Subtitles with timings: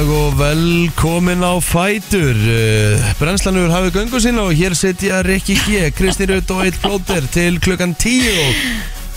[0.00, 2.32] dag og velkomin á Fætur.
[2.32, 7.26] Uh, Brennslanur hafið göngu sína og hér setja Rikki G, Kristi Rutt og Eitt Plóter
[7.32, 8.62] til klukkan 10 og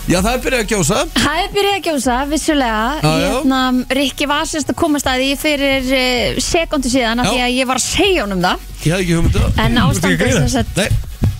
[0.04, 2.82] Já, það er byrjað að kjósa Það er byrjað að gjósa, vissulega.
[3.00, 3.14] Já.
[3.22, 3.60] Hérna,
[3.96, 7.70] Rikki var sérst að komast að því fyrir uh, sekundu síðan af því að ég
[7.70, 8.66] var að segja honum það.
[8.74, 10.90] Ég hafði ekki hugmyndu En ástandið þess að Nei,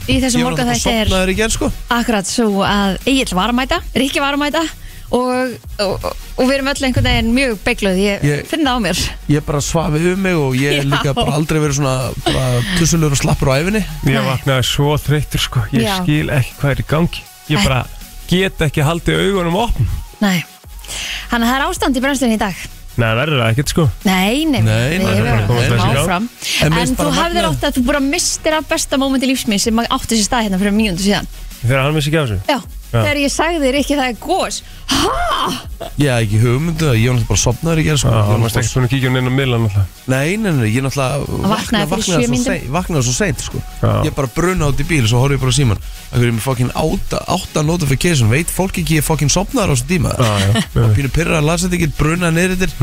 [0.07, 1.71] í ég var morgun þetta er sopnaður í gerð sko.
[1.99, 4.65] Akkurat svo að Egil var að mæta, Rikki var að mæta
[5.11, 5.53] og,
[5.85, 6.05] og,
[6.39, 9.03] og við erum öll einhvern veginn mjög beigluð, ég, Ég- finn það á mér.
[9.31, 10.79] Ég bara svafið um mig og ég Já.
[10.81, 12.47] hef líka bara aldrei verið svona bara
[12.79, 14.25] tussulur og slappur á æfinni Ég Nei.
[14.31, 15.65] vaknaði svo þreytur sko.
[15.77, 15.97] Ég Já.
[16.03, 17.23] skil ekki hvað er í gangi.
[17.53, 17.67] Ég Nei.
[17.69, 17.83] bara
[18.31, 19.91] get ekki haldið augunum opn
[20.25, 20.39] Nei,
[21.31, 22.55] þannig að það er ástand í brennslunni í dag.
[22.95, 23.85] Nei, það verður það ekkert sko.
[24.07, 25.97] Nei, nei, Nei, við nei, erum nei, nei, erum nei.
[25.99, 26.29] áfram.
[26.31, 28.97] En En, mér finnst þú bara hafðir magnað- átt að þú bara mistir af besta
[29.03, 31.27] móment í lífsminn sem átti sér stað hérna fyrir mínúndu síðan
[31.65, 32.41] Þegar hann vissi ekki af þessu?
[32.53, 32.59] Já,
[32.95, 35.09] þegar ég sagði þér ekki það er gós Hæ?
[35.99, 38.11] Ég hafði ekki hugmyndu að ég var náttúrulega bara sopnaður í gerð sko.
[38.11, 39.99] Já, Ég var hann varst ekki búin að kíkja hún inn á miðlan alltaf.
[40.13, 42.45] Nei, nei, nei, ég náttúrulega vaknaði fyrir sjö vaknaði svo mínútum.
[42.45, 43.63] seint- vaknaði svo seint sko.
[43.83, 43.91] Já.
[44.09, 45.83] Ég bara bruna át í bíl svo horfði ég bara á síman
[46.15, 48.31] Akkur ég með fokkin átta, átta notification?
[48.31, 50.13] Veit fólk ekki ég fokkin sopnaður á þessu tíma?
[50.15, 52.77] Já, já, Og pínu pyrra að lasa þetta ekki bruna niður yfir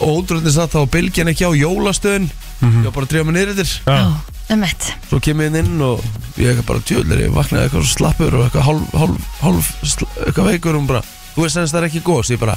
[0.00, 2.28] Og ótrúlega satt þá bylgjan ekki á jólastöðun
[2.64, 4.00] Ég var bara að drífa mig niður yfir já,
[4.46, 6.02] Já, um mitt Svo kem ég inn og
[6.38, 10.10] ég eitthvað bara tjóðlega Ég vaknaði eitthvað svo slappur og eitthvað hálf, hálf, hálf sl-
[10.26, 11.02] eitthvað veikur og hún bara
[11.34, 12.54] Þú veist að það er ekki gós Ég bara,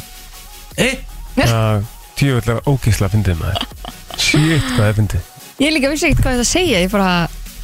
[0.77, 0.91] ei,
[1.39, 1.81] já
[2.19, 3.67] Tjóðlega ógeðslega fyndið maður.
[4.19, 5.27] Shit, hvað er fyndið.
[5.63, 7.11] Ég líka vissi ekkert hvað þetta segja Ég bara,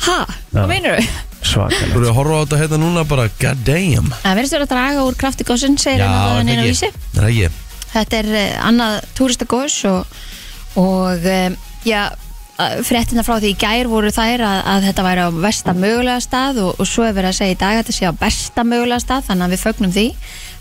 [0.05, 0.15] ha?
[0.25, 0.45] Já.
[0.53, 1.09] Hvað meinur þau?
[1.45, 4.65] þú Svakalegt eru að horfa á þetta hérna núna bara God damn Það verðist verið
[4.65, 6.71] að draga úr krafti góðsinn segir Já, er að það neina ekki?
[6.71, 6.89] vísi.
[7.17, 7.59] Það er ég
[7.95, 10.15] Þetta er uh, annað túristagós og,
[10.81, 11.99] og um, já,
[12.56, 16.61] fréttina frá því í gær voru þær að, að þetta væri á versta mögulega stað
[16.64, 19.04] og, og svo er verið að segja í dag að þetta sé á besta mögulega
[19.04, 20.05] stað þannig að við fögnum því.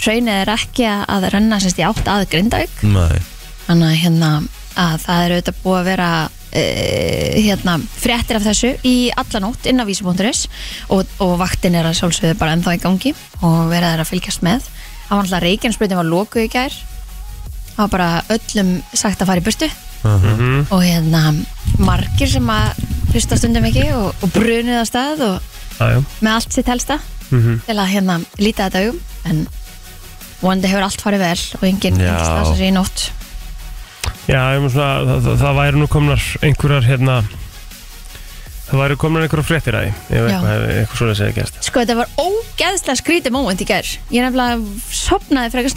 [0.02, 2.82] Hraunið er ekki að, renna semst í átt að Grindavík.
[3.68, 4.32] Þannig að hérna
[4.74, 9.78] að það er auðvitað búið að vera uh, hérna fréttir af þessu í allanótt inn
[9.78, 10.44] á vísi.is
[10.90, 14.42] og, og vaktin er að sjálfsögðu bara ennþá í gangi og verið er að fylgjast
[14.42, 14.66] með.
[15.06, 16.78] Það var alltaf Reykjanesbrutin var lokuð í gær.
[17.74, 19.70] Það var bara öllum sagt að fara í burtu
[20.04, 20.66] Mhm.
[20.70, 21.22] og hérna
[21.78, 22.84] margir sem að
[23.14, 25.50] hlusta stundum ekki og, og brunið á stað og
[25.80, 26.98] já með allt sitt helsta
[27.30, 27.60] Mhm.
[27.66, 29.00] til að hérna líta þetta augum.
[29.24, 29.46] En
[30.42, 32.10] vonandi hefur allt farið vel og enginn Já.
[32.12, 33.10] engin stasa sig í nótt.
[34.28, 37.24] Já, svona, það, það, það væri nú komnar einhverjar hérna
[38.64, 41.58] Það væri komnar einhverjar fréttir að því Ef eitthvað, eitthvað svona segja gerst.
[41.66, 43.90] Sko þetta var ógeðslega skrítið moment í gær.
[44.10, 44.56] Ég nefnilega
[44.90, 45.74] sopnaði frekar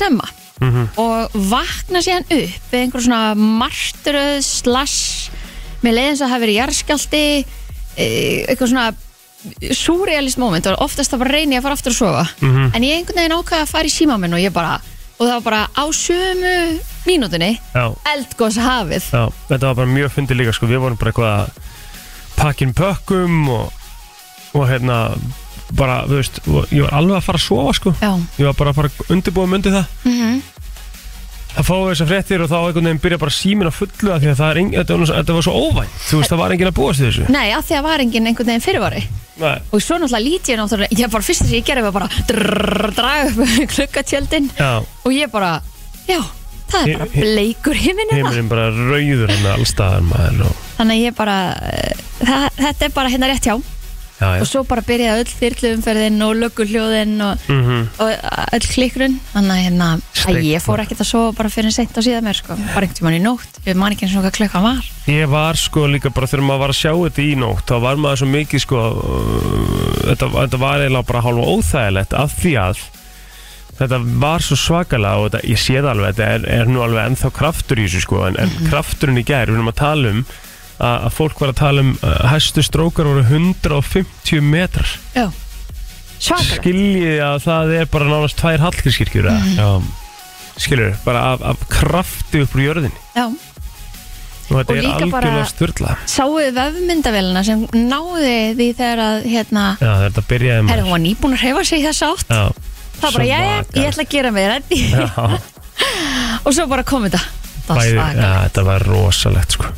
[0.57, 0.89] snemma Mhm.
[0.97, 5.29] og vakna síðan upp við einhver svona martröð slash
[5.83, 7.45] með leiðins að hafa verið jarðskjálti
[7.97, 8.93] eh, eitthvað svona
[9.71, 10.65] surrealist moment.
[10.67, 12.27] Og oftast það bara reyni að fara aftur að sofa.
[12.41, 12.71] Mhm.
[12.75, 14.81] en ég einhvern veginn ákvaði að fara í síma minn og ég bara
[15.19, 19.03] og það var bara á sömu mínútunni Já, eldgós hafið.
[19.11, 21.49] Já, þetta var bara mjög fyndið líka sko, við vorum bara eitthvað að
[22.37, 23.71] pakkin pökkum og,
[24.53, 25.17] og hérna
[25.75, 26.39] bara, þú veist,
[26.71, 29.11] ég var alveg að fara að sofa sko, Já, ég var bara að fara að
[29.17, 29.85] undirbúa myndi það.
[30.05, 30.37] Mm
[31.57, 34.27] að fá þessar fréttir og þá einhvern veginn byrja bara símin að fullu af því
[34.29, 35.95] að það er, ein, þetta, var, þetta var svo óvænt.
[36.05, 37.23] Þú veist, það var enginn að búast við þessu.
[37.33, 39.01] Nei, af því að var enginn einhvern veginn fyrirvari.
[39.37, 39.55] Nei.
[39.69, 42.07] og svo náttúrulega lít ég náttúrulega ég bara fyrst þess að ég gerði var bara
[42.29, 45.51] drrrr, draga upp klukkatjöldin Já, og ég bara,
[46.09, 46.17] já,
[46.71, 50.63] það er bara Hi- hi- bleikur himinn hérna heimurinn bara rauður hann allstaðar maður og,
[50.79, 51.37] þannig að ég bara,
[51.69, 53.55] eh, það, þetta er bara hérna rétt hjá
[54.19, 54.41] já, já.
[54.41, 58.11] og svo bara byrjaði öll þyrluumferðin og lögguhljóðin og, Mm og
[58.57, 59.87] öll klikkurinn þannig að hérna,
[60.27, 62.97] að ég fór ekkert að sofa bara fyrir seint á síðan mér sko, bara einhvern
[62.97, 63.61] tímann í nótt.
[63.65, 64.91] Ég man ekki eins og hvað klukkan var.
[65.11, 68.01] Ég var sko líka bara þegar maður var að sjá þetta í nótt þá var
[68.03, 69.57] maður svo mikið sko uh,
[70.09, 72.85] þetta, þetta var eiginlega bara hálfa óþægilegt af því að
[73.77, 77.11] þetta var svo svakalega og þetta, ég sé það alveg, þetta er, er nú alveg
[77.11, 80.23] ennþá kraftur í þessu sko en, en krafturinn í gær, við erum að tala um
[80.79, 84.89] að, fólk var að tala um uh, hæstu strókar voru 150 metrar.
[85.15, 85.27] Já,
[86.17, 89.67] svakalega skiljið að það er bara nánast tvær hallgrískirkjur mm Já,
[90.57, 93.03] skiljur, bara af, af krafti upp úr jörðinni.
[93.15, 93.27] Já,
[94.47, 99.65] og þetta Og er bara- algjörlega styrla sáuðu vefmyndavélina sem náði því þegar að hérna,
[99.81, 100.83] Já, þetta byrjaði herri, maður.
[100.87, 102.31] hún var nýbúin að hreyfa sig í þess átt.
[102.31, 102.43] Já,
[103.01, 103.81] það bara, já, Svakalega.
[103.81, 105.09] ég ætla að gera mig reddi já.
[106.47, 107.19] Og svo bara kom þetta.
[107.21, 109.69] var Bæði, ja, þetta var rosalegt sko.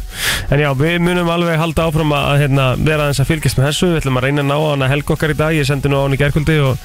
[0.54, 3.90] En já, við munum alveg halda áfram að hérna, vera aðeins að fylgjast með þessu.
[3.94, 5.56] Við ætlum að reyna að ná á hana helg okkar í dag.
[5.58, 6.78] Ég sendi nú á hana í gerkvöldi og,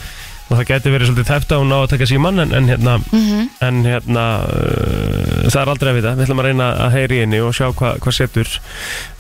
[0.45, 2.97] og það geti verið svolítið tæft að hún ná að taka síman en, en hérna,
[3.13, 3.49] Mhm.
[3.69, 6.15] en, hérna uh, það er aldrei að vita.
[6.19, 8.49] Við ætlum að reyna að heyri henni og sjá hva, hvað setur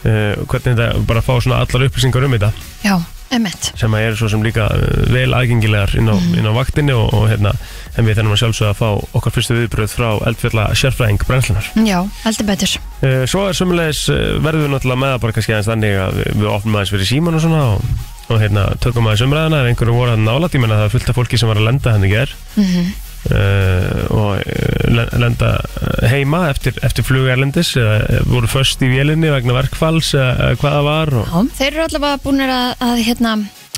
[0.04, 2.50] uh, Hvernig þetta, bara fá svona allar upplýsingar um þetta.
[2.84, 2.96] Já,
[3.38, 6.38] emitt sem að eru svo sem líka uh, vel aðgengilegar inn á, Mhm.
[6.40, 7.52] inn á vaktinni og, og hérna,
[7.98, 8.88] en við þennum að sjálfsögða að fá
[9.20, 11.68] okkar fyrstu viðbröð frá eldfjalla sérfræðing brennslunar.
[11.86, 12.74] Já, heldur betur.
[13.04, 16.18] Uh, svo er sömulegis uh, verðum við náttúrulega með það bara kannski aðeins þannig að
[16.20, 17.88] við, við opnum aðeins fyrir síman og svona og,
[18.30, 21.18] og hérna, tökum aðeins umræðina ef einhverju voru að nála tímina það er fullt af
[21.20, 26.42] fólki sem var að lenda henni ger mm uh, og uh, len- lenda uh, heima
[26.50, 31.14] eftir, eftir flugerlendis eða uh, voru först í vélinni vegna verkfalls eða hvað það var
[31.20, 33.34] og Já, þeir eru allavega búinir að, að hérna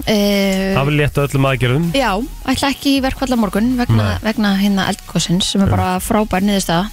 [0.06, 1.86] það uh, öllum aðgerðum.
[1.96, 2.10] Já,
[2.52, 6.90] ætla ekki í verkvall á morgun vegna, vegna hérna eldgossins sem er bara frábær niðurstaða.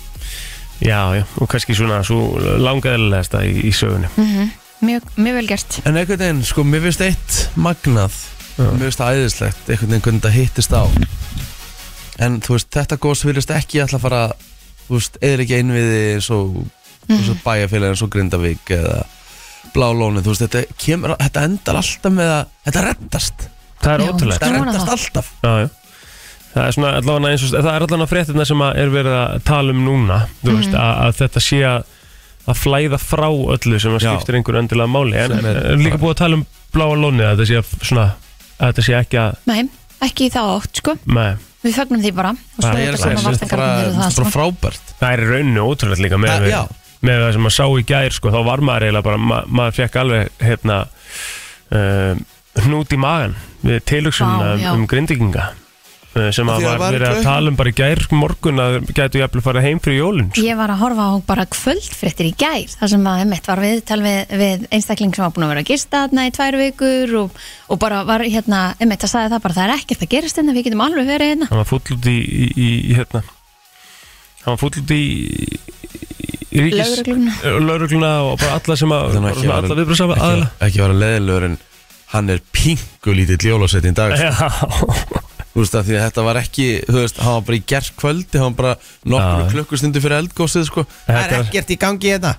[0.84, 4.10] Já, já, og kannski svona svo langaðilegasta í, í sögunni.
[4.18, 4.52] Mm
[4.84, 5.80] mjög, mjög vel gert.
[5.88, 8.16] En einhvern veginn, sko, mér finnst eitt magnað.
[8.58, 8.66] Já.
[8.68, 10.84] Mér finnst það æðislegt Einhvern veginn hvernig þetta hittist á
[12.20, 14.24] En þú veist, þetta gos virðist ekki alltaf fara
[14.88, 16.58] Þú veist, eða ekki einviði eins og,
[17.10, 18.98] eins og bæjarfélag eins og Grindavík eða
[19.74, 23.48] Blálóni Þú veist, þetta, kemur, þetta endar alltaf með að Þetta reddast.
[23.84, 25.32] Það er Ég Þetta reddast alltaf.
[25.44, 25.70] Já, já.
[26.54, 29.40] Það er svona allavega eins og það er allavega fréttina sem að er verið að
[29.48, 30.58] tala um núna þú Mhm.
[30.60, 31.84] veist, að, að þetta sé að
[32.44, 35.16] að flæða frá öllu sem að skiptir einhver öndilega máli.
[35.16, 36.46] En Sem er- er líka búið að tala um
[36.76, 38.06] bláa lónið að þetta sé að svona
[38.60, 39.70] að þetta sé ekki að Nei,
[40.04, 40.96] ekki í þá átt sko.
[41.08, 43.56] Með, Við fögnum því bara og svo Það er er þetta það, koma Það er
[43.56, 44.34] bara, allt er bara saman.
[44.36, 46.62] frábært það er í rauninu ótrúlega líka með, Það- við, Já,
[47.08, 49.78] með það sem maður sá í gær sko, þá var maður eiginlega bara ma maður
[49.80, 50.78] fekk alveg hérna
[51.74, 52.14] uh,
[52.68, 54.72] hnút í magan við tilhugsunum Vá, já.
[54.74, 55.46] um, um grindvikinga
[56.14, 59.22] sem Af að var var verið að tala um bara í gær morgun að gætu
[59.22, 60.44] jafnvel að fara heim fyrir jólun sko.
[60.46, 64.00] Ég var að horfa á bara kvöldfréttir í gær þar sem að emitt var viðtal
[64.04, 67.40] við, við einstakling sem var búin að vera að gista þarna í tvær vikur og,
[67.74, 70.58] og bara var hérna emitt að sagði það bara það er ekkert að gerast hérna,
[70.58, 71.50] við getum alveg verið hérna.
[71.50, 73.24] Hann var full út í, í, í, í hérna
[74.44, 75.04] hann var full út í,
[76.54, 77.36] í ríkis Lögregluna.
[77.64, 81.62] Laurugluna og bara alla sem að alla viðbröðs ekki, aðla ekki var að leðilegur en
[82.14, 84.28] hann er pingu lítið jólasett í dag sko.
[84.30, 87.64] Já, Þú veist að því að þetta var ekki Þú veist, hann var bara í
[87.70, 88.72] gerð kvöldi Hann var bara
[89.14, 90.84] nokkur klukkustundu fyrir eldgósið sko.
[91.06, 92.32] Það Þetta er er- ekkert í gangi í þetta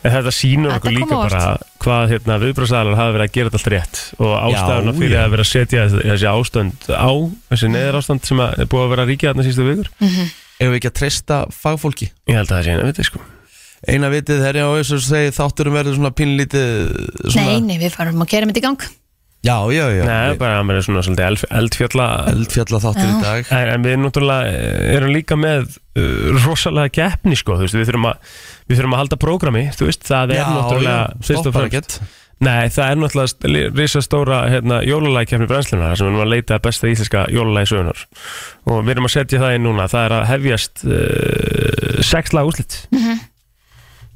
[0.00, 1.30] En þetta Þetta okkur kom líka á óvart.
[1.30, 5.20] bara hvað hérna, viðbröðsælar hafa verið að gera þetta allt rétt og ástæðuna fyrir já.
[5.24, 7.10] að vera að setja þessi ástand á
[7.54, 9.88] þessi neðar ástand sem að er búið að vera ríkja þarna sístu vikur.
[10.60, 12.10] Ef við ekki að treysta fagfólki?
[12.28, 13.22] Ég held að það sé eina viti sko.
[13.88, 16.72] Eina vitið þegar ég á þessu segi þátturum verður svona pínlítið
[17.32, 18.84] svona, Nei, nei, við farum að kera mitt í gang
[19.40, 20.02] Já, já, já.
[20.04, 23.52] Nei, bara að maður er svona svolítið eldf- eldfjalla Eldfjalla þáttur í dag.
[23.56, 27.88] En, en við náttúrulega eh, erum líka með uh, rosalega keppni sko, þú veist, við
[27.88, 28.34] þurfum að
[28.68, 31.64] við þurfum að halda prógrami, þú veist, það er Já, náttúrulega já, fyrst og stoppar
[31.70, 32.18] fremst- ekkert.
[32.40, 36.62] Nei, það er náttúrulega risa stóra hérna, jólalægkeppni brennslunar sem við erum að leita að
[36.68, 38.04] besta íslenska jólalægi sögunar
[38.64, 42.48] og við erum að setja það inn núna það er að hefjast uh, sex lag
[42.48, 42.78] úslit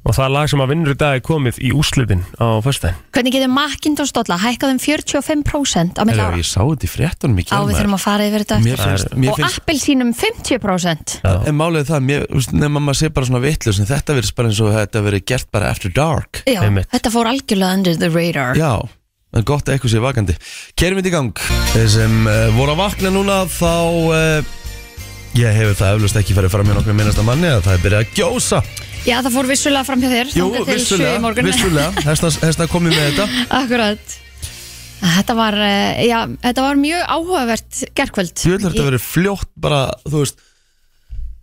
[0.04, 2.98] og það lag sem að vinnur í dag er komið í úslitin á föstudaginn.
[3.16, 6.40] Hvernig getur Macintosh dolla hækkað um 45% á milli Eða, ára?
[6.40, 8.58] Ég sá þetta í fréttunum í Á, við kjálmaður þurfum að fara yfir þetta.
[8.64, 12.82] Mér finnst, mér Og finnst appelsínum 50% En málið er það, mér, þú veist, nema
[12.84, 15.70] maður sé bara svona vittlust en þetta verður bara eins og þetta verður gert bara
[15.72, 16.42] after dark.
[16.44, 16.90] Já, Einmitt.
[16.92, 18.60] þetta fór algjörlega under the radar.
[18.60, 18.72] Já,
[19.34, 20.36] en gott að eitthvað sé vakandi.
[20.78, 21.44] Kerum við í gang.
[21.72, 24.52] Þeir sem uh, voru að vakna núna þá uh,
[25.34, 28.04] Ég hefur það eflust ekki farið fram með nokkrum minnasta manni að það er byrjað
[28.04, 28.60] að gjósa.
[29.04, 31.48] Já, það fór vissulega fram hjá þér Jú, þangað til sjö í vissulega, morgun.
[31.50, 31.90] vissulega.
[32.08, 33.26] Hesna, hesna komið með þetta.
[33.58, 34.14] Akkurat.
[35.04, 39.50] Þetta var, eh, já, þetta var mjög áhugavert gerkvöld Ég vil að þetta verið fljótt
[39.60, 40.38] bara, þú veist.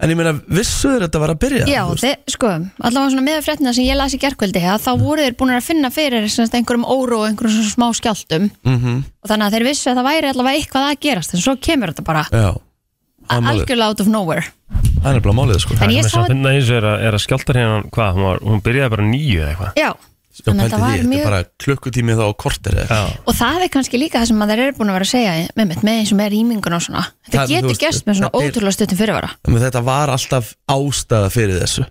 [0.01, 1.67] En ég meina, vissuður þetta var að byrja?
[1.69, 2.07] Já, þú veist?
[2.07, 2.53] þið, sko,
[2.87, 5.67] allavega svona með fréttina sem ég las í gerkvöldi að þá voru þeir búin að
[5.67, 9.67] finna fyrir semst, einhverjum óru og einhverjum svona smá skjáltum Mhm, og þannig að þeir
[9.69, 12.25] vissu að það væri allavega eitthvað að gerast en svo kemur þetta bara.
[12.33, 12.49] Já,
[13.39, 14.43] algjörlega out of nowhere.
[15.01, 15.75] Það er bara málið sko.
[15.81, 18.23] En ég Það sá sem finna eins er að, er að skjáltar hérna hvað, hún,
[18.29, 19.71] var, hún byrjaði bara nýju eða eitthvað.
[19.81, 19.89] Já,
[20.31, 22.99] Já, þannig að því, var þetta er mjög bara klukkutími þá á korter eða?
[23.27, 25.33] Og það er kannski líka það sem að þeir eru búin að vera að segja
[25.59, 27.01] með, með, með eins og með rýmingun og svona.
[27.27, 29.29] Þetta Það- þú getur veist, gerst með svona þetta er- ótrúlega stuttum fyrirvara.
[29.51, 31.85] Að Þetta var alltaf ástæða fyrir þessu.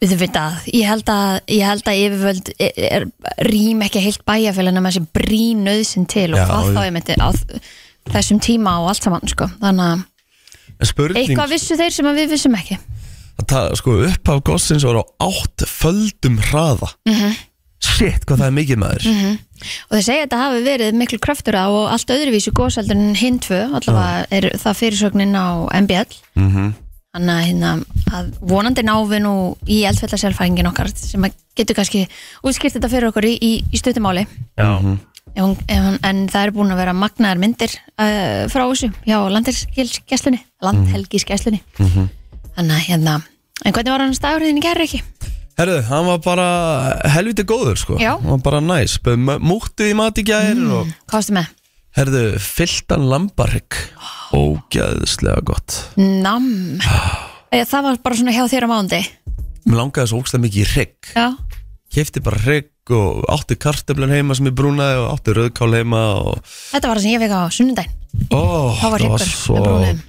[0.00, 3.04] Við þau vita að ég held að, ég held að yfirvöld er, er,
[3.50, 7.18] rým ekki heilt bæjarfélagina með þessi brín nöðsin til og Já, hvað þá ég myndi
[7.20, 7.28] á
[8.10, 9.50] þessum tíma og allt saman sko.
[9.60, 10.06] þannig að
[10.82, 12.78] spurning, eitthvað vissu þeir sem við vissum ekki.
[13.40, 16.90] Að ta, sko, upphaf gossins var á átt földum hraða.
[17.08, 17.38] Mhm.
[17.80, 19.06] Shit, hvað það er mikið maður.
[19.88, 23.14] Og þeir segja að þetta hafi verið miklu kraftur á og allt öðruvísu góðsaldur en
[23.16, 25.48] hinn tvö allavega er það fyrirsögnin á
[25.80, 26.74] MBL Mhm.
[27.14, 27.70] Þannig að, hérna,
[28.14, 29.34] að vonandi við nú
[29.66, 31.26] í eldfjallasérfæringin okkar sem
[31.58, 32.04] getur kannski
[32.46, 34.68] útskýrt þetta fyrir okkur í, í, í stuttumáli já,
[35.34, 38.92] ef hún, ef hún, en það er búin að vera magnaðar myndir uh, frá þessu
[39.06, 41.62] hjá landhelgisgæslunni landhelgisgæslunni.
[42.56, 43.18] Þannig að hérna
[43.64, 45.02] en hvernig var hann stagurinn í gerð ekki?
[45.60, 46.48] Herðu, hann var bara
[47.12, 47.98] helviti góður sko.
[48.00, 48.14] Já.
[48.16, 48.96] Hann var bara næs.
[49.44, 51.50] Múttu í mat í gær og Hvað varstu með?
[51.98, 53.76] Herðu, fylltan lambarygg
[54.36, 55.80] Ógæðslega gott.
[55.98, 56.50] Nam.
[57.50, 58.98] Eh, Það var bara svona hjá þér á mándi
[59.66, 61.08] Mér langaði svo ógstlega mikið í hrygg.
[61.16, 61.24] Já,
[61.90, 66.38] Kefti bara hrygg og átti kartöflun heima sem ég brúnaði og átti rauðkál heima og
[66.46, 67.96] þetta var það sem ég fekk á sunnundaginn
[68.30, 68.42] Ó,
[68.78, 69.58] Það var það var svo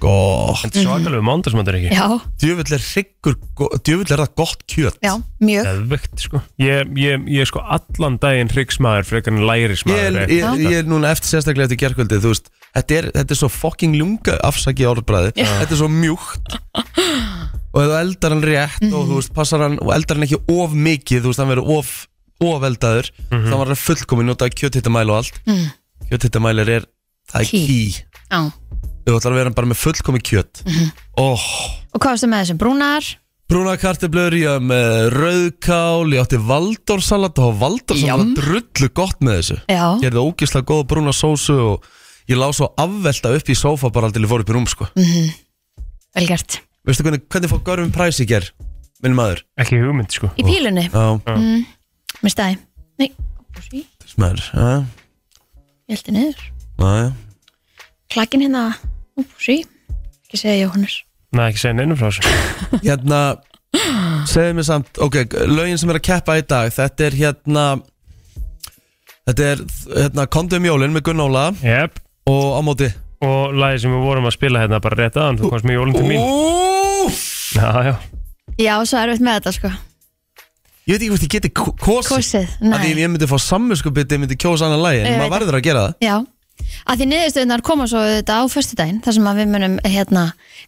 [0.02, 0.62] gott.
[0.62, 1.92] Þetta er svakalegu mándasmöndur ekki?
[1.98, 2.06] Já,
[2.42, 4.96] Djöfull er hryggur, go- djöfull er það gott kjöt.
[5.06, 5.12] Já,
[5.42, 5.68] mjög.
[5.68, 6.40] Geðvegt sko.
[6.62, 10.78] Ég, ég, ég er sko allan daginn hryggsmaður frekar en Ég, lærismaður er- ég, ég
[10.82, 14.38] er núna eftir sérstaklega eftir gerkvöldið Þú veist, þetta er, þetta er svo fucking ljunga
[14.48, 16.56] afsaki orðbræði Þetta er svo mjúkt.
[17.72, 20.40] Og ef þú eldar hann rétt og þú veist, passar hann og eldar hann ekki
[20.52, 21.92] of mikið Þú veist, hann verður of,
[22.44, 25.38] of eldaður Þá var hann fullkomin notaði kjöthittamæli og allt.
[25.48, 25.70] Mm.
[26.10, 26.84] Kjöthittamælir er,
[27.32, 27.64] það er Key.
[27.70, 28.20] key.
[28.28, 28.42] Já.
[29.06, 30.60] Þú ætlar að vera bara með fullkomi kjöt.
[31.18, 31.40] Oh,
[31.92, 32.60] Og hvað varstu með þessum?
[32.60, 33.08] Brúnar?
[33.52, 38.30] Brúna karteblur, ég var með rauðkál Ég átti valdórsalat og valdórsalat Jam.
[38.38, 39.56] drullu gott með þessu.
[39.68, 41.88] Já, Gerði ógislega góða brúna sósu og
[42.30, 44.88] ég lá svo afvelta upp í sófa bara til ég fór upp í rúm sko.
[46.12, 46.60] Vel gert.
[46.86, 48.48] Veistu hvernig, hvernig fór Görfum Præs í ger?
[49.02, 49.42] Minn maður?
[49.58, 50.30] Ekki hugmynd sko.
[50.38, 51.04] Í pílunni, Já,
[52.22, 52.58] með stæði
[53.00, 53.08] Nei,
[54.20, 54.66] maður Já,
[55.90, 56.42] ég heldur niður.
[56.82, 57.06] Já, já.
[58.12, 58.64] Klakinn hérna,
[59.40, 59.62] sí
[60.26, 60.98] Ekki segja Jóhannes.
[61.32, 62.34] Nei, ekki segja neinum frá þessu.
[62.86, 63.20] Hérna,
[64.28, 67.66] segðu mér samt Ok, lögin sem er að keppa í dag Þetta er hérna
[69.28, 69.62] Þetta er
[69.96, 71.98] hérna Kondum Jólin með Gunnóla Jep
[72.30, 72.88] Og á móti?
[73.22, 75.94] Og lagi sem við vorum að spila hérna bara rétt aðan Þú komst með jólum
[75.94, 76.20] til mín.
[76.26, 77.54] Úff!
[77.54, 77.94] Já, já.
[78.58, 79.70] Já, svo erum við með þetta sko.
[80.82, 82.16] Ég veit ekki hvort ég geti ko- kosið.
[82.16, 85.12] Kosið, Af því ef nei ég myndi fá samvinskupið Ég myndi kjósa annan lagi En
[85.12, 85.94] Ég maður veit verður að gera það.
[86.02, 86.16] Já,
[86.90, 90.24] að því niðurstöðunar koma svo þetta á föstudaginn þar sem að við munum hérna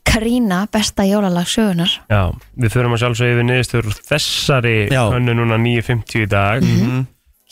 [0.07, 2.23] Karína, besta jólalag sögunar Já,
[2.57, 5.03] við förum að sjálfsögja yfir niðurstöður þessari Já.
[5.11, 6.63] hönnu núna 9.50 í dag.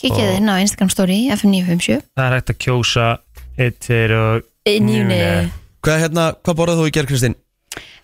[0.03, 3.05] Kikið inn á Instagram story F957 Það er hægt að kjósa
[3.57, 5.49] eitt, tveir og Nýni
[5.83, 7.35] Hvað, hérna, hvað borðað þú í gerð Kristín?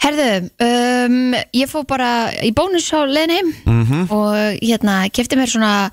[0.04, 2.10] Herðu, um, ég fór bara
[2.44, 4.12] í bónus á leiðin heim Mhm.
[4.12, 5.92] og hérna kefti mér svona,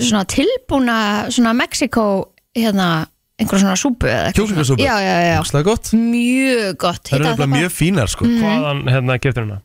[0.00, 3.06] svona tilbúna svona Mexiko hérna
[3.38, 4.32] einhver svona súpu eða.
[4.32, 4.80] Kjúklingasúpu?
[4.82, 9.18] Já, já, já, Óslega gott mjög gott Það eru bara- mjög fínar sko Hvaðan hérna
[9.20, 9.60] geftur hérna?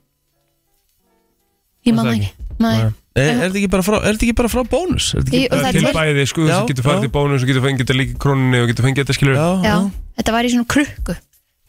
[1.86, 2.32] Ég það ekki.
[2.60, 2.92] Nei.
[3.13, 5.08] Er, er þetta ekki bara frá, er þetta ekki bara frá bónus?
[5.13, 7.03] Er þetta Jú, ekki og það er Til til- bæði, sko, Já, þú getur farið
[7.03, 7.10] já.
[7.10, 9.43] í bónus og getur fengið þetta líka í króninni og getur fengið þetta skilur Já,
[9.53, 9.75] Já, já.
[10.17, 11.15] þetta var í svona krukku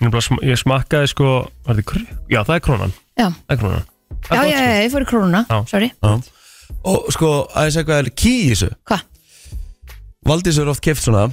[0.00, 1.28] Ég bara sm- Ég smakkaði sko,
[1.68, 2.00] var þetta krú?
[2.32, 5.10] Já, það er krónan Já, Það er krónan já, já, gott, já, ég fór í
[5.12, 5.58] krúnuna Já.
[5.68, 6.14] Sorry, Já.
[6.84, 9.04] Og sko, að ég segja hvað er ký í þessu hvað?
[10.24, 11.26] Valdís er oft keft svona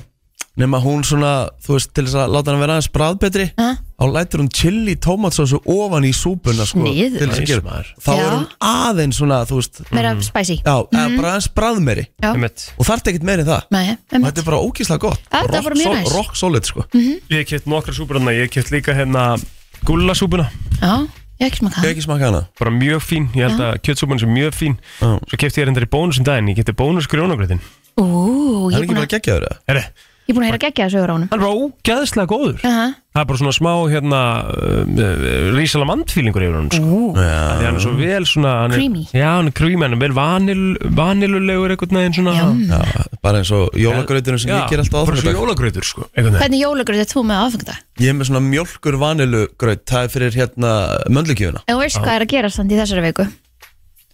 [0.60, 4.06] Nefn hún svona, þú veist, til þess að láta hann vera aðeins bræðbetri Uh, Þá
[4.16, 7.20] lætur hún chili tómatsósu ofan í súpuna sko, Sniðugt.
[7.22, 7.62] til þess að gera.
[7.68, 7.90] Maður.
[8.02, 8.30] Þá er Já.
[8.32, 10.56] hún aðeins svona, þú veist Meira spicy.
[10.66, 12.64] Já, eða bara aðeins bræðmeri Já, Einmitt.
[12.82, 13.64] Og þarf ekkert meiri en það.
[13.72, 14.26] Nei, Og einmitt.
[14.34, 15.22] þetta er bara ógíslega gott.
[15.32, 16.08] Ja, þetta er Rock bara mjög sol- næs.
[16.10, 16.16] Mhm.
[16.18, 16.86] Rock solid sko.
[16.98, 19.38] Ég hef keft nokkra súpur hérna Ég hef keft líka hérna
[19.86, 20.50] gullasúpuna
[20.82, 22.42] Já, ég hef ekki smakað Ég hef ekki smakað hana.
[22.60, 23.30] Bara mjög fín.
[23.38, 24.78] Ég held að kjötsúpan sem mjög fín.
[25.02, 25.20] Já.
[25.30, 26.50] Svo kefti ég reyndar í bónusum daginn.
[26.50, 27.62] Ég kefti bónus grjónagröðin
[27.98, 29.58] Ú, Það ég er er ekki búin bara að, geggjaður eða?
[29.68, 31.28] Herri, ég er búin að heyra geggja þessu á honum.
[31.30, 32.60] Hann er bara ógæðslega góður.
[32.66, 32.86] Aha.
[33.12, 34.20] Það er bara svona smá hérna
[34.56, 36.86] uh, Rísalamandfílingur yfir hann sko.
[36.86, 39.02] Ú, Því hann er svo vel svona hann er, Creamy.
[39.12, 40.62] Já, hann er creamy Hann er vel vanil,
[40.96, 42.46] vanilulegur einhvern veginn svona Já.
[42.72, 46.32] Já, bara eins og jólagrauturinn sem ég ger alltaf Bara svo aðfangadag jólagrautur sko einhvern
[46.32, 46.40] veginn.
[46.46, 47.78] Hvernig jólagur þetta þú með aðfengjönda?
[48.02, 50.74] Ég er með svona mjölkur vanilugraut Það er fyrir hérna
[51.12, 53.28] möndlugjöfuna En þú veist hvað er að gera samt í þessari viku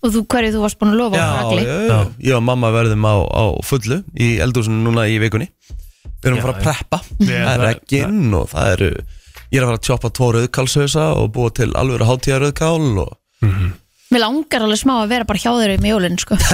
[0.05, 1.99] Og þú, hverju þú varst búin að lofa Já, á já, já,
[2.29, 5.49] ég og mamma verðum á, á fullu Í eldhúsinu núna í vikunni
[6.27, 7.01] Við erum að fara að preppa.
[7.23, 8.91] Það er regginn og það eru
[9.47, 13.13] Ég er að fara að tjoppa tvo rauðkálshausa Og búa til alveg hátíða rauðkál og...
[14.07, 16.37] Mér langar alveg smá að vera bara hjá þeirri með jólinn sko.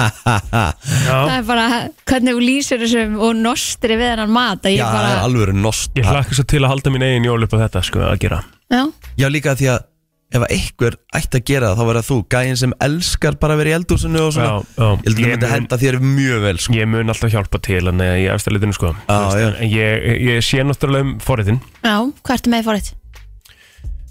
[0.00, 1.66] Já, Það er bara
[2.08, 5.92] hvernig þú lýsir þessum og nostri við hennan mat að ég Já, bara, alveg nost.
[5.98, 8.40] Ég hlakka svo til að halda mín eigin jól upp á þetta sko að gera.
[8.72, 8.82] Já,
[9.20, 9.84] Já, líka því að
[10.30, 13.60] ef að einhver ætti að gera það þá verða þú gæinn sem elskar bara að
[13.64, 14.46] vera í eldhúsinu og svona.
[14.46, 14.86] Já, já.
[14.86, 16.70] Ég held að það Ég myndi mun- henda þér mjög vel sko.
[16.78, 18.88] Ég mun alltaf hjálpa til hann í eftirlitinu sko.
[18.94, 19.50] Já, Þú veist, já.
[19.60, 19.90] En ég,
[20.30, 22.86] ég sé náttúrulega um forriðin já, hvað ertu með í fórið?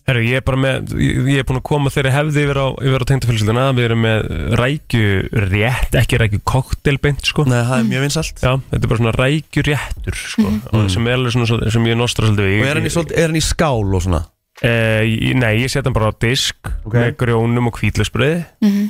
[0.09, 2.65] Herru, ég er bara með, ég, ég er búin að koma þeirri hefði yfir á,
[2.73, 4.17] á tengdafélsildina Við erum með
[4.57, 7.45] rækju rétt, ekki rækju koktelbeint sko.
[7.45, 11.05] Nei, það er mjög vinsalt Já, þetta er bara svona rækju réttur sko og sem,
[11.07, 12.57] er alveg svona, svona- sem ég nostra svolítið
[14.61, 16.93] Eh, ég- Nei, ég set hann bara á disk Ok.
[16.93, 18.89] með grjónum og hvítlausbröði Mm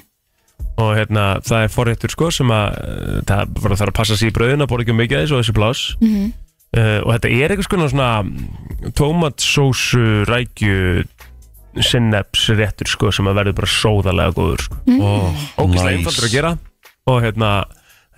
[0.79, 4.31] og hérna, það er forréttur sko sem að eh, það bara þarf að passa sér
[4.31, 6.29] í bröðin að borða ekki um mikið þessu og þessi plás -hmm.
[6.77, 11.03] uh, og þetta er eitthvað svona, svona tómatsósu rækju
[11.85, 14.77] sinneps réttur sko sem að verður bara sóðalega góður sko.
[14.99, 16.53] oh, ógæslega einfaldur að gera
[17.09, 17.51] og hérna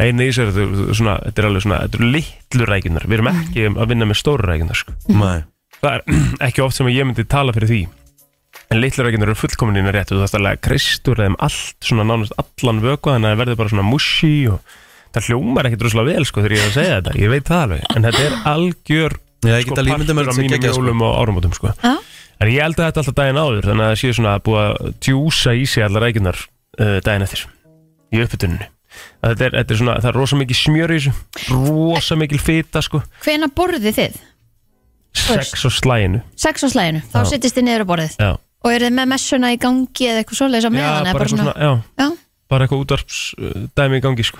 [0.02, 3.18] einu í sér þetta er svona, þetta er alveg svona, þetta eru litlu rækjunar við
[3.18, 4.94] erum ekki að vinna með stóru rækjunar sko.
[5.10, 5.42] Nei.
[5.82, 6.06] Það er
[6.48, 7.82] ekki oft sem ég myndi tala fyrir því
[8.72, 12.08] en litlu rækjunar eru fullkominina rétt og það er alveg kristur eða um allt svona
[12.08, 14.78] nánast allan vöku þannig að það verður bara svona mushy og
[15.12, 17.66] það hljómar ekkert rosalega vel sko þegar ég er að segja þetta ég veit það
[17.66, 20.70] alveg, en þetta er algjör Já, ég sko, partur af sé mínum sko.
[20.70, 21.96] jólum og árumótum sko Já.
[22.42, 25.54] En ég held að þetta alltaf daginn áður Þannig að það séu svona að djúsa
[25.58, 27.44] í sig allar rækjunar uh, daginn eftir
[28.14, 28.68] Í uppbytunni
[29.22, 32.84] þetta er, þetta er svona, það er rosa mikið smjör í þessu Rosa mikil fita
[32.86, 34.20] sko Hvena borðið þið?
[35.14, 37.30] Sex og slæginu Sex á slæginu, þá Já.
[37.32, 38.16] sittist þið niður á borðið.
[38.20, 38.32] Já,
[38.64, 41.26] Og eru þið með messuna í gangi eða eitthvað svoleiðis á já meðan eða bara,
[41.26, 42.08] eitthvað svona, já, Já,
[42.50, 44.40] bara eitthvað útvarps uh, dæmi í gangi sko.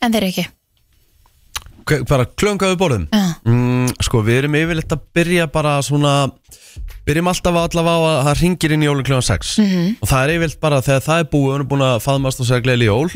[0.00, 0.46] En þeir ekki.
[1.90, 6.30] Hve- Bara klöngaðu borðum Já, mm, Sko, við erum yfirleitt að byrja bara svona
[7.08, 9.86] Byrjum alltaf að allavega á að það ringir inn í jólun kljóðan 6 Mhm.
[10.00, 12.40] Og það er yfirleitt bara þegar það er búið og við erum búin að faðmast
[12.40, 13.08] og segja gleðli jól.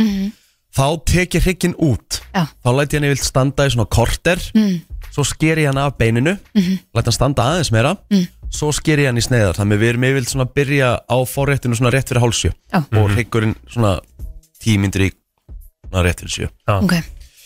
[0.74, 2.18] Þá tek ég hrygginn út.
[2.18, 2.34] Mhm.
[2.34, 2.44] Já.
[2.64, 4.38] Þá læt ég hann yfirleitt standa í svona korter.
[4.56, 4.80] Mm.
[5.14, 6.78] Svo sker ég hann af beininu Mhm.
[6.94, 8.26] Læt hann standa aðeins meira Mm.
[8.50, 11.74] Svo sker ég hann í sneiðar Þannig við erum yfirleitt svona að byrja á forréttinu
[11.78, 12.82] svona rétt fyrir hálsjö Já.
[12.98, 14.00] Og hryggurinn svona
[14.62, 15.10] tímyndir í
[15.90, 16.94] svona rétt fyrir sjö ok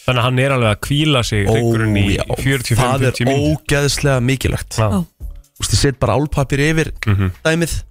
[0.09, 4.21] Þannig að hann er alveg að kvíla sig hryggurinn í já, 45-50 Það er ógeðslega
[4.25, 4.79] mikilvægt.
[4.81, 5.05] Ó.
[5.05, 7.33] Þú veist, ég set bara álpapir yfir Mhm.
[7.45, 7.83] dæmið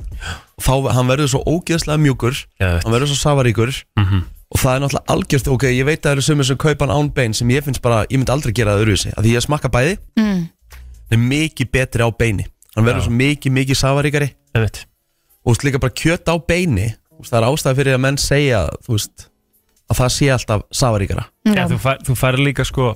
[0.57, 2.83] og þá hann verður svo ógeðslega mjúkur Geðveikt.
[2.83, 4.23] hann verður svo safaríkur Mhm.
[4.47, 6.93] Og það er náttúrulega algjörst, ok, ég veit að það eru sumir sem kaupa hann
[6.95, 9.45] án bein sem ég finnst bara, ég myndi aldrei gera það öðruvísi, af því ég
[9.45, 9.97] smakka bæði.
[10.19, 10.45] Mm.
[11.07, 12.45] hann er mikið betri á beini.
[12.75, 14.29] Hann verður svo mikið, mikið safaríkari.
[14.57, 18.03] Og þú veist, líka bara kjöt á beini þú veist, það er ástæði fyrir að
[18.05, 19.27] menn segja þú veist,
[19.87, 21.27] að það sé alltaf safaríkara.
[21.47, 22.95] Já, þú fær, þú fær líka sko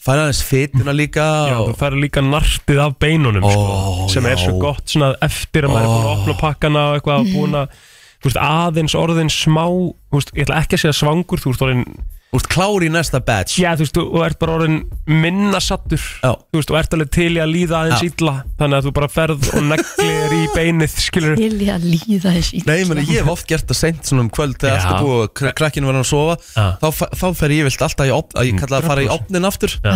[0.00, 4.28] færa aðeins fytuna líka Já, þú og, fær líka nartið af beinunum Ó, sko, sem
[4.30, 4.42] er já.
[4.46, 7.34] svo gott svona eftir að maður er búin að opna pakkana og eitthvað mm.
[7.36, 7.74] búin að
[8.20, 11.62] þú veist, aðeins orðin smá þú veist, ég ætla ekki að segja svangur þú veist,
[11.66, 11.84] orðin,
[12.30, 14.76] þú veist, klári í næsta batch já, þú veist, þú ert bara orðin
[15.08, 16.30] minna sattur Já.
[16.52, 18.10] þú veist, og ert alveg til í að líða aðeins Já.
[18.12, 22.78] illa þannig að þú bara ferð og neglir í beinið skilur Vilja líða þessi Nei,
[22.86, 24.84] meni, ég hef oft gert það seint svona um kvöld þegar Já.
[24.84, 26.66] allt er búið og kr krakkinu verður að sofa Já.
[26.84, 29.06] þá, fa- þá fer ég vilt alltaf í opn að ég kalla það að fara
[29.06, 29.16] í 100%.
[29.18, 29.94] opnin aftur Já.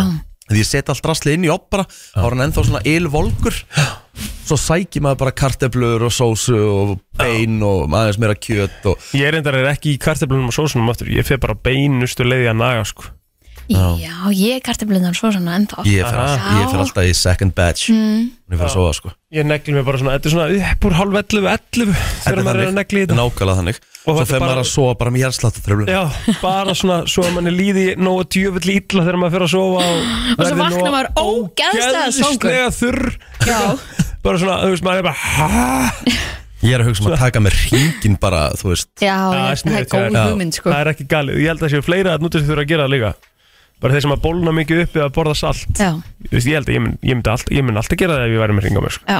[0.49, 3.59] Því ég set allt drasli inn í opn bara þá er hann ennþá svona ylvolgur
[4.45, 9.29] svo sækir maður bara karteblur og sósu og bein og aðeins meira kjöt og ég
[9.29, 12.85] er endar ekki í karteblunum og sósunum aftur ég fer bara beinustu leiði að naga
[12.87, 13.09] sko.
[13.71, 15.85] Já, ég er kartablindan svo svona ennþá.
[15.89, 16.57] Ég fer, all, Já.
[16.59, 17.89] ég fer alltaf í second batch.
[17.89, 18.27] Mm.
[18.51, 19.13] ég fer að sofa sko.
[19.33, 22.61] Ég negli mig bara svona, þetta er svona upp úr hálf 11, 11 þegar maður
[22.61, 23.79] er að negli í þetta nákvæmlega þannig.
[24.05, 26.01] Og svo fer er maður að sofa bara með hjartsláttu Já,
[26.43, 30.05] bara svona, svo að manni líði nógu djöfull illa þegar maður fyrir að sofa og,
[30.35, 33.03] Og svo nógu maður ógeðslega ógeðslega þurr.
[33.49, 33.59] Já,
[34.25, 36.33] bara svona, þú veist, maður er bara "Ha?"
[36.65, 38.89] ég er að hugsa um að taka með ringin bara þú veist.
[39.01, 39.17] Já,
[39.61, 40.71] Það er góð hugmynd sko.
[40.71, 42.71] Það er ekki galið, ég held að það séu fleira að nútið sem þurfa að
[42.71, 43.11] gera það líka
[43.81, 45.91] bara þeir sem að bólna mikið upp eða borða salt Já,
[46.25, 48.27] Þú veist, ég held að ég mun, ég myndi alltaf, ég mun alltaf gera það
[48.29, 49.05] ef ég væri með ring á mér sko.
[49.09, 49.19] já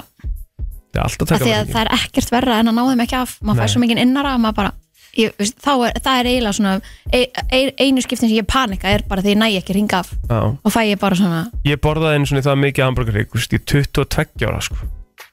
[0.96, 2.84] það er alltaf að Af taka því að það er ekkert verra en að ná
[2.90, 3.62] þeim ekki af maður Nei.
[3.66, 4.72] fær svo mikið innara að maður bara
[5.16, 6.74] ég, veist, þá er, það er eiginlega svona
[7.12, 10.02] e, e, einu skiptin sem ég panika er bara því ég næ ekki að ringa
[10.02, 10.40] af Já.
[10.56, 13.64] og fæ ég bara svona ég borðaði einu svona það mikið hamburgerrygg þú veist, ég
[13.64, 14.80] er 22 ára sko,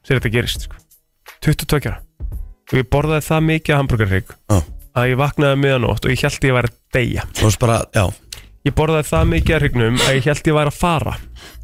[0.03, 0.83] þegar þetta gerist sko.
[1.47, 1.99] 22 ára
[2.73, 4.59] og ég borðaði það mikið hamburgerrygg Já.
[4.99, 8.05] að ég vaknaði miðanótt og ég held ég væri að deyja þú veist bara, já
[8.67, 11.15] ég borðaði það mikið að hrygnum að ég held ég væri að fara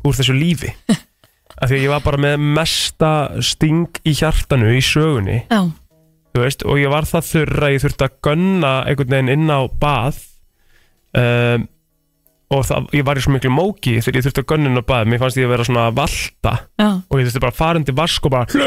[0.05, 0.73] úr þessu lífi.
[1.59, 5.41] Af því að ég var bara með mesta sting í hjartanu í sögunni.
[5.51, 5.61] Já,
[6.35, 9.51] þú veist, og ég var það þurr að ég þurfti að gunna einhvern veginn inn
[9.51, 10.21] á bað
[11.19, 11.67] um,
[12.55, 14.85] og það, ég var í svo miklu móki þegar ég þurfti að gunna inn á
[14.93, 15.11] bað.
[15.11, 17.83] Mér fannst ég að vera svona að valta já, og ég þurfti bara að fara
[17.83, 18.63] undir vask og bara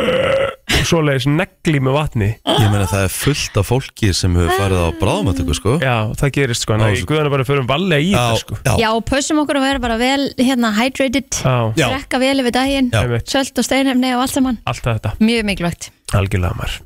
[0.90, 2.30] svoleiðis negli með vatni.
[2.46, 5.74] Ég meina það er fullt af fólki sem hefur farið á bráðumöttöku sko.
[5.84, 8.60] Já, það gerist sko, í svo- guðana bara fyrir valega í það sko.
[8.66, 11.42] já, já, og pössum okkur að vera bara vel hérna hydrated,
[11.78, 14.58] já, drekka vel yfir daginn einmitt, sölt og steinefni og allt saman.
[14.66, 15.92] Allt þetta, mjög mikilvægt.
[16.14, 16.80] Algjörlega maður.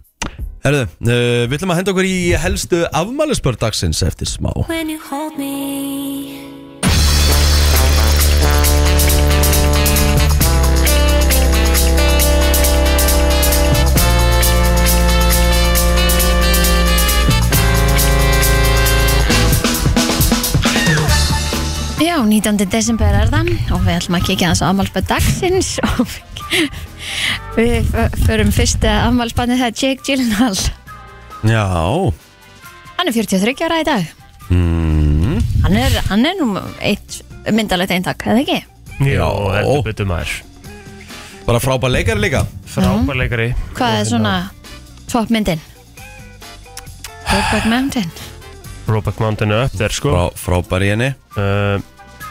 [0.65, 4.49] Herðu, uh, við ætlum að henda okkur í helstu afmælisbörn dagsins eftir smá.
[4.67, 6.54] When you hold me
[22.05, 22.69] Já, 19.
[22.69, 26.11] desember er það og við ætlum að kíkja þess að afmálspöð dagsins og
[27.55, 27.87] við
[28.27, 30.59] förum fyrst að afmálspöðni það er Jake Gyllenhaal.
[31.49, 31.63] Já.
[32.99, 34.11] Hann er 43 ára í dag.
[34.53, 37.17] Mm, hann er, hann er nú eitt
[37.49, 38.59] myndalegt eintak, eða ekki?
[39.09, 40.35] já, heldur betur maður.
[41.49, 42.43] Bara frábær leikari líka.
[42.69, 43.49] Frábær leikari.
[43.79, 44.35] Hvað er svona
[45.09, 45.65] toppmyndin?
[47.25, 48.13] Brokeback Mountain.
[48.85, 50.13] Brokeback Mountain er upp þér sko.
[50.13, 51.11] Frá, Frábær í henni.
[51.33, 51.81] Uh,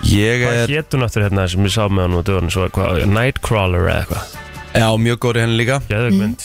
[0.04, 2.66] Ég Hvað er, hétt hún aftur hérna sem ég sá með hann út döðun svo
[2.66, 4.34] eitthvað Nightcrawler eða eitthvað?
[4.74, 5.78] Já, mjög góður í henni líka.
[5.88, 6.44] Geðugmynd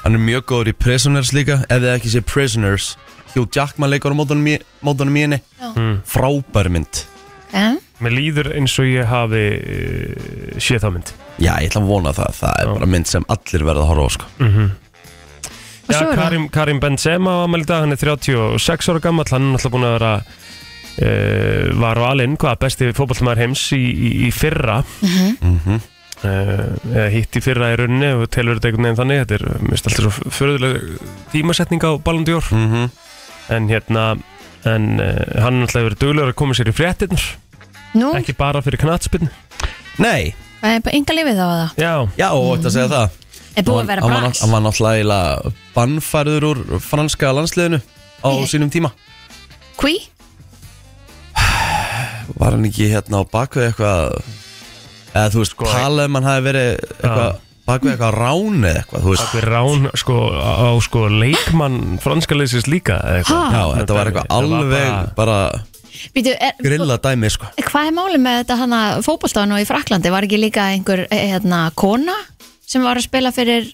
[0.00, 2.90] Hann er mjög góður í Prisoners líka Ef þið ekki sé Prisoners.
[3.34, 5.38] Hugh Jackman leikur á mótunum í, mótunum í henni.
[5.76, 6.00] Mm.
[6.08, 7.04] Frábær mynd.
[7.50, 7.78] Okay.
[8.02, 11.12] Mér líður eins og ég hafi uh, séð þá mynd.
[11.38, 12.38] Já, ég ætla að vona það.
[12.40, 12.72] Það er Já.
[12.78, 14.30] bara mynd sem allir verða að horfa á sko.
[14.40, 16.20] Og Já, svo er það.
[16.22, 19.88] Karim, Karim Benzema á ammæli dag, hann er 36 ára gammal hann er náttúrulega búin
[19.88, 20.12] að vera
[21.00, 24.82] uh, var valinn, hvað, besti fótballtamaður heims í, í, í fyrra.
[25.40, 25.80] Mm
[26.24, 29.70] uh, eða hitt í fyrra í rauninni og telur þetta einhvern veginn þannig þetta er
[29.70, 30.76] mist alltaf svo förðuleg
[31.34, 32.44] tímasetning á Ballon d'Or.
[32.50, 32.90] -hmm.
[33.48, 34.04] en hérna
[34.64, 37.24] en uh, hann er náttúrulega verið duglegur að koma sér í fréttinur
[37.96, 39.30] Nú, ekki bara fyrir knatspinn
[39.98, 42.90] Nei, það er bara enga lífið þá að það já, já, og þetta að segja
[42.92, 43.16] það?
[43.56, 44.40] Er búið að vera Hann var- brax?
[44.40, 47.80] Hann var náttúrulega bannfærður úr franska landsliðinu
[48.20, 48.92] á sínum tíma.
[49.80, 49.96] Hví?
[52.38, 54.20] Var hann ekki hérna á bakvið eitthvað
[55.14, 56.68] eða þú veist, Sko- talað um hann hafi verið
[57.00, 57.38] eitthvað
[57.70, 62.66] bakvið eitthvað rán eða eitthvað, þú veist Bakvið rán sko, á sko, leikmann franska leysins
[62.70, 63.52] líka eða eitthvað.
[63.54, 65.64] Já, þetta var eitthvað Þetta var alveg bara- bara
[66.14, 70.10] Býtu, er, grilla dæmi, sko Hvað er málið með þetta hana fótboltáðan og í Fraklandi?
[70.14, 72.14] Var ekki líka einhver eh, hérna, kona
[72.66, 73.72] sem var að spila fyrir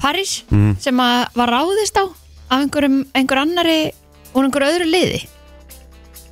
[0.00, 0.76] Paris Mm.
[0.78, 3.90] sem að var ráðist á af einhverjum, einhver annari
[4.34, 5.24] úr einhver öðru liði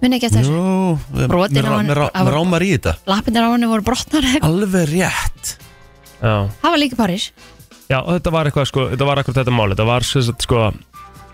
[0.03, 1.27] Minn ekki eftir þessu?
[1.31, 2.97] Brotin á hann- mér rámar í þetta.
[3.07, 4.27] Lappindir á henni voru brotnar.
[4.49, 5.53] Alveg rétt.
[6.23, 6.35] Já.
[6.63, 7.25] Það var líka í Paris
[7.91, 9.71] Já, og þetta var eitthvað sko, þetta var akkur þetta mál.
[9.73, 10.61] Þetta var sem sagt sko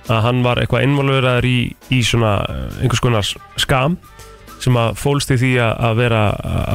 [0.09, 1.59] að hann var eitthvað involveraður í,
[1.93, 3.27] í svona eh, einhvers konar
[3.61, 3.99] skam
[4.59, 6.23] sem að fólst í því að, að vera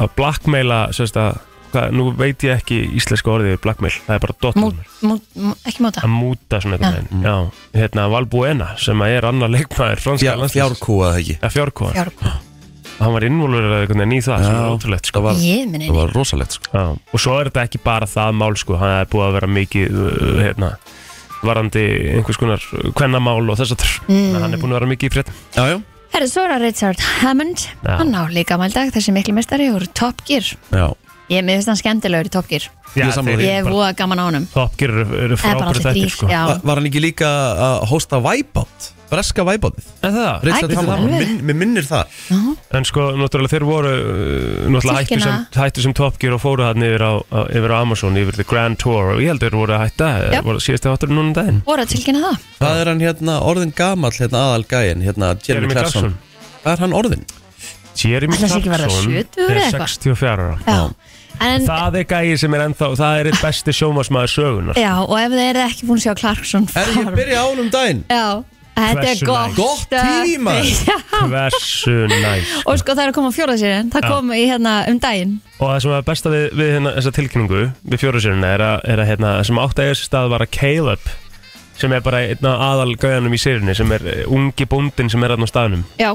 [0.04, 1.42] að blackmaila sem sagt að
[1.74, 4.70] hvað, nú veit ég ekki íslenska orðið yfir blackmail, það er bara dot mú,
[5.04, 5.18] mú,
[5.66, 6.06] Ekki móta.
[6.06, 6.88] Að múta svona Já.
[6.88, 7.28] eitthvað já.
[7.28, 11.38] já, hérna Valbuena sem að er annar leikmaður franska Fjár, Fjárkúa það ekki?
[11.40, 12.42] Ja, fjárkóðan, Fjár,
[12.98, 15.20] hann var veginn í það sem er ótrúlegt sko.
[15.20, 16.70] Það var, Ég minni það var rosalegt, sko.
[16.74, 19.50] Já, og svo er þetta ekki bara það mál sko, hann er búið að vera
[19.58, 20.70] mikið uh, hérna,
[21.44, 21.84] varandi
[22.14, 24.38] einhvers konar kvennamál og þess að mm.
[24.38, 25.42] hann er búin að vera mikið í fréttum.
[25.56, 25.78] Já, já.
[26.14, 27.64] Herri, svo er það Richard Hammond.
[27.82, 27.96] Já.
[27.98, 30.46] Hann á líka mældag, þessi miklu mestari úr Top Gear.
[30.70, 30.86] Já,
[31.32, 33.40] Ég með þess að skemmtilegur í Top Gear Já, þeir.
[33.40, 35.84] Ég bara- voða gaman á honum Top Gear eru, eru Það er bara frábæri allir
[35.84, 37.30] þættir þrýr sko Já, Va- Var hann ekki líka
[37.64, 38.90] að hósta Wipeout?
[39.14, 39.84] Breska Wipeoutið?
[40.02, 41.20] En það, Richard Æ, Hammond, alveg.
[41.28, 42.06] minn, mér minnir það
[42.74, 45.64] en sko, náttúrulega þeir voru uh, náttúrulega hættu sem, Tilkynna.
[45.64, 48.46] hættu sem Top Gear og fóru hann yfir á, á- yfir á Amazon, yfir The
[48.48, 50.40] Grand Tour og ég held þeir voru að hætta, Já.
[50.42, 53.74] voru síðasti áttur núna um daginn voru að tilkynna það Hvað er hann hérna orðin
[53.76, 56.18] gamall hérna aðal gæin hérna Jeremy, Jeremy Clarkson Clarkson.
[56.64, 57.24] Hvað er hann orðin?
[57.94, 59.88] Jeremy Ætli það sé ekki verða Clarkson 70 eða er eitthvað?
[59.94, 60.80] 64 ára Já,
[61.42, 65.14] en, Það er gæi sem er ennþá, það er eitt besti sjómasmaður sögunar já og
[65.20, 67.70] ef þið eru ekki búin að sjá Clarkson Er ég að byrja á hann um
[67.74, 68.04] daginn?
[68.08, 68.26] Já,
[68.74, 69.58] þetta er Hversu gott.
[69.58, 69.96] Gott
[70.42, 70.70] maður.
[70.90, 70.96] Já.
[71.30, 74.12] Hversu næs Og sko það er að koma fjóra sér Það Já.
[74.14, 77.66] kom í hérna um daginn Og það sem er besta við, við hérna, þessa tilkynningu
[77.92, 80.54] við fjóruðsérina er að, er að hérna, það sem átt að sér stað var að
[80.58, 81.12] Caleb
[81.74, 85.24] sem er bara einn af aðal gauðanum í sérinu sem er eh, ungi bóndin sem
[85.26, 86.12] er aðna á staðnum Já,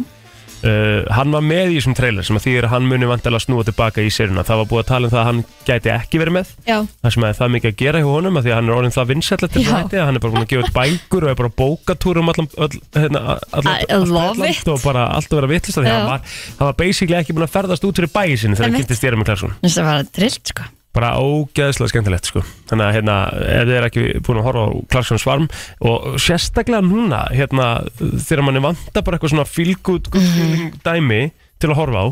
[0.64, 3.66] uh, hann var með í þessum trailer sem að því að hann muni vantilega snúa
[3.68, 6.38] tilbaka í sérina það var búið að tala um það að hann gæti ekki verið
[6.40, 6.54] með.
[6.70, 8.80] Já, það sem er það mikið að gera hjá honum að því að hann er
[8.80, 11.40] orðin það vinsætlega til þetta hann er bara búin að gefa út bækur og er
[11.40, 12.50] bara á bókatúr um allan,
[12.98, 15.96] hérna, og bara allt að vera Já.
[16.00, 19.28] hann var, basically ekki búin að ferðast út fyrir bæi sinni þegar hann kynntist Jeremy
[19.28, 19.56] Clarkson.
[19.64, 22.42] Það var trillt sko bara ógeðslega skemmtilegt sko.
[22.70, 25.46] þannig að hérna, ef þið er ekki búin að horfa á Clarkson svarm
[25.86, 31.22] og sérstaklega núna hérna, þegar manni vantar bara eitthvað svona feel good, good feeling dæmi
[31.62, 32.08] til að horfa á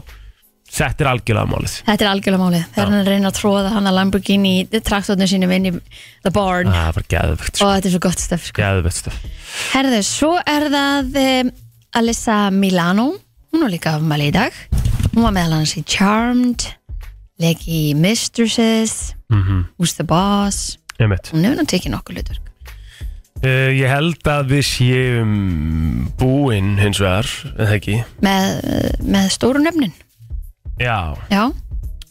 [0.68, 1.76] þetta er algjörlega málið.
[1.88, 2.64] Þetta er algjörlega málið.
[2.76, 5.72] Þegar hann að reyna að tróða hann að Lamborghini traktornu sínum inn í
[6.26, 6.72] The Barn.
[6.74, 7.70] Það var geðvegt og sko.
[7.72, 8.60] þetta er svo gott stöf sko.
[8.60, 9.22] geðvegt stöf
[9.72, 11.54] Herðu, svo er það um,
[12.02, 13.08] Alyssa Milano.
[13.54, 14.60] Hún var líka afmæli í dag.
[15.14, 16.68] Hún var meðal hans í Charmed
[17.40, 19.14] Í Mistresses.
[19.30, 20.78] Mm Who's the Boss?
[20.98, 21.18] -hmm.
[21.32, 22.44] Hún hefur nú tekið nokkuð hlutverk.
[23.38, 25.34] Uh, ég held að við séum
[26.18, 28.00] búinn hins vegar eða ekki?
[28.26, 28.48] Með,
[29.06, 29.94] með stóru nöfnin.
[30.82, 31.52] Já, Já,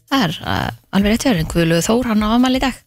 [0.06, 2.78] það er uh, alveg rétt verið Guðluð Þór, hann á afmæli í dag.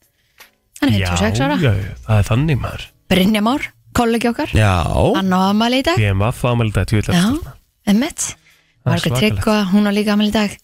[0.80, 1.60] Hann er já, 56 ára.
[1.60, 1.74] já,
[2.08, 2.88] það er þannig maður.
[3.12, 4.56] Brynja Már, kollegi okkar.
[4.56, 4.72] Já.
[5.20, 6.00] Hann á afmæli í dag.
[6.00, 7.56] BMF ámæli þetta Já, tjóðlega
[7.90, 9.20] Emmett Það er Margrét svakalegt.
[9.20, 10.56] Tryggva, hún á líka afmæli í dag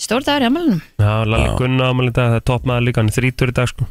[0.00, 1.56] Stór dagur í afmælinum Já, Lalli Já.
[1.60, 3.88] Gunna ámæli dag, það er toppmaður líka, hann er 30 í dag sko.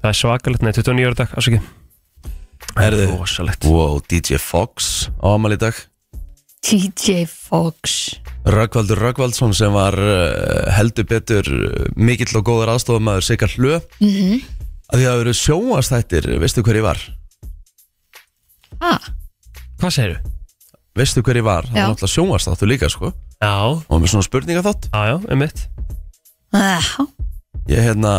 [0.00, 1.60] Það er svakalegt, nei, 29 ára í dag, ásaki
[2.76, 5.76] Það er rosalegt Wow, DJ Fox á amal í dag
[6.66, 13.48] TJ Fox Röggvaldur Röggvaldsson sem var uh, heldur betur uh, mikill og góður aðstofamæður Sigga
[13.52, 14.40] Hlö mm -hmm.
[14.90, 16.98] að því að það eru sjóastættir, veistu hver ég var?
[18.80, 19.12] ah,
[19.78, 20.35] Hvað segirðu?
[20.96, 21.66] Veistu hver ég var?
[21.68, 21.82] Það Já.
[21.82, 23.12] var náttúrulega sjóastáttu líka sko.
[23.42, 25.62] Já, og með svona spurninga þátt já, já, einmitt.
[26.56, 27.06] Já,
[27.68, 28.12] ég hérna,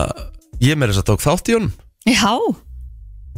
[0.62, 1.72] ég með þess að tók þátt í honum.
[2.06, 2.34] Já.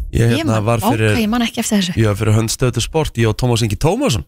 [0.09, 1.95] Ég Ég hérna man, var fyrir ok, ég man ekki eftir þessu.
[2.01, 4.25] Ég var fyrir hönd stöðu sport, ég og Tómas Ingi Tómasson.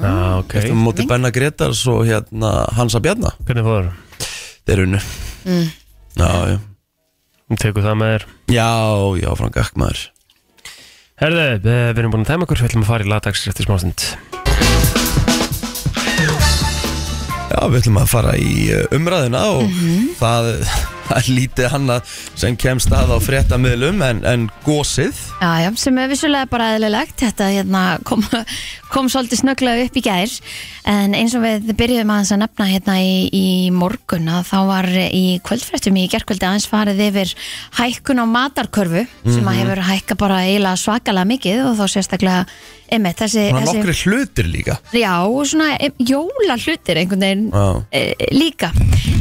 [0.00, 0.54] Já, ok.
[0.58, 3.34] Eftir móti Benna Gretars og hérna Hansa Bjarna.
[3.44, 3.92] Hvernig fóður?
[4.64, 5.00] þeir unnu.
[5.44, 5.68] Mm.
[6.16, 6.58] já, já,
[7.44, 8.26] Þú tekur það með þér?
[8.54, 8.68] Já,
[9.20, 10.04] já, frá gagmaður
[11.14, 13.68] Herðu, eh, við erum búin að tæma okkur Við ætlum að fara í lagdags eftir
[13.68, 14.06] smástund.
[17.54, 19.76] Já, við ætlum að fara í uh, umræðina og
[20.18, 20.48] það,
[21.08, 25.14] það er lítið hannað sem kemst að á fréttamiðlum en, en gósið
[25.44, 27.18] Já, já, sem er vissulega bara eðlilegt.
[27.20, 28.22] Þetta hérna, kom,
[28.92, 30.36] kom svolítið snögglega upp í gær.
[30.88, 34.88] En eins og við byrjuðum aðeins að nefna hérna í, í morgun að Þá var
[34.92, 37.34] í kvöldfréttum í gerkvöldi aðeins farið yfir
[37.78, 42.44] hækkun á matarkörfu Sem að hefur hækka bara eiginlega svakalega mikið Og þá sérstaklega,
[42.92, 44.76] einmitt, þessi, Svona þessi nokkri hlutir líka.
[44.94, 47.64] Já, og svona em, jóla hlutir einhvern veginn Já.
[47.90, 48.70] e, líka.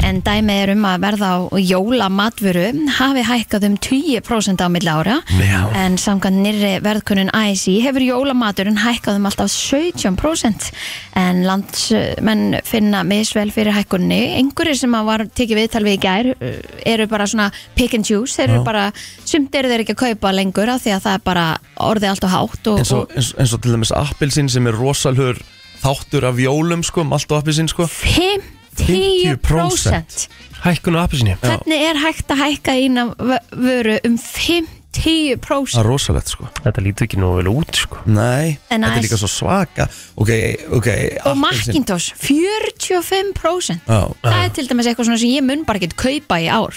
[0.03, 2.65] En dæmi er um að verða á jólamatvöru
[2.97, 5.19] hafi hækkað um 20% á milli ára.
[5.39, 5.61] Já.
[5.83, 10.71] En samkvæmt nýrri verðkunnun ASI hefur jólamaturinn hækkað um alltaf 17%
[11.19, 16.29] En landsmenn finna misvel fyrir hækkunni Einhverjir sem að var tekið viðtal við í gær
[16.33, 16.55] uh,
[16.89, 18.33] eru bara svona pick and choose.
[18.37, 18.87] Þeir eru bara,
[19.29, 21.45] sumt eru þeir ekki að kaupa lengur af því að það er bara
[21.89, 24.75] orðið allt og hátt og, eins og, eins, eins og til dæmis appilsinn sem er
[24.77, 25.35] rosalhur
[25.83, 27.83] þáttur af jólum sko, malt og appilsinn sko.
[27.87, 30.27] 50%
[30.63, 32.71] Hækkun á appisinni Hvernig er hægt að hækka
[33.19, 34.67] vö- vöru um 50%?
[34.93, 36.45] Það er rosalegt sko.
[36.63, 37.97] Þetta lítur ekki nú vel út sko.
[38.05, 39.87] Nei, þetta er líka svo svaka.
[40.15, 40.29] Ok,
[40.77, 40.87] ok
[41.25, 45.89] Og Macintosh 45% Já, Það er til dæmis eitthvað svona sem ég mun bara ekki
[45.97, 46.73] kaupa í ár.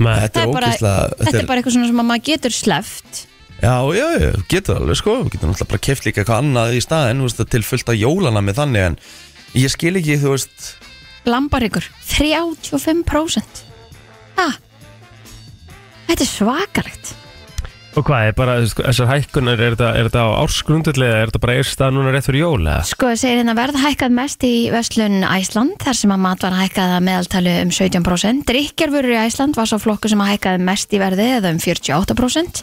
[0.00, 3.10] Nei, Þetta er er bara, þetta er bara eitthvað svona sem að maður getur sleft
[3.64, 5.14] Já, já, já, getur alveg sko.
[5.24, 7.96] Þú getur náttúrulega bara keft líka eitthvað annað í staðinn Þú veist, til fullt af
[7.96, 8.96] jólana með þannig En
[9.56, 10.66] ég skil ekki, þú veist.
[11.24, 13.62] Lambaríkur 35%
[14.36, 14.48] Ha?
[16.10, 17.14] Þetta er svakalegt
[17.94, 21.30] Og hvað, er bara, sko, þessar hækkunar, er þetta, er þetta á ársgrundulli eða er
[21.30, 22.80] þetta bara erst að núna rétt fyrir jól eða?
[22.88, 26.56] Sko, það segir hérna verð hækkað mest í Vestlun Æsland þar sem að mat var
[26.58, 28.42] hækkað að meðaltali um 17%.
[28.50, 32.62] Drykjarvörur í Æsland var svo flokku sem að hækkaði mest í verði eða um 48%.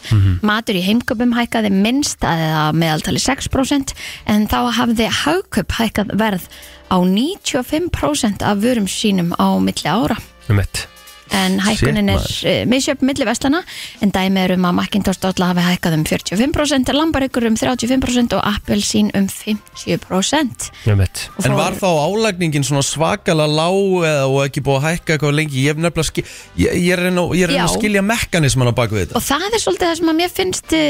[0.52, 3.96] Matur í heimköpum hækkaði minnst eða meðaltali 6%
[4.36, 6.52] en þá hafði hagköp hækkað verð
[6.92, 10.20] á 95% af vörum sínum á milli ára.
[10.52, 10.90] Um mitt
[11.32, 13.62] En hækkunin er uh, misjöfn milli vestlana
[14.04, 18.44] en dæmi er um að Macintosh Dolla hafi hækkað um 45%, Lambaríkur um 35% og
[18.50, 20.68] Appelsín um 50%.
[20.92, 24.82] Um mitt Og En fór- var þá álægningin svona svakalega lág eða og ekki búið
[24.82, 25.64] að hækka eitthvað lengi?
[25.64, 26.26] Ég, hef nefnilega skil,
[26.58, 29.16] ég, ég er reyna- ég er að reyna að skilja mekanisman á baku þetta.
[29.16, 30.84] Og það er svolítið það sem að mér finnst uh,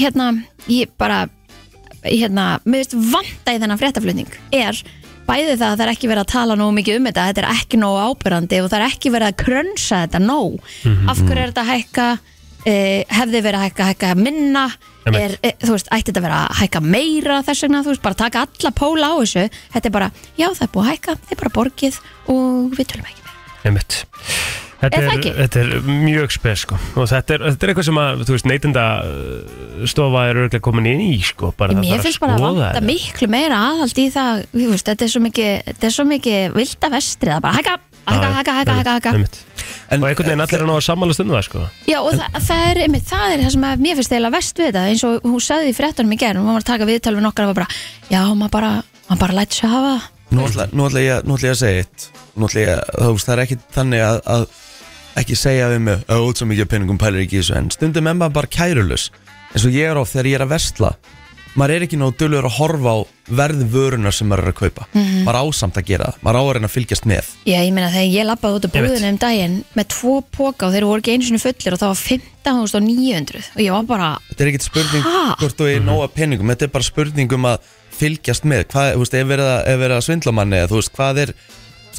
[0.00, 0.30] hérna,
[0.70, 1.20] ég bara
[2.04, 4.78] hérna, mér finnst vanta í þennan fréttaflutning er
[5.30, 7.48] bæði það að það er ekki verið að tala nógu mikið um þetta þetta er
[7.54, 10.70] ekki nógu ábyrrandi og það er ekki verið að krönsa þetta nóg.
[11.10, 12.06] Af hverju er þetta að hækka?
[12.60, 14.64] Uh, hefði verið að hækka, hækka minna?
[15.00, 15.22] Einmitt.
[15.22, 18.02] er, e, þú veist, ætti þetta að vera að hækka meira þess vegna, þú veist,
[18.04, 19.46] bara taka alla póla á þessu.
[19.72, 22.00] Þetta er bara, já það er búið að hækka þið er bara borgið
[22.34, 23.38] og við tölum ekki meira.
[23.64, 24.02] Um mitt
[24.80, 27.98] Þetta Er er, þetta er mjög spes sko og þetta er, þetta er eitthvað sem
[28.00, 28.84] að, þú veist, neytinda
[29.90, 32.68] stofa er örglega komin inn í sko bara það Mér þarf finnst bara að vanta
[32.70, 32.82] þetta.
[32.88, 36.56] miklu meira aðhald í það þú veist, þetta er svo mikið, þetta er svo mikið
[36.56, 37.74] vilda vestri, það er bara hækka,
[38.10, 39.12] hækka, hækka, hækka, hækka, hækka.
[39.18, 39.38] einmitt.
[39.90, 42.38] En- Og einhvern veginn allir er nú að sammálast um það sko Já, og það,
[42.48, 45.04] það, er, einmitt, það er það sem að mér finnst eiginlega vest við þetta eins
[45.08, 47.52] og hún sagði í fréttunum í gerð hún var að taka viðtal við nokkar og
[47.52, 47.68] var bara
[48.14, 48.70] já, maður bara,
[49.10, 50.08] maður bara lætur sig hafa það.
[50.30, 53.00] Nú ætla, nú ætla ég, nú ætla ég að segja eitt Nú ætla ég, að-
[53.02, 54.46] þú veist, það er ekki þannig að, að
[55.22, 57.56] ekki segja við mig að út svo mikið af peningum pælir ekki þessu.
[57.60, 59.10] En stundum er maður bara kærulus
[59.54, 60.92] eins og ég er oft þegar ég er að versla.
[61.58, 62.98] Maður er ekki nóg dölur að horfa á
[63.34, 64.84] verð vörunar sem maður er að kaupa.
[65.26, 67.30] Maður á samt að gera það, maður á að reyna að fylgjast með.
[67.42, 68.76] Já, ég meina þegar ég lappaði út veit.
[68.76, 71.90] búðinu um daginn með tvo póka og þeir voru ekki einu sinni fullir og það
[71.90, 75.22] var 15.900 og ég var bara, þetta er ekkit spurning Ha?
[75.42, 76.52] hvort þú er nóga peningum.
[76.54, 77.66] Þetta er bara spurning um að
[78.00, 78.64] fylgjast með.
[78.70, 81.34] Hvað, þú veist, ef verið að, að svindla manni eða þú veist, hvað er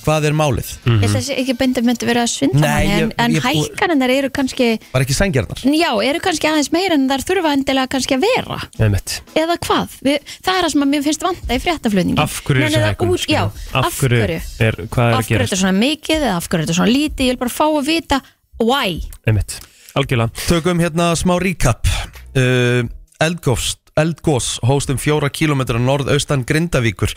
[0.05, 2.91] hvað er málið, ég held að þessi ekki bendi myndi verið að svindla Nei, manni
[2.91, 6.97] en, ég- en ég- hækkanir eru kannski bara ekki sangjarnar Já, eru kannski aðeins meira
[6.97, 8.59] en þær þurfa endilega kannski að vera.
[8.79, 9.21] Einmitt.
[9.35, 12.19] eða hvað, Við, það er það sem að mér finnst vanta í fréttaflutningi.
[12.21, 13.85] Af hverju er þessi hækkun út, Já, skilur?
[13.85, 16.47] af hverju er, Hvað er Af að hverju er gerast þetta svona mikið eða af
[16.49, 17.25] hverju er þetta svona lítið?
[17.25, 18.21] Ég vil bara fá að vita
[18.61, 19.01] why.
[19.27, 19.59] Einmitt.
[19.95, 20.31] Algjörlega.
[20.47, 21.87] Tökum hérna smá recap.
[22.35, 22.83] Uh,
[23.21, 27.11] Eldgófst eldgós hóst um fjóra kílómetra norðaustan Grindavíkur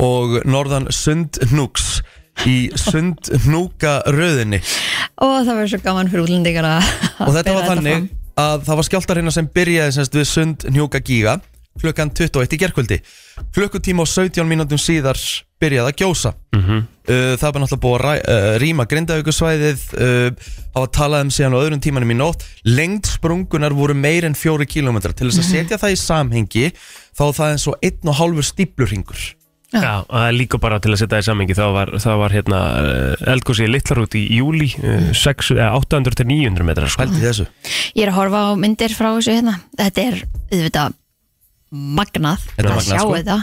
[0.00, 2.00] og norðan Sundnúks
[2.48, 4.60] í Sundnúka röðinni
[5.22, 6.92] og það var svo gaman fyrir útlendingar að
[7.24, 11.38] og þetta var þannig að það var skjáltar hérna sem byrjaði semst við Sundnjúka gíga
[11.80, 13.00] klukkan 21 í gerkvöldi
[13.54, 15.18] klukkutíma og 17 mínútum síðar
[15.62, 16.32] byrjaði að gjósa.
[16.54, 21.56] Uh, það var náttúrulega búið að ræ, uh, rýma Grindavíkusvæðið uh, hafa talað um síðan
[21.56, 22.44] á öðrum tímanum í nótt.
[22.68, 25.16] Lengd sprungunar voru meir en fjóri kílómetrar.
[25.16, 26.66] Til þess að setja það í samhengi
[27.14, 29.26] þá er það eins og einn og hálfur stíplurringur
[29.74, 29.80] Já.
[29.82, 32.20] Já, og það er líka bara til að setja það í sammingi þá var, það
[32.20, 32.58] var hérna
[33.34, 37.08] eldgósi Littlarút í júli uh, 6, eh, 800 til 900 metrar sko.
[37.10, 37.48] í þessu
[37.96, 40.20] Ég er að horfa á myndir frá þessu hérna Þetta er,
[40.52, 40.96] auðvitað,
[41.74, 43.18] magnað Þetta er að magnað, sjá sko.
[43.18, 43.38] þetta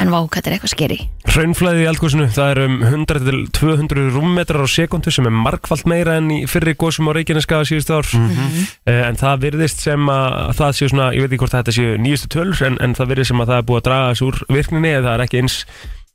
[0.00, 0.96] En vá, hvað þetta er eitthvað skeri
[1.32, 5.86] Hraunflæði í eldgósinu, það er um 100 til 200 rúmmetrar á sekundu sem er markvallt
[5.90, 8.06] meira enn í fyrri gósum á Reykjaneskaða síðustu ár.
[8.14, 8.66] Mhm.
[8.86, 11.96] Eh, en það virðist sem að það séu svona, ég veit ekki hvort þetta séu
[11.98, 14.38] nýjustu tölur en, en það virðist sem að það er búið að draga þessu úr
[14.58, 15.58] virkninni eða það er ekki eins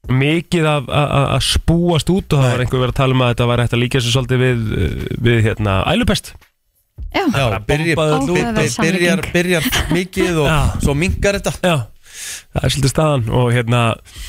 [0.07, 3.21] mikið af- að að- að spúast út og það var einhver verið að tala um
[3.25, 4.59] að þetta var hægt að líka þessu svolítið við,
[5.27, 6.33] við hérna, ælupest.
[7.13, 7.97] Já, Já, byrjar,
[8.79, 10.59] byrjar, byrjar mikið og Já.
[10.81, 11.53] svo mingar þetta.
[11.63, 11.75] Já,
[12.53, 13.81] það er svolítið staðan og hérna,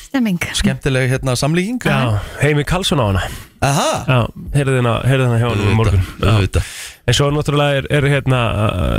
[0.09, 0.40] stemming.
[0.59, 3.29] Skemmtileg hérna samlíking já, Heimi Karlsson á hana.
[3.59, 4.18] Aha, Já,
[4.55, 6.03] heyrðu hérna, heyrðu hérna hjá hann um morgun.
[6.22, 6.29] Já.
[6.31, 6.66] auðvitað.
[7.09, 8.38] En svo náttúrulega er, er hérna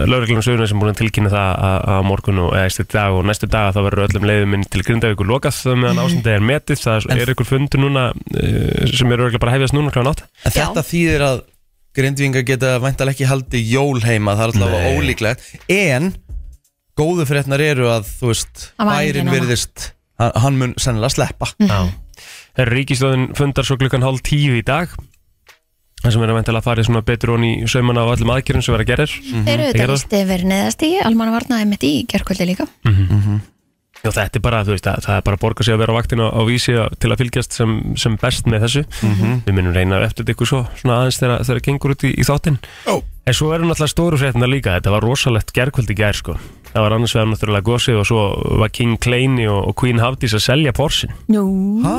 [0.09, 3.23] lauruglum sögurinn sem búin að tilkynna það að á morgun og eða eftir dag og
[3.29, 6.81] næstu dag þá verður öllum leiðum inn til Grindavíkur lokað það meðan ástandi er metið.
[6.83, 10.25] Það er ykkur fundur núna uh, sem er örgulega bara að hefjast núna kláðan átt
[10.49, 11.39] En þetta þýðir að
[11.99, 14.97] grindvinga geta væntalega ekki haldið jól heima Það er alltaf Nei.
[14.97, 15.47] ólíklegt.
[15.71, 16.11] En
[16.99, 19.37] góðu fréttnar eru að þú veist Það Bærin núna.
[19.39, 21.47] virðist hann, mun sennilega sleppa.
[21.63, 21.79] Já.
[22.59, 24.91] Herra Ríkistöðin fundar svo klukkan hálf tíu í dag.
[25.99, 28.63] Það sem er að væntalega að fara svona betur onni í saumana á öllum aðgerðum
[28.63, 29.95] sem verða að gerir Þeir eru þetta er það.
[29.95, 32.67] vist yfir neðast í Almanna varnaði mitt í gerkvöldi líka
[33.99, 35.91] Já, þetta er bara, þú veist, að, það er bara að borga sig að vera
[35.91, 38.83] á vaktin á, á vísi að, til að fylgjast sem, sem best með þessu.
[39.43, 42.27] Við minnum reyna eftir þetta ykkur svo, svona aðeins þegar það gengur út í, í
[42.27, 42.59] þáttinn.
[42.87, 42.95] Ó.
[43.29, 46.37] En svo eru náttúrulega stóru fréttina líka, þetta var rosalegt gerkvöldi gær, sko.
[46.69, 48.23] Það var annars vegar náttúrulega gósið og svo
[48.61, 51.11] var King Kleini og, og Queen Hafdís að selja Porsin.
[51.27, 51.43] Nú,
[51.83, 51.95] Ha?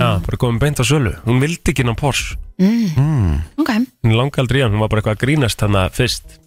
[0.00, 1.14] Já, bara komið beint á sölu.
[1.28, 2.34] Hún vildi ekki ná Pors.
[2.58, 3.70] ok
[4.04, 6.38] Hún langi aldrei í hann, hún var bara eitthvað að grínast hann að fyrst.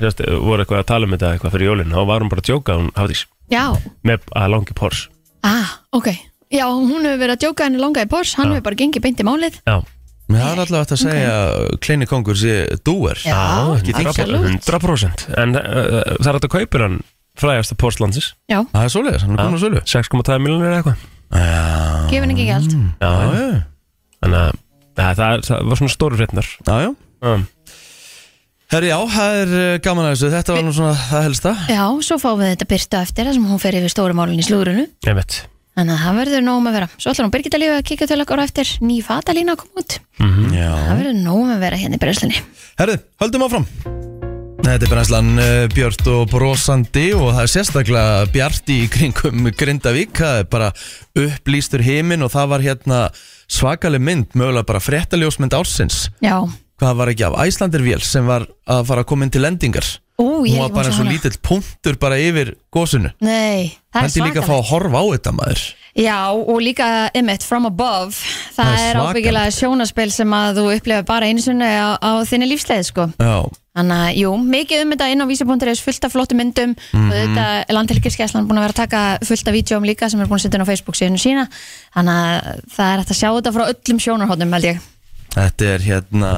[0.00, 2.50] Þess, voru eitthvað að tala um þetta eitthvað fyrir jólinn, þá var hún bara að
[2.50, 3.64] djóka, hún Hafdís, Já,
[4.06, 5.04] með að langi Pors.
[5.46, 6.08] ah, ok.
[6.50, 8.56] Já, hún hefur verið að djóka henni langaði Pors Hann Já.
[8.56, 9.60] hefur bara gengið beint í málið.
[9.68, 9.76] Já.
[10.30, 12.52] Mér har allavega hægt að segja að Kleini kongur sé
[12.86, 13.18] dúer.
[13.26, 13.38] Já,
[13.76, 14.10] ekki þingjar.
[14.30, 14.66] absolutt.
[14.66, 15.62] 100% En uh,
[16.22, 16.98] það er hægt að kaupa hann
[17.40, 19.82] frægasta postlandsins Já, Það er svoleiðis, hann er búin að sölu.
[19.90, 21.06] 6,2 miljonir eða eitthvað.
[21.30, 21.64] Já,
[22.10, 23.48] gefin ekki gælt Já, já.
[24.20, 24.50] Þannig að
[25.00, 26.90] ja, það, er, það var svona stóru frétnar já, já.
[27.30, 27.44] um,
[28.70, 30.28] Herri, já, það er eh, gaman að þessu.
[30.30, 31.52] Þetta var nú svona það helsta.
[31.66, 34.44] Já, svo fáum við þetta byrtu eftir þar sem hún fer yfir stóru málun í
[34.46, 35.38] slúrunu Ég veit
[35.74, 36.88] Þannig að það verður nóg með að vera.
[36.94, 38.70] Svo ætlar hún Birgitta lífið að kíka til okkar á eftir.
[38.86, 39.96] Ný fatalína að koma út
[40.54, 40.70] Já.
[40.86, 42.44] Það verður nóg með að vera hérna í breyslunni
[42.78, 43.66] Herri, höldum áfram.
[44.60, 50.14] Þetta er brennslan uh, björt og brosandi og það er sérstaklega bjart í kringum Grindavík,
[50.14, 50.72] það er bara
[51.18, 52.98] upplýstur heiminn og það var hérna
[53.50, 56.04] svakaleg mynd, mögulega bara fréttaljósmynd ársins.
[56.22, 56.44] Já,
[56.80, 59.88] Hvað var ekki af Æslandirvél sem var að fara að koma inn til lendingar?
[60.20, 63.08] ú, ég Hún var bara eins og lítill punktur bara yfir gósinu.
[63.24, 65.62] Nei, það er Hætti líka að fá svakalegt að horfa á þetta maður.
[66.00, 68.14] Já, og líka Emmett from above
[68.54, 72.10] Það, Það er er ábyggilega sjónaspil sem að þú upplifa bara einu sinni á, á
[72.28, 73.08] þinni lífsleið sko.
[73.16, 73.48] Já,
[73.80, 77.08] Þannig að, jú, mikið um þetta inn á vísi.is fullt af flottu myndum Mhm.
[77.10, 80.26] og þetta er landhelgiskeslan búin að vera að taka fullt af vídjóm líka sem er
[80.26, 81.48] búin að setja inn á Facebook síðan sína
[81.96, 84.80] þannig að það er hægt að sjá þetta frá öllum sjónarhóttum held ég
[85.34, 86.30] þetta er hérna,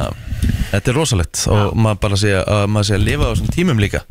[0.70, 3.83] þetta er rosalegt og maður bara sé að maður sé að lifa á þessum tímum
[3.83, 4.02] líka.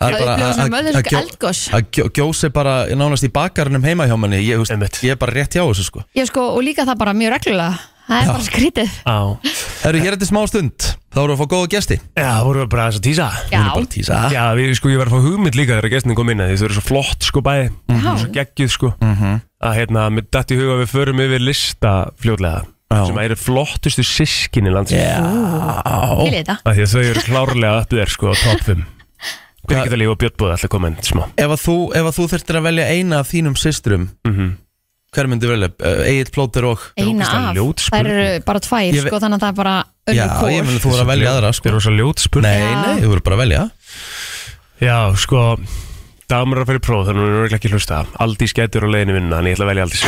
[0.00, 0.16] Það
[0.56, 1.58] svona gjó- eldgos.
[1.76, 4.40] að gjó- gjósi bara nánast í bakarnum heima hjá manni.
[4.40, 6.04] Ég, veist, ég er bara rétt hjá þessu sko.
[6.16, 7.78] Já, sko, og líka það bara mjög reglulega.
[8.10, 8.32] Það er Já.
[8.32, 8.90] bara skrítið.
[9.06, 9.18] Á.
[9.84, 11.96] Herru, hér er þetta smá stund Þá erum við að fá góða gesti.
[12.16, 13.28] Já, voru við bara að tísa.
[13.50, 14.18] Við erum bara að tísa.
[14.30, 16.74] Já, við, sko, ég var að fá hugmynd líka þegar gestin kom inn þau eru
[16.76, 17.70] svo flott, sko, bæði.
[17.90, 18.10] Já.
[18.16, 18.90] Svo geggjuð, sko.
[19.02, 19.40] Mhm.
[19.60, 23.04] Að, hérna, mér datt í huga við förum yfir lista fljótlega Já.
[23.06, 25.20] sem að eru flottustu sískinni landsins.
[25.20, 26.56] Til þetta.
[26.66, 28.80] Af Því að þau eru klárlega upp þér, sko, á top 5
[29.70, 31.22] Birgitta Líf og Björn Bóð ætla að koma inn smá.
[31.38, 34.50] Ef að þú, ef að þú þurftir að velja eina af þínum systrum mm
[35.10, 35.66] Hver myndi velja?
[35.82, 38.44] Uh, Egil Plóter og Eina ógeðslega af, ljót það eru spurning.
[38.46, 40.78] bara tvær Ég ve- sko, þannig að það er bara Já, önnur ég kór meni
[40.84, 41.66] þú voru að velja aðra Það sko.
[41.70, 43.64] er rosa ljót spurning Nei, nei, þú voru bara að velja.
[44.86, 45.40] Já, sko
[46.30, 48.04] Damur að fyrir próf, þannig að hún er ekki hlusta.
[48.22, 50.04] Aldís getur á leiðinu vinna, þannig ég ætla að velja Aldís.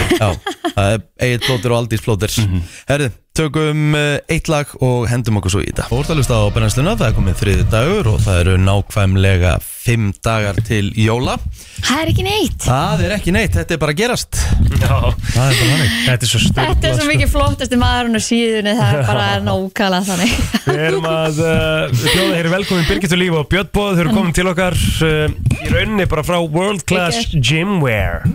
[0.73, 2.63] Er Egil Plóter og Aldís Plóter Mhm.
[2.89, 5.87] Herru, Tökum uh, eitt lag og hendum okkur svo í þetta.
[5.97, 10.91] Úrtalust á brennsluna, það er komið þriði dagur og það eru nákvæmlega fimm dagar til
[11.01, 11.39] jóla.
[11.81, 12.59] Það er ekki neitt.
[12.67, 14.37] Það er ekki neitt, þetta er bara að gerast.
[14.83, 14.99] Já,
[15.33, 18.23] Það er bara hannig þetta er svo styrla Þetta er svo mikið flottasti maðurinn á
[18.27, 20.35] síðunni Það er bara nákvæmlega þannig.
[20.67, 24.15] Við erum að uh, hljóða hér velkomin Birgit og Líf og Björn Bóð Þau eru
[24.19, 28.27] komin til okkar uh, í rauninni bara frá World Class Gymwear.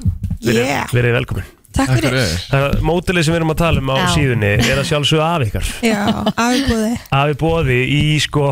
[0.41, 0.89] Verið Yeah.
[0.93, 2.32] verið velkomin Takk fyrir.
[2.51, 4.05] Það mótilið sem við erum að tala um á Já.
[4.15, 5.99] síðunni er að sjálfsögðu af ykkar Já,
[6.34, 6.91] afbúði.
[7.21, 8.45] Afi bóði í sko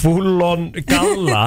[0.00, 1.42] full-on galla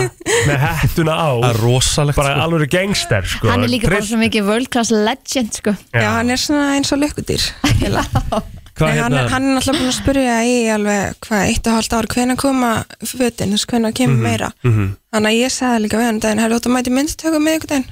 [0.47, 2.45] með hettuna á Það er rosalegt bara sko.
[2.47, 6.29] alveg gangster sko Hann er líka bara svo mikið world class legend sko Já, hann
[6.33, 7.03] er svona eins og.
[8.77, 11.65] Hvað Nei, hann, hérna er- hann er náttúrulega búin að spyrja í alveg, hvað, eitt
[11.69, 14.51] og hálft ár, hvenær koma fötin, þess hvenær kemur meira.
[14.61, 14.91] mhm.
[15.15, 17.87] Þannig að ég sagði líka við hann daginn, hefur þú mæti myndtöku með ykkur daginn?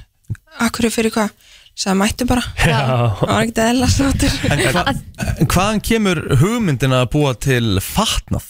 [0.62, 1.34] Akkur fyrir hvað?
[1.76, 2.40] Sagði mættu bara.
[2.56, 4.36] Það var ekkert eðla slóttur.
[4.48, 4.84] En, hva,
[5.42, 8.46] en hvaðan kemur hugmyndin að búa til fatnað?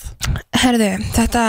[0.63, 1.43] Herðu, þetta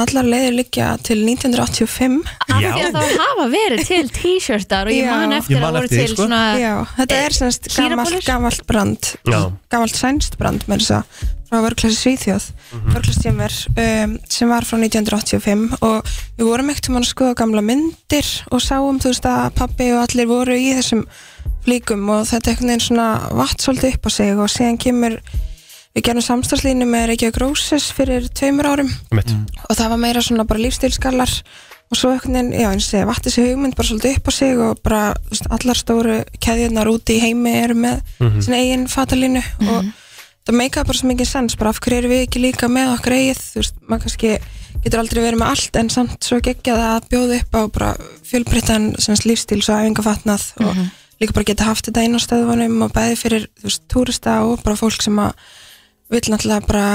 [0.00, 2.20] allar leiðir liggja til 1985.
[2.46, 5.80] Af því að það hafa verið til t-shirtar og ég man eftir Ég man að
[5.80, 6.22] voru eftir því, til sko.
[6.28, 8.24] svona Já, þetta er semst gamalt, Kýrabollur?
[8.30, 9.40] gamalt brand Já.
[9.74, 11.04] gamalt sænst brand með þess að
[11.50, 12.80] frá vörklasi Svíþjóð mm
[13.76, 16.06] um, sem var frá 1985 og
[16.38, 20.04] við vorum ekkert um að skoða gamla myndir og sáum þú veist að pappi og
[20.06, 21.04] allir voru í þessum
[21.64, 25.18] flíkum og þetta einhvern veginn svona vatt svolítið upp á sig og síðan kemur
[25.94, 29.32] við gerum samstagslínu með Reykjavík Roses fyrir tveimur árum mitt
[29.68, 31.32] og það var meira svona bara lífstilskallar
[31.90, 34.32] og svo einhvern veginn, já eins og ég vatti þessi hugmynd bara svolítið upp á
[34.32, 38.40] sig og bara veist, allar stóru keðjunar úti í heimi eru með Mhm.
[38.46, 39.42] sinna eigin fatalínu
[39.74, 39.84] og
[40.48, 43.16] það meikaði bara svo mikið sens bara af hverju eru við ekki líka með okkar
[43.18, 43.42] eigið?
[43.50, 44.32] Þú veist, maður kannski
[44.84, 47.90] getur aldrei verið með allt en samt svo geggjað að bjóða upp á bara
[48.30, 48.90] fjölbreyttan
[49.28, 50.84] lífstíls og æfingafatnað og
[51.20, 54.62] líka bara geta haft þetta inn á stöðunum og bæði fyrir þú veist, túrista og
[54.64, 55.34] bara fólk sem að
[56.10, 56.86] vill náttúrulega bara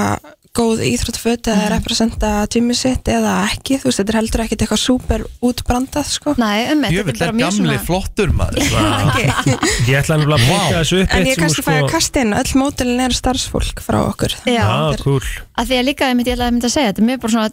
[0.56, 4.80] góð íþróttaföt eða representa tími sitt eða ekki, þú veist, þetta er heldur ekkit eitthvað
[4.82, 6.34] súper útbrandað, sko.
[6.40, 8.62] Nei, um Jöfull er gamli flottur maður
[9.90, 11.90] Ég ætla nefnilega að byggja þessu upp En eitt ég sem kannski sko- fæ að
[11.92, 14.36] kasta inn, öll mótilin er starfsfólk frá okkur.
[14.48, 15.20] Já, Já, cool.
[15.60, 17.50] Að því að líka einmitt, ég ætlaði einmitt að segja þetta er mér bara svona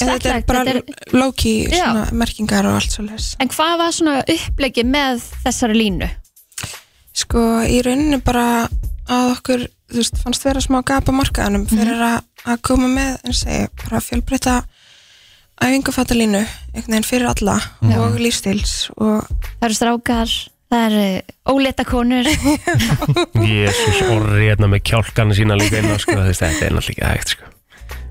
[0.00, 3.92] En þetta er bara þetta er- svona merkingar og allt svo les En hvað var
[3.92, 6.08] svona upplegi með þessari línu?
[7.20, 8.46] Sko, í rauninni bara
[9.10, 13.16] að okkur, þú veist, fannst vera smá gap á markaðanum fyrir að, að koma með,
[13.26, 14.54] eins og ég, bara fjölbreyta
[15.60, 16.40] æfingafattalínu,
[16.72, 17.58] einhvern veginn fyrir alla
[18.00, 19.26] og lífstíls og
[19.60, 20.30] Það eru strákar,
[20.72, 21.06] það eru
[21.52, 22.28] óleita konur.
[23.44, 27.34] Jésús, orri hérna með kjálkana sína líka inn á sko, þetta er náttúrulega ekki hægt
[27.34, 27.50] sko.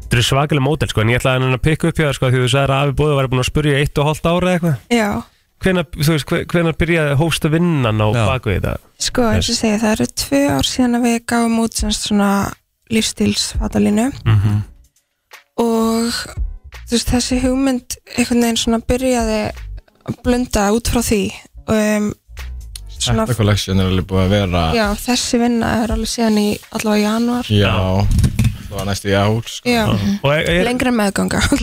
[0.03, 2.43] Þetta eru svakalega mótel sko, en ég ætlaði að pikka upp hjá það sko, því
[2.43, 4.77] þú sagðir að Afi Bóði var búin að spurja eitt og hálft ára eða eitthvað.
[4.93, 5.09] Já,
[5.59, 8.77] Hvenær, þú veist, hve- hvenær byrjaði hósta vinnan á baku þetta?
[8.99, 12.29] sko, eins og segi, það eru tvö ár síðan að við gáum út svona
[12.93, 14.61] lífstílsfattalínu Mm
[15.59, 16.13] og
[16.87, 19.39] þú veist, þessi hugmynd einhvern veginn svona byrjaði
[20.07, 21.17] að blunda út frá því
[21.67, 22.05] um,
[22.95, 26.47] svona, Þetta collection er alveg búið að vera já, þessi vinna er alveg síðan í
[26.79, 27.75] allavega januar Já,
[28.69, 29.69] það var næstu í ár sko.
[29.69, 29.83] já,
[30.23, 31.41] Og er, er, lengra meðganga.
[31.49, 31.61] Og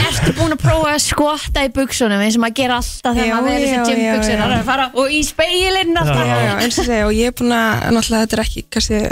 [0.06, 3.34] ertu búin að prófa að skvotta í buksunum eins og maður ger alltaf þegar Já,
[3.36, 4.40] maður verður já, sem já, gymbuksur já.
[4.46, 6.24] er að fara og í speilin alltaf.
[6.26, 9.02] já, já, eins og segja og ég er búin að, náttúrulega þetta er ekki kannski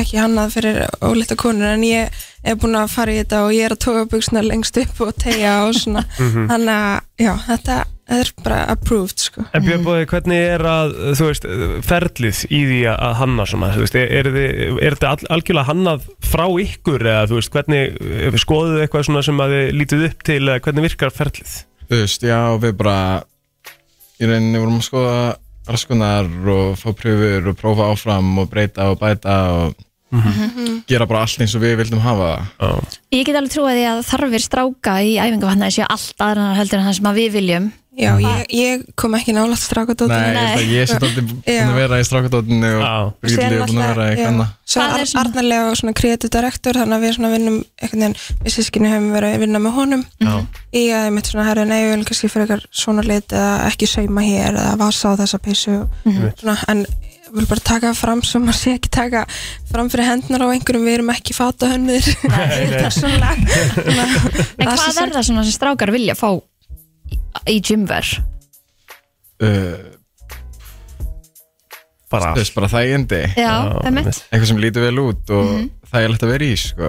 [0.00, 3.66] ekki hannað fyrir ólita konur en ég er búin að fara í þetta og ég
[3.68, 6.04] er að tóka buksna lengst upp og tegja og svona,
[6.50, 7.78] þannig að já, þetta
[8.10, 9.44] er bara approved sko.
[9.54, 11.44] En Björn Bóði, hvernig er að, þú veist,
[11.86, 15.68] ferlið í því að hanna svona, þú veist, er, er, þið- er þetta all, algjörlega
[15.68, 19.70] hannað frá ykkur eða, þú veist, hvernig, ef við skoðuðu eitthvað svona sem að þið
[19.78, 21.54] lítið upp til eða hvernig virkar ferlið?
[21.86, 22.96] Þú veist, já, við bara
[24.20, 25.14] í rauninni vorum að skoða
[25.70, 26.26] alls konar
[26.56, 29.78] og fá pröfur og prófa áfram og breyta og bæta og
[30.90, 32.48] gera bara allt eins og við vildum hafa það.
[32.60, 32.96] Já.
[33.16, 36.88] ég get alveg trúið því að þarfir stráka í æfingavatnaði séu allt aðra heldur en
[36.88, 37.70] það sem að við viljum.
[38.00, 41.72] Já, ég, ég kom ekki nálægt Nei, strákadótinu ég held að ég sé alltaf búin
[41.72, 44.52] að vera í strákadótinu og er búin að vera í annað.
[44.70, 48.54] Svo er Arnarlega og svona kreatív direktor þannig að við svona vinnum einhvern veginn, við
[48.54, 50.06] sískinni hefum verið að vinna með honum.
[50.22, 50.32] Já.
[50.70, 53.52] í að ég mitt svona herri nei, við viljum kannski fyrir eitthvað svona lit eða
[53.66, 55.42] ekki sauma hér eða vasa á þessa
[56.38, 56.86] svona, en
[57.36, 59.22] vil bara taka fram svo maður sé ekki taka
[59.70, 62.08] fram fyrir hendnar á einhverjum við erum ekki fata hönnur
[62.82, 63.36] persónulega.
[64.58, 66.28] En hvað er það svona sem strákar vilja fá
[67.48, 68.10] í, gymver?
[69.40, 69.78] uh,
[72.10, 73.20] Bara veist, bara þægindi.
[73.38, 75.50] Eitthvað sem lítur vel út og
[75.92, 76.88] þægilegt að vera í sko.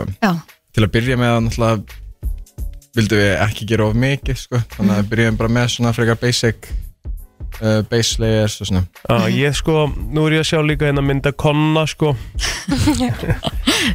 [0.74, 2.00] Til að byrja með að náttúrulega
[2.98, 4.62] vildum við ekki gera of mikið sko.
[4.74, 6.72] þannig að við byrjum bara með svona frekar basic
[7.60, 11.04] uh, Base layers og svona Já, ég sko, nú er ég að sjá líka hérna
[11.06, 12.14] mynda konna sko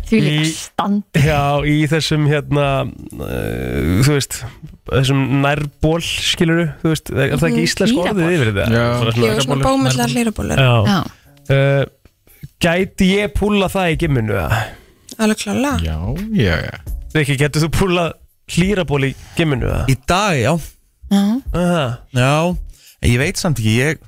[0.07, 4.39] Því líka stand Já, í þessum hérna uh, þú veist
[4.87, 8.67] þessum nærból skiluru, þú veist, er það ekki Mhm, íslensk orðið yfir þetta?
[8.71, 8.85] Já.
[9.01, 10.75] Svona Jú, svona bómullar hlýrabólur Já.
[10.93, 10.99] Já,
[11.47, 11.85] Uh,
[12.59, 14.57] gæti ég púla það í gimminu eða?
[15.23, 15.95] Alveg klála Já,
[16.35, 16.73] já, já
[17.15, 18.09] Riki, getur þú púlað
[18.51, 19.85] hlýraból í gimminu eða?
[19.87, 20.55] Í dag, já
[21.15, 21.23] já
[21.55, 21.85] Aha.
[22.19, 22.33] Já,
[22.99, 23.99] en ég veit samt ekki ég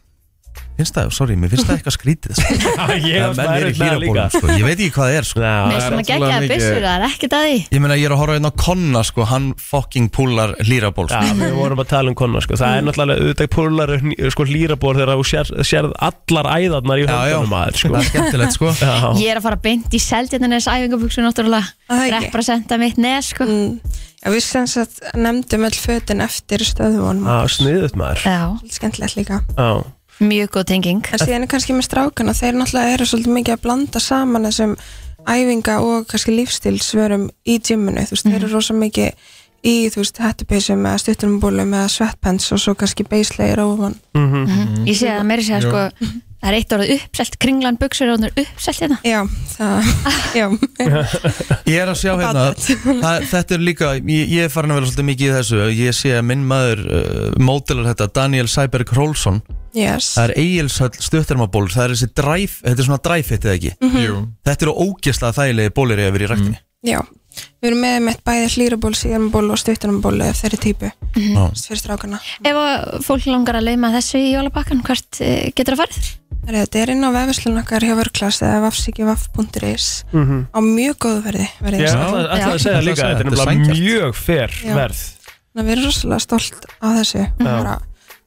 [0.78, 2.56] finnst það, sorry, mér finnst það eitthvað skrítið sko.
[2.78, 4.50] Já, ég á menn er í smæri hlýrabólum, sko.
[4.54, 5.42] ég veit ekki hvað það er sko.
[5.42, 8.36] Já, svona geggjaða byssur, það er ekkert að því Ég meina, ég er að horfa
[8.38, 11.38] hérna á konna, sko, hann fucking púlar hlýraból Já, sko.
[11.42, 12.58] við vorum að tala um konna sko.
[12.62, 13.94] Það er náttúrulega auðvitað púlar
[14.34, 17.92] sko, hlýraból þegar þú sér, sérð allar æðarnar í Já, já, höndunum aðeins sko.
[17.94, 18.94] það er skemmtilegt, sko Já.
[19.18, 22.26] Ég er að fara beint í seldjarnanes æfingabuksu náttúrulega Það ekki.
[22.28, 23.78] Representa mitt nes sko Mm.
[24.18, 28.40] Já, við sem sagt nefndum öll fötin eftir stöðvunum Já, sniðut maður Já,
[28.74, 29.68] Skemmtilegt líka Já,
[30.20, 31.10] mjög góð tenging.
[31.12, 34.76] En síðan er kannski með strákana, þeir náttúrulega eru svolítið mikið að blanda saman þessum
[35.28, 39.34] æfinga og kannski lífstilsvörum í gymminu, þú veist, þeir eru rosa mikið
[39.66, 43.98] í, þú veist, hættupeysum eða stutturumbólum eða sweatpants og svo kannski baselayir ofan.
[44.14, 44.86] Mhm.
[44.86, 45.88] Ég sé að meiri segja sko
[46.38, 48.98] Það er eitt orðið uppselt, kringlan buksur og uppselt hérna.
[49.02, 49.20] Já,
[49.56, 49.88] það,
[50.38, 50.46] já,
[51.72, 52.44] Ég er að sjá hérna
[53.02, 55.62] það, Þetta er líka, ég, ég er farin að vera svolítið mikið í þessu.
[55.74, 59.42] Ég sé að minn maður uh, mótilar þetta, Daniel Sæberg Rólfsson
[59.74, 60.12] yes.
[60.14, 63.74] Það er eigilshöll stuttarmabólur Það er þessi dræf, þetta er svona dræfitt eða ekki?
[64.06, 64.22] Jú.
[64.46, 66.60] Þetta eru ógeslega þægilegi bólir yfir í ræktinni.
[66.86, 67.00] Já,
[67.58, 71.40] við erum með með bæði hlýraból, síðanból og stutturumból eða þeirri típu, Já.
[71.58, 72.20] fyrir strákana.
[72.46, 76.10] Ef að fólk langar að leima þessu í jólabakkan hvert eh, getur það farið?
[76.44, 80.46] Það er- Þetta er inn á vefverslun okkar hjá vörklass eða vafsíkjavaf.is Mhm.
[80.54, 82.28] á mjög góðu verði, verði Ég ég að segja.
[82.34, 84.74] ætla að segja líka Þetta er mjög fer Já.
[84.74, 85.00] verð
[85.58, 87.78] við erum rosalega stolt af þessu bara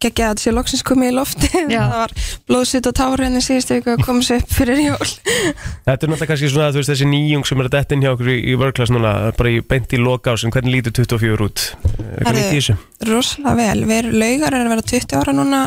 [0.05, 2.13] geggja að þessi loksins komið í lofti það var
[2.49, 5.09] blóðsitt og tári henni síðustu viku að koma sér upp fyrir jól.
[5.87, 8.13] Þetta er náttúrulega kannski svona, þú veist, þessi nýjung sem er að detta inn hjá
[8.15, 11.67] okkur í, í vörklass núna, bara í, beint í loka ásin, hvernig lítur 24 út?
[11.85, 12.77] Eh, Hvernig lítur í þessu?
[13.01, 15.61] rosalega vel, við erum laugar er að vera 20 ára núna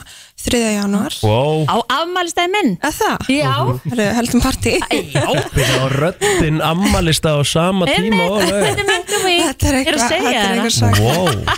[0.44, 0.60] 3.
[0.76, 2.72] januar Wow, Á afmælistæði minn?
[2.84, 3.52] Að það, Já.
[3.88, 4.74] Heru, heldum partí.
[5.14, 5.24] Já.
[5.56, 8.28] Við röddinn ammalista á sama tíma.
[8.44, 11.54] Þetta er myndum í þetta er eitthvað þetta er eitthvað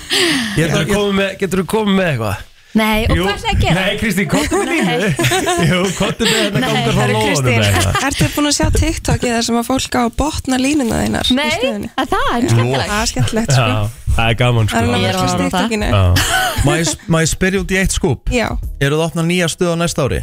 [0.57, 2.45] Getur þú komið með, geturðu komið með eitthvað?
[2.77, 3.75] Nei, og hvað sé að gera?
[3.87, 5.09] Nei, Kristín, kottu með línu
[5.71, 9.59] Jú, kottu með þetta gangar það frá lóðunum ertu búin að sjá TikTokið þar sem
[9.61, 11.91] að fólk á að botna línuna þínar í Nei, stöðunni?
[11.97, 13.67] að það er það skemmtilegt er skemmtilegt sko.
[13.67, 15.39] Já, það er gaman það er sko hann Ég að er það.
[15.47, 15.89] TikTokinu.
[15.93, 16.05] Já.
[16.67, 18.33] Má ég- má ég spyrja út í eitt skúp?
[18.35, 18.49] Já,
[18.83, 20.21] Eru það opnað nýja stöð á næsta ári?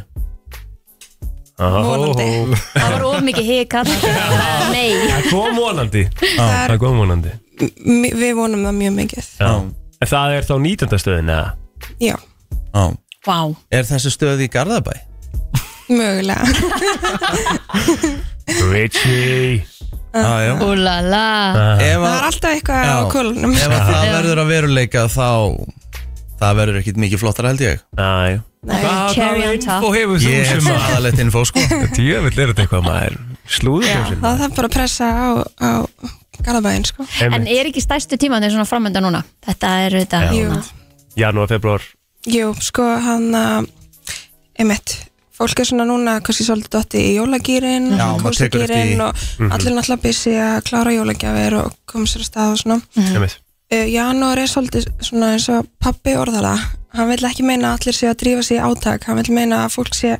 [1.64, 2.24] Vonandi.
[2.26, 3.92] Ó, Það var of mikið hikað
[4.74, 4.90] Nei.
[5.10, 6.02] Það kom vonandi.
[6.18, 7.02] Það Það er, kom
[8.02, 9.28] mi- við vonum það mjög mikið.
[9.40, 9.52] Já.
[10.04, 11.00] En það er þá 19.
[11.06, 11.52] stöðin eða?
[12.00, 12.16] já,
[12.74, 12.84] Já.
[13.24, 13.38] Vá.
[13.72, 14.98] Er þessi stöð í Garðabæ?
[15.94, 16.44] mögulega.
[18.72, 19.64] Richie.
[20.14, 20.54] Já, já.
[20.62, 21.26] Úlala
[21.82, 22.94] Ef það er að, alltaf eitthvað Já.
[22.94, 23.54] á kólunum.
[23.58, 25.30] Ef að það verður að veruleika þá
[26.44, 27.80] Það verður ekkit mikið flottar held ég.
[27.98, 29.82] Já, já Nei, Hvað cherry on top.
[29.84, 31.60] info hefur þú Ég er sem að aðalegt info sko.
[31.98, 33.18] Tjöfull er þetta eitthvað maður.
[33.52, 35.28] Slúður Já, það þarf bara að pressa á,
[35.60, 35.72] á
[36.44, 37.02] Garðabæinn sko.
[37.28, 39.22] En er ekki stærstu tíman þeir svona framönda núna?
[39.44, 40.48] Þetta er þetta Jú,
[41.20, 41.82] Janúar, februar
[42.30, 43.68] jú, sko hann að
[44.60, 44.94] einmitt,
[45.34, 49.00] fólk er svona núna kannski svolítið dotti í jólagýrin Já, maður tekur eftir því.
[49.02, 53.38] og allir náttúrulega busy að klára jólagjafir og koma sér að stað og svona Einmitt.
[53.74, 56.56] uh, Janúar er svolítið svona eins og pappi orðala
[56.94, 59.64] hann vil ekki meina að allir sé að drífa sig í átak hann vil meina
[59.66, 60.18] að fólk sé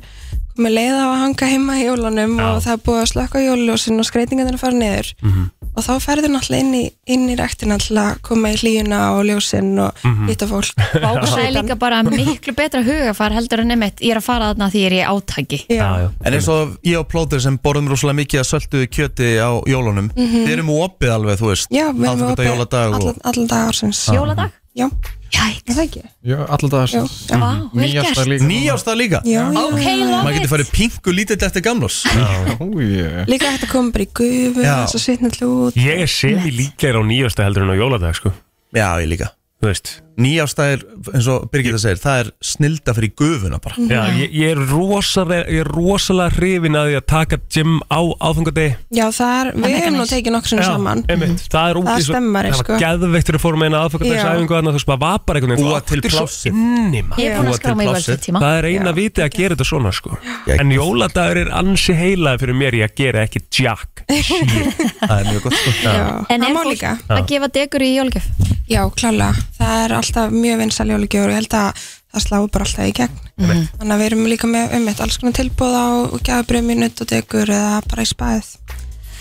[0.54, 2.46] komið leið á að hanga heima í jólunum Já.
[2.50, 5.46] og það er búið að slökka jóluljósin og skreitingarnir að fara niður Mhm.
[5.74, 6.82] Og þá ferður náttúrulega inn í,
[7.14, 7.36] inn í
[7.82, 10.28] til að koma í hlýjuna og ljósin og Mhm.
[10.28, 10.74] hitta fólk.
[11.04, 14.50] Vá, það er líka bara miklu betra hugafar heldur en nefnitt Ég er að fara
[14.54, 15.60] þarna því ég er í átaki.
[15.68, 19.30] Já, já En eins og ég og plóður sem borðum rosalega mikið að sölduðu kjöti
[19.42, 24.04] á jólunum Þið erum opið alveg, þú veist erum Aðfangadag, jóladag og- allan dag ársins.
[24.14, 24.50] Jóladag?
[24.74, 24.88] Já,
[25.76, 26.00] það ekki?
[27.78, 28.30] Nýjasta gert.
[28.32, 28.46] líka.
[28.48, 29.20] Nýjástað líka.
[29.26, 29.60] Já, já.
[29.62, 32.00] Ok, love Maður getur it farið pingu lítill eftir gamlos.
[33.30, 35.78] Líka hægt að koma bara í gufu að svitna út.
[35.78, 38.34] Ég er semi líklegur á nýjasta heldur en á jóladag sko.
[38.74, 39.30] Já, ég líka.
[39.62, 40.82] Þú veist Nýjástað er,
[41.14, 43.74] eins og Birgitta segir Það er snilda fyrir gufuna bara.
[43.90, 47.98] Já, ég, ég er rosalega, ég er rosalega hrifin að því að taka gym á
[48.22, 51.02] áfangadegi Já, það er, við hefum nú tekið nokkur sinni saman.
[51.10, 52.72] einmitt, það er út Það í svo- stemmar, Það sko.
[52.76, 55.54] var geðveikt fyrir að fórum eina aðfangadegsaæfingu Þannig að þú veist, maður var bara einhvern
[55.56, 56.54] veginn Búa til aftur svo plássið.
[56.54, 57.24] inni maður.
[57.24, 58.14] Ég er búin Búa að skrá til mig í plássið.
[58.14, 60.18] völdstíma Það er eina vitið að gera þetta svona sko.
[60.46, 60.60] Gegn.
[60.64, 64.04] En jóladagur er ansi heilaði fyrir mér í að gera ekki jack.
[65.04, 65.70] Það er mjög gott sko.
[65.82, 66.92] Já, En það er má fólk líka.
[67.08, 68.26] að gefa degur í jólgjöf?
[68.68, 71.84] Já, klálega, það er alltaf mjög vinsal jólagjör og ég held að
[72.14, 73.20] það sláur bara alltaf í gegn.
[73.34, 75.86] Þannig að við erum líka með um eitt alls konar tilbúð á
[76.22, 78.52] gjafabrið minut og degur eða bara í spæð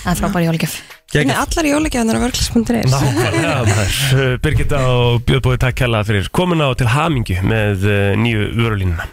[0.03, 0.75] Það er frábæri jólgjöf
[1.13, 6.89] Nei, allar jólagjafnar á vörglis.is Nákvæmlega Birgitta og Björnbóði takk kærlega fyrir komuna og til
[6.89, 9.09] hamingju með uh, nýju vörulínuna.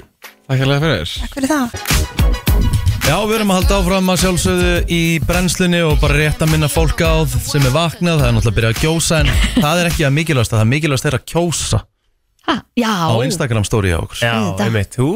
[0.49, 1.19] Takk hérlega fyrir.
[1.27, 6.15] Takk fyrir það Já, við erum að halda áfram að sjálfsögðu í brennslunni og bara
[6.15, 9.17] rétt að minna fólk á sem er vaknað, það er náttúrulega að byrja að kjósa
[9.19, 9.31] en
[9.65, 11.81] það er ekki að mikilvægast það mikilvægast er að kjósa.
[12.47, 14.21] Ha, Já, á Instagram story á okkur.
[14.23, 14.63] Já, Auðvitað.
[14.69, 14.99] einmitt.
[15.03, 15.11] Ú,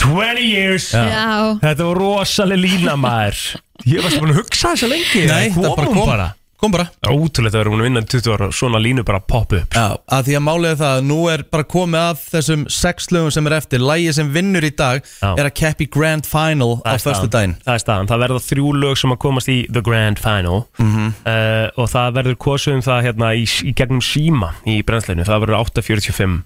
[0.00, 0.86] 20 years.
[0.96, 1.28] Já.
[1.60, 3.42] Þetta var rosaleg lína maður.
[3.84, 6.30] Ég varst búin að hugsa þessa lengi Nei, það bara kom, bara
[6.60, 8.80] kom bara Það er Ótrúlegt að vera búin að vinna í 20 ára og svona
[8.80, 9.86] línu bara poppa upp Já,
[10.16, 13.46] að því að er það að nú er bara komið að þessum sex lögum sem
[13.50, 15.30] er eftir Lægi sem vinnur í dag Já.
[15.38, 17.30] er að keppi Grand Final á Það er förstu staðan.
[17.36, 20.60] daginn Það er staðan, það verða þrjú lög sem að komast í The Grand Final
[20.78, 21.08] Mhm.
[21.26, 25.44] uh, og það verður kosið um það hérna í, í gegnum síma í brennslinu, það
[25.44, 26.42] verður 8.45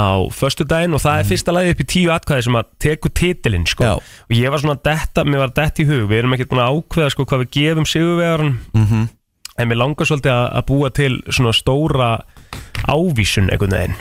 [0.00, 3.10] á förstu daginn og það er fyrsta lagi upp í tíu atkvæði sem að teku
[3.10, 3.82] titilinn sko.
[3.84, 3.94] Já.
[3.98, 6.78] og ég var svona detta, mér var detta í hug við erum ekkert búin að
[6.78, 9.08] ákveða sko hvað við gefum sigurvegaran Mhm.
[9.60, 12.10] En mér langar svolítið að, að búa til svona stóra
[12.88, 13.98] ávísun einhvern veginn.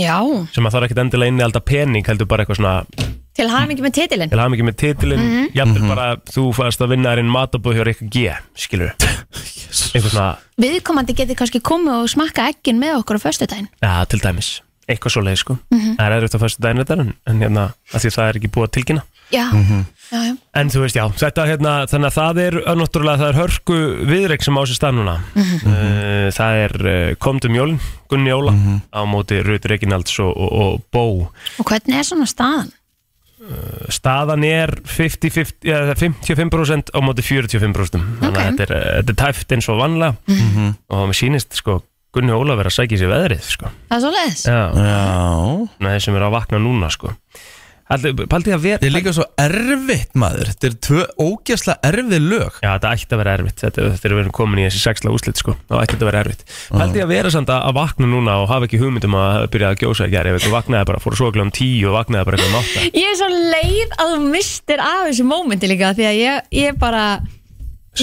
[0.00, 0.18] Já.
[0.52, 3.84] Sem að það er ekkert endilega inni alltaf pening heldur bara eitthvað svona Til hamingi
[3.84, 4.30] með titilinn.
[4.32, 5.20] Til hafa mikið með titilinn.
[5.22, 5.50] Mm -hmm.
[5.54, 8.90] Jafnvel bara þú fannst að vinna þarinn matabóð hjá Rikka G Skilur
[9.94, 13.68] Eitthvað svona Viðkomandi getur kannski komið og smakka ekkin með okkur á föstudaginn.
[13.78, 14.62] Já, til dæmis.
[14.88, 18.00] Eitthvað svo leið sko Það er erfitt að fyrstu daginn þetta en, en hérna að
[18.02, 20.34] Því það er ekki búið að tilkynna Já, já, já.
[20.56, 23.76] En þú veist já Þetta hérna Þannig að það er Náttúrulega það er hörku
[24.08, 25.16] viðreik sem á sér stað núna.
[25.36, 28.54] Uh, Það er uh, Komdum Jólin Gunni Jóla
[28.88, 31.04] Á móti Rut Reginalds og, og, og Bó
[31.60, 32.72] Og hvernig er svona staðan?
[33.94, 38.40] Staðan er 50, 50, eða 55% á móti 45% Þannig að Ok.
[38.48, 40.16] þetta er, þetta er tæft eins og vanlega
[40.88, 41.78] og mér sýnist sko
[42.16, 43.68] Gunni Óla vera að sækja sér veðrið sko.
[43.90, 47.12] Það er svo leiðis Já, Já Nei, sem er að vakna núna sko.
[47.88, 50.50] Paldi að vera Þetta er líka svo erfitt maður.
[50.52, 52.58] Þetta er tvö ógeðslega erfið lög.
[52.60, 53.62] Já, þetta ætti að vera erfitt.
[53.64, 55.54] Þetta, er verið komin í þessi sexla úslit sko.
[55.70, 56.44] Það ætti að vera erfitt.
[56.68, 59.80] Paldi að vera samt að, að vakna núna og hafa ekki hugmyndum að byrja að
[59.84, 60.28] gjósa í gær.
[60.28, 63.18] Ef þú vaknaði bara, fór svo glöðum tíu og vaknaði bara eitthvað nátt Ég er
[63.18, 67.04] svo leið að þú mistir af þessu mómenti líka Því að ég, ég bara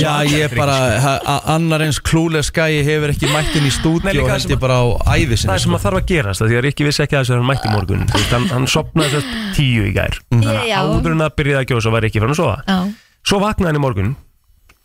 [0.02, 4.24] Já, ég er bara, ha- annar eins klúlega skæi hefur ekki mætt inn í stúdíu
[4.24, 4.86] og held ég bara á
[5.16, 5.78] ævi sinni Það er sem sko.
[5.80, 8.06] að þarf að gerast Því að Rikki vissi ekki að þessu að hann mætti morgun.
[8.12, 10.20] Þú veist, Hann, hann sopnaði þess tíu í gær.
[10.34, 10.78] Þannig Já.
[10.82, 12.58] að áður en að byrjaði að gjósa var ekki fyrir að sofa.
[12.68, 12.78] Já,
[13.26, 14.16] Svo vaknaði hann í morgun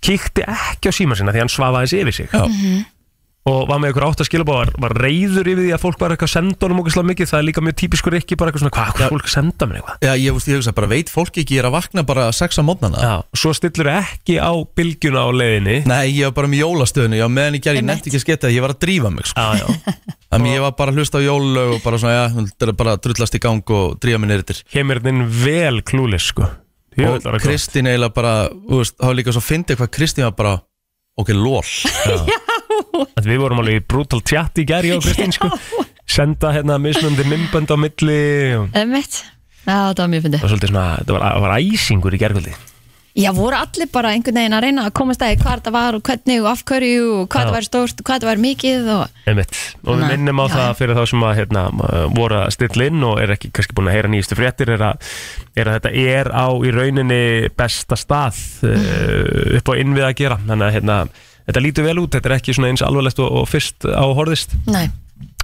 [0.01, 2.29] Kíkti ekki á síma sinna því hann svafaði sig yfir sig.
[2.33, 2.45] Já.
[3.49, 6.13] Og var með ykkur átt að skilabá var, var reyður yfir því að fólk var
[6.13, 7.29] eitthvað að senda honum okkur mikið?
[7.31, 9.69] Það er líka mjög típiskur ekki bara eitthvað svona Hvað, hvað er fólk að senda
[9.71, 10.05] mér eitthvað?
[10.05, 12.61] Já, ég, veist, ég hugsa bara, veit fólk ekki ég er að vakna bara sex
[12.61, 15.79] á mótnana Já, svo stillur ekki á bylgjuna á leiðinni.
[15.89, 18.53] Nei, ég var bara með jólastöðinu, já, meðan ég gerði, ég nefndi ekki að sketta
[18.53, 19.41] ég var að drífa mig, sko.
[19.41, 19.97] Já, já.
[20.31, 22.97] Þannig ég var bara að hlusta á jólulög og bara svona, já, þetta er bara
[22.99, 26.51] að drullast í gang og drífa mig neyrir Heimurinn vel klúlis sko.
[27.01, 27.41] Var Og.
[27.43, 30.55] Kristín eiginlega bara, þú veist, þá líka svo fyndið hvað Kristín var bara,
[31.21, 31.63] ok, lol.
[32.11, 32.50] Að
[33.31, 35.51] Við vorum alveg í brutal chat í ég og Kristín sko.
[36.11, 38.23] Senda hérna mismunandi mymbönd á milli
[38.59, 39.23] og emmitt
[39.67, 40.41] það var mjög fyndið.
[40.41, 42.59] Það var svolítið svona, það var, það var æsingur í gerkvöldi
[43.19, 45.97] Já, voru allir bara einhvern veginn að reyna að komast að því hvað þetta var
[45.97, 48.91] og hvernig og af hverju og hvað þetta var stórt og hvað þetta var mikið
[48.95, 49.57] og Einmitt.
[49.83, 51.65] Og við minnum á já, það fyrir þá sem að hérna,
[52.15, 55.11] voru að stilla inn og er ekki kannski búin að heyra nýjastu fréttir er að,
[55.59, 57.21] er að þetta er á í rauninni
[57.59, 58.39] besta stað
[58.71, 61.01] uh, upp á innvið að gera þannig að hérna,
[61.51, 64.57] þetta lítur vel út þetta er ekki svona eins alvarlegt og, og fyrst á horðist
[64.71, 64.89] Nei,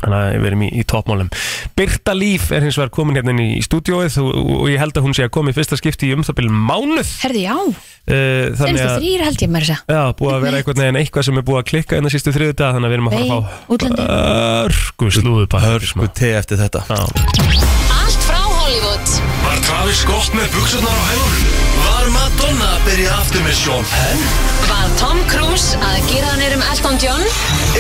[0.01, 1.31] þannig að við erum í, í toppmálum.
[1.77, 5.07] Birta Líf er hins vegar komin hérna inn í stúdióið og, og ég held að
[5.09, 7.13] hún sé að koma í fyrsta skipti í um byrjum mánuð.
[7.25, 7.75] Herði já, uh,
[8.07, 9.97] þannig finnst að þrýr held ég mér að segja.
[9.97, 12.37] Já, búið að vera einhvern veginn eitthvað sem er búið að klikka en það sístu
[12.37, 14.09] þriðu dag þannig að við erum að fara að fá.
[14.67, 16.85] Örgu slúðu bara Hörsku te eftir þetta.
[16.93, 17.01] Já.
[17.97, 19.21] Allt frá Hollywood.
[19.47, 21.56] Var Travis Scott með buksunar á hælunum?
[21.83, 24.25] Var Madonna að byrja aftur með Sean Penn?
[24.69, 27.25] Var Tom Cruise að gera hann um Elton John?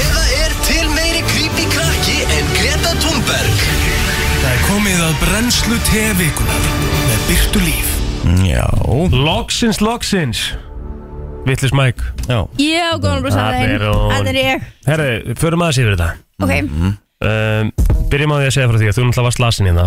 [0.00, 3.64] Eða er til meiri creepy krakki en Greta Thunberg?
[4.42, 6.68] Það er komið að brennslu tevikunar
[7.06, 7.92] með Byrtu Líf.
[8.46, 8.66] Já,
[9.14, 10.44] Loksins, loksins.
[11.46, 12.02] Vittlis Mike.
[12.26, 12.40] Já.
[12.58, 14.12] Já, góðan blóð Þarna er hún.
[14.16, 14.68] Þetta er ég.
[14.88, 16.08] Herri, förum aðeins yfir þetta.
[16.42, 16.54] Ok,
[17.30, 17.70] um,
[18.10, 19.86] Byrjum á því að segja frá því að þú náttúrulega varst lasin hérna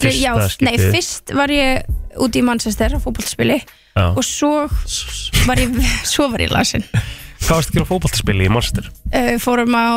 [0.00, 1.86] Fyr, já, Fyrsta nei, fyrst var ég
[2.20, 4.06] úti í Manchester á fótballspili Já.
[4.12, 4.66] og svo
[5.48, 5.72] var ég,
[6.12, 6.84] svo var ég lasin
[7.46, 8.86] Hvað varst að gera á fótboltaspili í Monster?
[9.12, 9.88] uh, Fórum á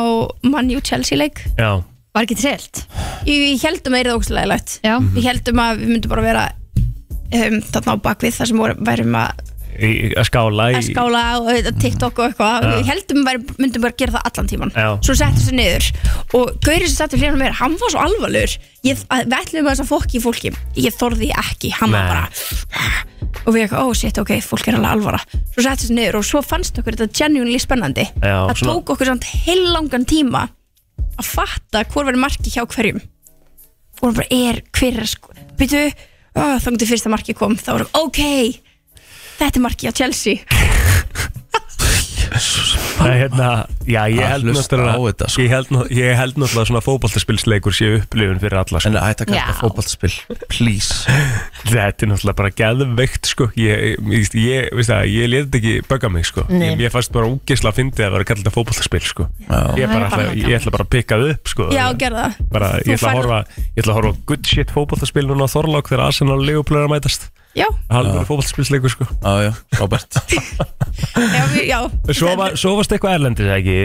[0.46, 1.80] Man U Chelsea leik Já,
[2.14, 2.84] Var ekki trillt?
[3.28, 6.44] Ég, ég heldum að það er ógstlega Já, Við heldum að við myndum bara vera
[7.30, 9.44] um, þarna á bakvið þar sem voru, værum að
[9.80, 12.64] að skála í, að skála og uh, TikTok og eitthvað.
[12.64, 12.72] Já.
[12.74, 14.88] Við heldum bara, myndum bara gera það allan tíman Já.
[15.06, 15.86] Svo settum sér niður
[16.36, 18.56] Og Gauri sem satt við hljóðum mér, hann var svo alvarlegur.
[18.86, 20.52] Ég, að, Við ætlum að þess að fokki í fólki.
[20.80, 22.26] Ég þorði ekki, hann var bara
[23.46, 25.20] Og við eitthvað, oh shit, ok, fólk er alveg alvara.
[25.54, 28.08] Svo settum sér niður og svo fannst okkur þetta genuinely spennandi.
[28.20, 30.48] Já, Það svona- tók okkur samt heilangan tíma
[31.20, 33.00] Að fatta hvor verið marki hjá hverjum.
[34.00, 35.82] Og bara er, hver er sko Byrju,
[36.40, 38.20] oh, þá til fyrsta marki kom Þá vorum, ok
[39.40, 40.44] Þetta er marki á Chelsea
[42.30, 43.46] Það er hérna,
[43.88, 45.40] já ég Að held hlusta náttúrulega á þetta, sko.
[45.42, 48.90] ég, held, ná- ég held náttúrulega svona fótboltaspilsleikur sé upplifun fyrir alla sko.
[48.90, 49.56] En hætt að kalla Já.
[49.58, 50.14] fótballspil
[50.52, 51.16] Please
[51.72, 56.12] Þetta er náttúrulega bara geðveikt sko Ég, ég, ég, veist það, ég leti ekki bögga
[56.12, 56.68] mig sko Nei.
[56.76, 59.50] Ég, ég fannst bara úgisla að fyndi að vera að kalla þetta fótboltaspil sko Já.
[59.50, 60.46] Ég, Það er bara, bara ætla, gaman.
[60.54, 62.94] ég ætla bara að pikka það upp sko Já, gerða það bara, Þú ég, ætla
[62.94, 63.42] að færð- horfa,
[63.74, 66.78] ég ætla að horfa á good shit fótboltaspil núna á Þorlák þegar Arsenal og Leopold
[66.78, 69.06] er að mætast Já, Halvur fótboltaspilsleikur sko.
[69.24, 70.06] Já, já, Robert.
[71.16, 71.78] Já, við- já.
[72.14, 73.76] Svo, var, svo varst eitthvað erlendis ekki?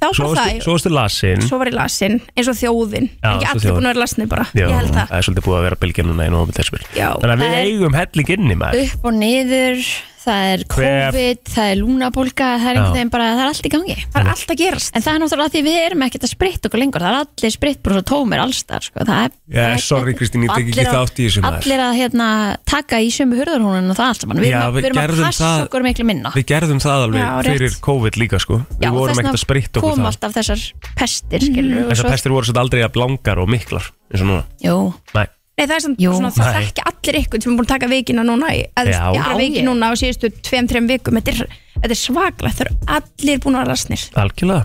[0.00, 3.06] Þá Svo var varstu, það svo varstu lasin Svo var ég lasin, eins og þjóðin.
[3.20, 3.76] Já, Ekki svo allir þjóðin.
[3.78, 5.08] búin að vera lasni bara Já, Ég held það.
[5.10, 7.50] það er svolítið búið að vera bylgja núna í nógum þessum Já, Þannig að við
[7.50, 8.84] það er- eigum helling inni maður.
[8.94, 9.82] upp og niður
[10.20, 12.80] það er Hver- COVID, það er lúnabólka það er Já.
[12.80, 13.96] einhvern veginn bara, það er allt í gangi.
[14.12, 14.90] Það er allt að gerast.
[14.96, 17.00] En það er náttúrulega því við erum ekkert að spritta okkur lengur.
[17.00, 19.04] Það er allir sprittbrús og tómir allstar sko.
[19.08, 21.40] það er, Já, það er- sorry, Kristín, ég tek ekki allir að- þátt í þessu,
[21.40, 21.60] maður.
[21.64, 22.28] allir að hérna,
[22.66, 24.36] taka í sömu hurðarhúnin og það allt saman.
[24.36, 26.30] Við Já, erum, við við erum að gerðum passa það- okkur miklu minna.
[26.36, 27.58] Við gerðum það alveg Já, rétt.
[27.58, 28.54] fyrir COVID líka sko.
[28.80, 30.60] Já, Við vorum þess ekkert að vegna spritta okkur kom það alltaf þessar
[30.96, 34.26] pestir skilur og Þessar svo- pestir voru svolítið aldrei að blangar og miklar eins og
[34.28, 34.44] núna.
[34.62, 35.26] Jú, Nei,
[35.60, 36.12] Nei, það er samt Jú.
[36.16, 36.60] svona, það Nei.
[36.64, 39.02] þekki allir ykkur sem er búin að taka vikina núna í, eða Já.
[39.12, 39.66] já, Já, viki ég.
[39.68, 43.58] núna á síðustu tveim, þreim vikum þetta er, þetta er svaglegt, það eru allir búin
[43.58, 44.64] að vera lasnir algjörlega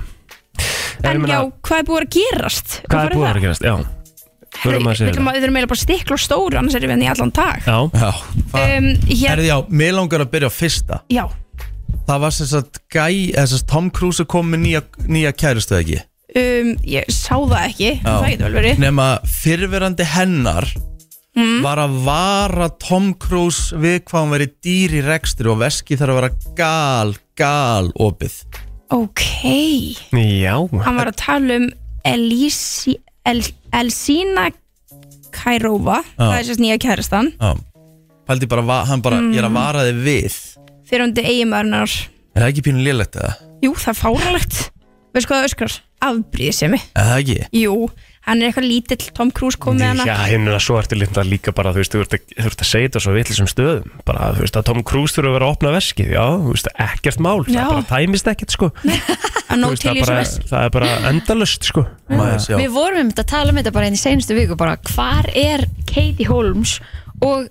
[1.03, 2.77] En ég meina, já, hvað er búin að gerast?
[2.87, 3.65] Hvað er búið að gerast?
[3.67, 3.91] Já, Herri,
[4.55, 7.07] Förum að Við segja við þurfum eiginlega bara stikla og stóru annars erum við henni
[7.09, 8.11] í allan dag Já, Já,
[8.53, 11.25] það um, hér, Herði já, mér langar að byrja á fyrsta Já,
[12.07, 14.81] Það var sem sagt gæ, þess að Tom Cruise er komið nýja,
[15.11, 15.99] nýja kærustu ekki
[16.41, 19.07] um, ég sá það ekki Það getur vel verið Nema
[19.41, 20.69] fyrverandi hennar
[21.35, 21.57] Mm.
[21.65, 26.13] var að vara Tom Cruise við hvað hann veri dýr í rekstri og veski þarf
[26.13, 28.37] að vera gal, gal opið.
[28.95, 29.19] Ok,
[30.15, 30.55] já.
[30.85, 31.65] Hann var að tala um
[32.07, 32.95] Elisi,
[33.27, 33.41] El,
[33.75, 34.45] Elsina
[35.35, 37.51] Kærova Það er sérst nýja kærastan Já.
[38.31, 40.37] Pældi bara, va- hann bara, ég er að vara þig við.
[40.87, 41.91] Fyrir hundi eiginmarinnar
[42.31, 43.35] Er það ekki pínu lélegt eða?
[43.65, 44.61] Jú, það er fáralegt
[45.15, 45.75] Veist hvað það öskrar?
[46.05, 47.35] Afbríðisemi Er það ekki?
[47.55, 47.75] Jú,
[48.25, 50.07] hann er eitthvað lítill Tom Cruise kom með hana.
[50.09, 52.49] Já, hinn er að svo ertu linda líka bara, þú veist, þú ert að, þú
[52.49, 53.93] ert að segja þetta svo vitlisum stöðum.
[54.07, 56.69] Bara, þú veist, að Tom Cruise þurfa að vera að opna veskið já, þú veist,
[56.87, 57.55] ekkert mál, Já.
[57.55, 58.71] það bara tæmist ekkert, sko.
[59.45, 61.83] Að Þú nóg veist, til það, í þessu bara, vest það er bara endalust, sko.
[62.09, 62.55] Maður sjá.
[62.57, 65.29] Við vorum um þetta að tala um þetta bara einn í seinustu viku bara hvar
[65.37, 66.73] er Katie Holmes
[67.21, 67.45] og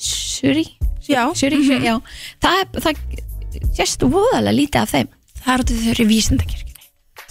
[0.00, 0.64] Suri?
[1.04, 1.84] Já, Suri, mhm.
[1.84, 1.98] já.
[2.42, 5.12] Það er, það sést voðalega lítið af þeim.
[5.44, 6.63] Það er út af því þau eru í vísindakirkjunni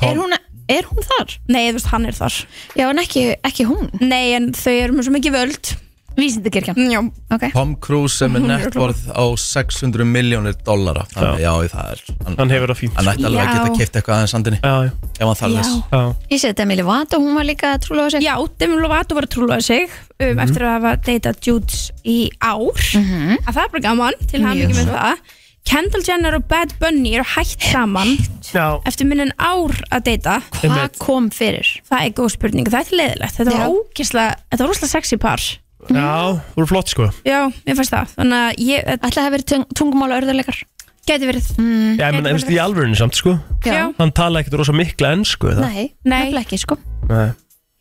[0.09, 0.35] er hún,
[0.77, 1.37] er hún þar?
[1.47, 2.41] Nei, þú veist, hann er þar.
[2.79, 3.89] Já, en ekki, ekki hún.
[4.01, 5.73] Nei, en þau eru með svo mikið völd.
[6.13, 6.77] Vísindakirkjan.
[6.93, 6.99] Já,
[7.33, 7.47] Ok.
[7.55, 11.07] Tom Cruise sem er nettvorð á 600 miljónir dollara.
[11.09, 12.93] Þannig, já, það er Hann, Hann hefur það fínt.
[12.99, 13.53] hann ætti alveg að Já.
[13.63, 14.59] geta keift eitthvað aðeins sandinni.
[14.61, 15.57] Já, já, Ef hann þarf Já.
[15.57, 15.73] þess.
[15.89, 18.21] Já, Ég seti Emily Watt og hún var líka trúlega sig.
[18.21, 19.89] Já, Demi Lovato var að trúlega sig
[20.21, 22.77] um, eftir að hafa deytað Judes í ár.
[22.77, 24.69] Að það er bara gaman til hann Mjög.
[24.69, 25.17] mikið með það
[25.67, 28.17] Kendall Jenner og Bad Bunny eru hætt saman
[28.51, 28.81] já.
[28.85, 30.37] eftir minn en ár að deyta.
[30.59, 31.69] Hvað kom fyrir?
[31.89, 33.69] það er góð spurning, það er til leiðilegt þetta var Já.
[33.71, 35.45] ógislega, þetta var rosalega sexy par.
[35.89, 36.11] Já,
[36.57, 37.09] eru flott, sko.
[37.27, 40.59] Já, mér fannst það, þannig að ég þetta Ætlaði að vera tung, tungumála örðuleikar
[41.03, 41.47] gæti verið.
[41.99, 43.33] Já, ég menn, þú veist, í alvörinu samt, sko.
[43.67, 43.81] Já.
[43.97, 46.29] Hann tala ekkert rosa mikla ennsku, það Nei, Nei.
[46.31, 46.77] nefnilega ekki sko.
[47.09, 47.33] Nei.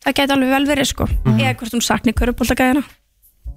[0.03, 1.07] það gæti alveg vel verið sko.
[1.35, 2.83] Eða hvort hún sakni körubóltagæðina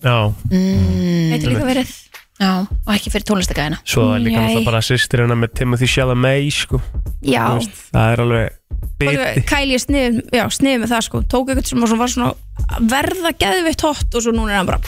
[0.06, 0.18] Já,
[0.52, 1.90] gæti líka verið
[2.36, 6.50] Já, og ekki fyrir tónlistakæðina svo er líka náttúrulega bara sýstir hennar með Timothy Chalamet,
[6.52, 6.82] sko.
[7.24, 8.58] Já, veist, Það er alveg
[9.00, 9.44] biti.
[9.48, 11.22] Kæli sniðum, já, sniðum með það sko.
[11.32, 12.34] Tók eitthvað sem var svona
[12.76, 14.80] að verða geðveitt hot og svo núna er hann bara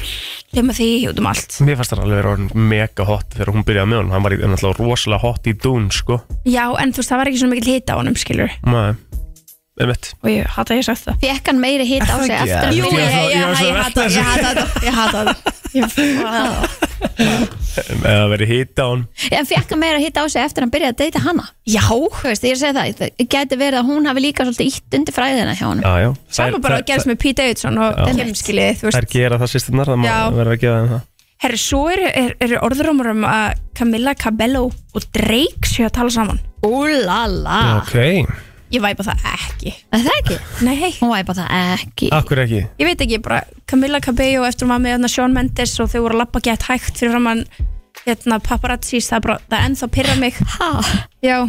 [0.54, 1.58] hlema því út um allt.
[1.64, 4.14] Mér fannst það alveg vera orðin mega hot þegar hún byrjaði með honum.
[4.18, 6.20] Hann var í- náttúrulega rosalega hot í Dune, sko.
[6.48, 8.96] Já, en þú veist, það var ekki svona mikil hita á honum skilur Nei,
[9.78, 11.20] og ég hata að ég sagt það.
[11.22, 12.50] Fekk hann meiri hitt á sig ekki?
[12.50, 14.18] eftir Jú, að ég- byrja ég- var svo að velta þessu.
[14.18, 14.68] ég hata það.
[14.88, 15.36] Ég hata það.
[17.78, 19.04] Eða verið hita á hann.
[19.38, 21.46] En fekk hann meira hitt á sig eftir að hann byrjaði að deyta hana?
[21.70, 24.46] Já, Þú veist, ég er að segja það Það geti verið að hún hafi líka
[24.48, 26.10] svolítið ítt undir fræðina hjá hann Já, já.
[26.38, 28.06] Saman bara að gerst með Pete Davidson og Já.
[28.18, 29.14] Kim skilið, þú Þær veist.
[29.14, 30.10] gera það sýstirnar, það má
[30.40, 31.02] vera að gefa það.
[31.38, 36.10] Herri, svo eru er, er orðurómur um að Camilla Cabello og Drake séu að tala
[36.10, 36.40] saman.
[36.66, 38.26] Úlala Ok,
[38.74, 42.86] ég væpa það ekki Það er ekki nei, Hún væpa það ekki akkur ekki ég
[42.90, 46.18] veit ekki, bara Camilla Cabello eftir að maður með hana Shawn Mendes og þau voru
[46.18, 47.46] að lappa gett hægt fyrir framann
[48.08, 50.70] hérna paparazzis, það er bara, það er ennþá pyrra mig Ha?
[51.26, 51.40] Já,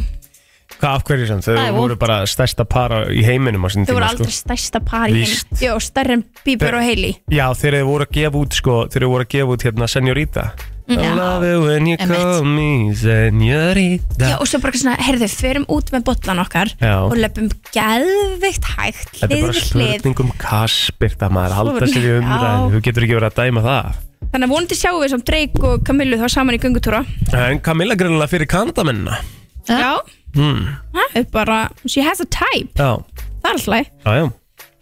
[0.78, 1.38] Hvað af hverju sem?
[1.42, 2.00] Þau Það er voru vont.
[2.02, 4.42] bara stærsta para í heiminum á sinni þau voru tíma aldrei sko.
[4.44, 5.48] stærsta par í Víst.
[5.50, 8.52] heim Já, stærri en Bieber Þau- og Hailey Já, þegar þau voru að gefa út
[8.60, 10.44] sko, þegar þau voru að gefa út hérna Senorita
[10.88, 11.10] I Já.
[11.16, 12.16] love it when you Einmitt.
[12.16, 16.94] call me Senorita Já, og svo bara svona, heyrðu, förum út með bollan okkar Já.
[17.04, 19.94] og löpum geðveikt hægt, Þetta er hlið bara við hlið.
[19.98, 22.52] spurning um Kaspir það maður halda sér í Já.
[22.72, 23.98] Þú getur ekki verið að dæma það.
[24.32, 27.02] Þannig að vonandi sjáum við sem Drake og Camillu þá saman í göngutúra.
[27.36, 29.20] En Camilla greinlega fyrir Kanadamennina
[29.68, 30.00] Já,
[30.34, 30.64] hmm.
[30.96, 32.72] það er bara, she has a type.
[32.80, 32.96] Já,
[33.38, 34.30] Það er alltaf leið já, já.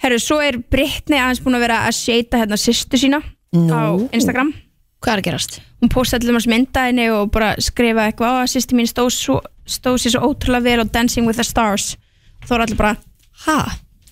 [0.07, 3.19] Herru, svo er Brittany aðeins búin að vera að seita hérna sýstu sína
[3.57, 3.83] á
[4.15, 4.53] Instagram
[5.07, 5.53] Hvað er að gerast?
[5.79, 9.13] Hún postaði til þess mynda henni og bara skrifa eitthvað á að sýstu mín stóð,
[9.15, 11.93] svo, stóð sér svo ótrúlega vel á Dancing with the Stars.
[12.43, 12.97] Þá er allir bara,
[13.47, 13.55] ha,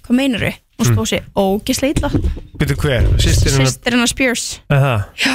[0.06, 0.52] hvað meinar þau?
[0.78, 2.10] Hún stóð sér ógislega illa.
[2.62, 4.44] Byrju hver, sýstir hennar Sýstir hennar Spears.
[4.70, 4.92] Aha.
[5.18, 5.34] Já,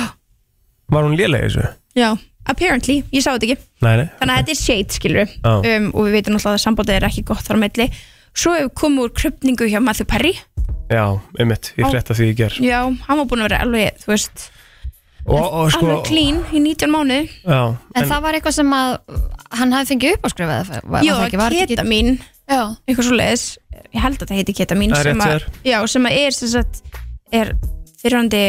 [0.95, 1.65] Var hún lélega í þessu?
[1.99, 2.07] já,
[2.47, 3.57] apparently, ég sá þetta ekki.
[3.83, 5.51] Nei, nei Þannig að þetta er shade, skilur Já.
[5.59, 7.89] um, og við veitum náttúrulega að sambandið er ekki gott þar á milli.
[8.31, 10.31] Svo hefur komið úr krupningu hjá Matthew Perry.
[10.89, 11.03] Já,
[11.37, 11.91] einmitt, ég Á.
[11.91, 14.47] frétta því ég ger Já, hann var búin að vera alveg, þú veist
[15.29, 17.59] Og, og sko alveg clean í 19 mánu Já,
[17.93, 18.91] En, það var eitthvað sem að
[19.59, 20.71] hann hafði fengið upp á skrifað
[21.05, 21.15] Já,
[21.69, 22.11] ketamin,
[22.49, 23.45] Já, eitthvað svo leiðis
[23.93, 26.51] Ég held að það heiti ketamin Það er sem að, Já, sem að er sem
[26.55, 26.81] sagt,
[27.31, 27.53] er
[28.01, 28.43] fyrirhandi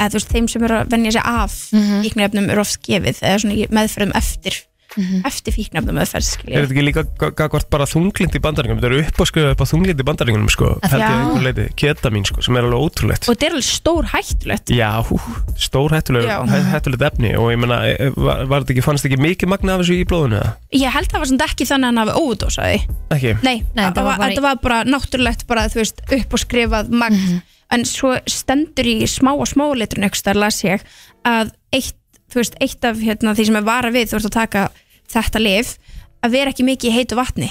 [0.00, 2.02] eða þú veist, þeim sem eru að venja sig af mm Mhm.
[2.04, 4.60] fíknefnum eru oft gefið eða svona í meðferðum eftir
[4.96, 5.20] Mhm.
[5.28, 7.04] eftir fíknefnum meðferð Er þetta ekki líka
[7.38, 8.80] gagvart bara þunglind í bandaríkunum?
[8.80, 11.10] Þetta eru upp að skrifa upp á þunglind í bandaríkunum sko, Að held ég já.
[11.10, 14.72] að einhver leiti, ketamin sko, sem er alveg ótrúlegt og þetta er alveg stór hættulegt
[14.74, 15.20] Já, hú,
[15.56, 19.76] stór hættulegt, efni og ég meina, e, var, var þetta ekki, fannst ekki mikið magna
[19.76, 20.56] af þessu í blóðinu eða?
[20.74, 22.80] Ég held að það var samt ekki þannig að hann hafi óvudósaði
[23.14, 23.32] Ekki?
[23.46, 27.40] Nei, Nei, þetta var, þetta var bara náttúrulegt bara, þú veist, upp og skrifað magn
[27.70, 30.82] en svo stendur í smá og smá litrun ekstra las ég
[31.26, 31.94] að eitt,
[32.30, 34.68] þú veist, eitt af hérna, því sem er vara við, þú veist að taka
[35.10, 35.76] þetta lif
[36.22, 37.48] að vera ekki mikið í heitu vatni.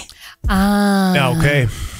[0.47, 1.47] Ah, Já, ok.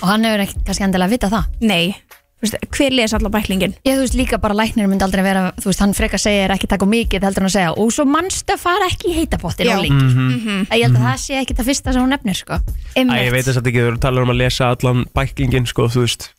[0.03, 1.47] Og hann hefur ekki kannski endilega vita það?
[1.65, 1.95] Nei,
[2.39, 3.73] þú veist, hver les allar bæklingin?
[3.83, 6.69] Ég þú veist líka bara læknir myndi aldrei vera Þú veist, hann frekar segir ekki
[6.71, 9.75] taka mikið heldur hann að segja Og svo mannstu að fara ekki í heitapottin Já.
[9.75, 10.61] og lengi Mhm.
[10.71, 12.59] Ég held að það sé ekki það fyrsta sem hún nefnir sko.
[12.95, 15.67] Æ, ég veit þess að ekki, þú eru að tala um að lesa allan bæklingin,
[15.67, 16.29] sko, þú veist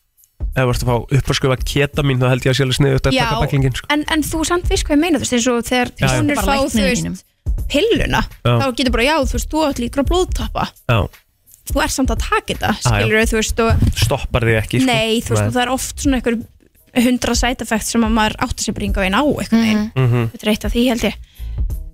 [0.50, 2.78] ef þú varst að fá upp að skrifa ketamin þá held ég að sé alveg
[2.80, 3.86] sniðut að taka bæklingin, sko.
[3.94, 6.54] en, en þú samt veist hvað ég meina, þú veist, eins og þegar konur fá,
[6.66, 7.24] þú veist,
[7.70, 8.54] pilluna Já.
[8.60, 10.64] þá getur bara, já, þú veist, þú átt líka blóðtappa.
[10.90, 10.98] Já,
[11.70, 14.90] þú ert samt að taka þetta, skilur þú veist, og stoppar þig ekki, sko.
[14.90, 16.40] Nei, þú veist, og það er oft svona einhver
[17.06, 20.24] hundra side effect sem að maður átti sér bringa einn á einhvern veginn, Mhm.
[20.34, 21.14] þetta er eitt af því held ég.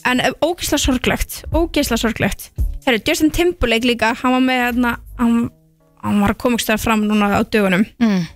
[0.07, 2.51] En eh, ógeðslega sorglegt ógeðslega sorglegt.
[2.87, 5.51] Herru, Justin Timberlake líka, hann var með hérna, hann,
[6.03, 7.85] hann var að koma ykkur fram núna á dögunum.
[8.01, 8.27] Mm.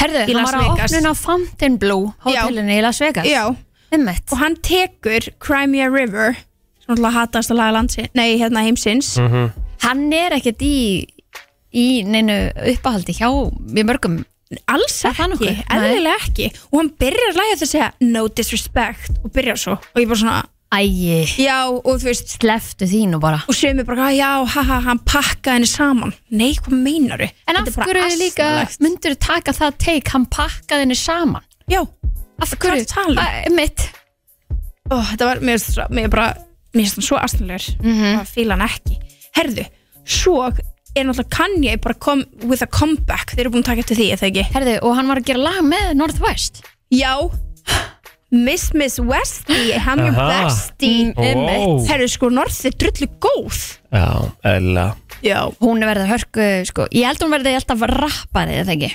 [0.00, 0.92] Herðu, Í hann Las var að Vegas.
[0.92, 3.44] opnuna á Fontainebleau hótelinu í Las Vegas Já,
[3.92, 4.24] Einmitt.
[4.32, 6.36] og hann tekur Crimea River
[6.86, 9.52] sem alltaf hatast að laga landsi nei, hérna heimsins Mhm.
[9.82, 11.06] Hann er ekkert í
[11.76, 13.28] í neinu uppáhaldi hjá
[13.68, 14.24] við mörgum
[14.70, 15.64] alls Er það ekki, nokkuð?
[15.74, 19.72] eðlilega ekki og hann byrjar að læga þess að segja no disrespect og byrjar svo
[19.72, 20.44] og ég bara svona,
[20.74, 23.38] Æi, já, og þú veist sleftu þínu bara.
[23.48, 26.12] og sögum við bara, já, haha, hann pakkaði henni saman.
[26.30, 27.30] Nei, hvað meinar þau?
[27.48, 28.48] En af hverju líka
[28.82, 31.42] myndur taka það teik hann pakkaði henni saman?
[31.70, 31.86] Já,
[32.42, 32.82] Af Hvað hverju?
[32.82, 33.46] ertu að tala um?
[33.46, 33.86] Æ, Mitt
[34.90, 36.26] ó, þetta var, mér finnst það- mér er bara
[36.74, 38.18] mér finnst það svo aðstæðlegur mm Mhm.
[38.20, 38.98] að fíla hann ekki.
[39.36, 39.66] Herðu,
[40.04, 40.42] svo
[40.96, 43.30] er náttúrulega Kanye bara kom with a comeback.
[43.32, 44.44] Þeir eru búin að taka eftir því, eða ekki?
[44.52, 46.62] Herðu, og hann var að gera lag með Northwest.
[46.92, 47.30] Já,
[48.34, 50.48] Miss Miss Westy I'm your Aha.
[50.48, 51.84] bestie Wow.
[51.86, 53.60] herðu, sko, North er drullu góð
[53.94, 54.08] Já,
[54.42, 54.86] eðla
[55.22, 58.92] já, Hún er verið hörku, sko Ég held hún verði alltaf rappari, eða ekki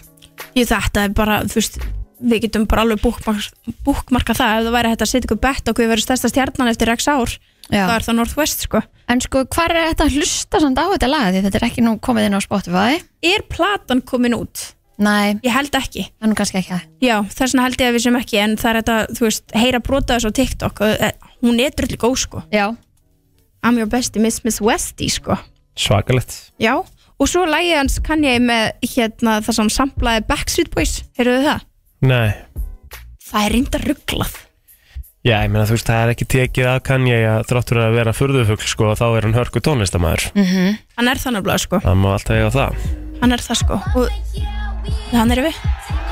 [0.57, 1.77] ég þetta er bara, þú veist
[2.21, 5.71] við getum bara alveg búkmarka, búkmarka það ef það væri hægt að setja ykkur bett
[5.71, 7.33] og við verðum stærsta stjarnan eftir x ár,
[7.71, 7.85] Já.
[7.87, 11.09] það er það Northwest sko En sko, hvað er þetta að hlusta samt á þetta
[11.11, 11.31] lag?
[11.33, 12.99] Því þetta er ekki nú komið inn á Spotify
[13.31, 14.61] er platan komin út?
[15.01, 16.03] Nei, Ég held ekki.
[16.19, 16.83] Það er nú kannski ekki það.
[17.01, 19.45] Já, þess vegna held ég að við sem ekki en það er þetta, þú veist,
[19.57, 21.11] heyra brota þessu á TikTok og e,
[21.41, 22.43] hún er drullu góð sko.
[22.53, 22.65] Já,
[23.63, 25.37] I'm your bestie Miss Miss Westy sko.
[25.79, 26.35] Svakalegt.
[26.61, 31.41] Já, og svo lægið hans kann ég með hérna það sem samplaði Backstreet Boys, heyrðu
[31.47, 31.65] það?
[32.01, 32.31] Nei.
[33.31, 34.39] Það er reynda rugglað
[35.21, 37.91] Já, ég meina þú veist, það er ekki tekið að kann ég að þráttur að
[37.99, 40.79] vera furðufugl sko og þá er hann hörku tónlistamæður Mhm.
[40.97, 42.81] Hann er þannig að sko, Það má alltaf eiga það.
[43.21, 43.77] Hann er það sko.
[44.01, 44.09] Og
[45.13, 45.55] hann er við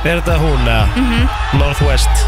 [0.06, 0.86] Er þetta hún eða?
[1.60, 2.26] Northwest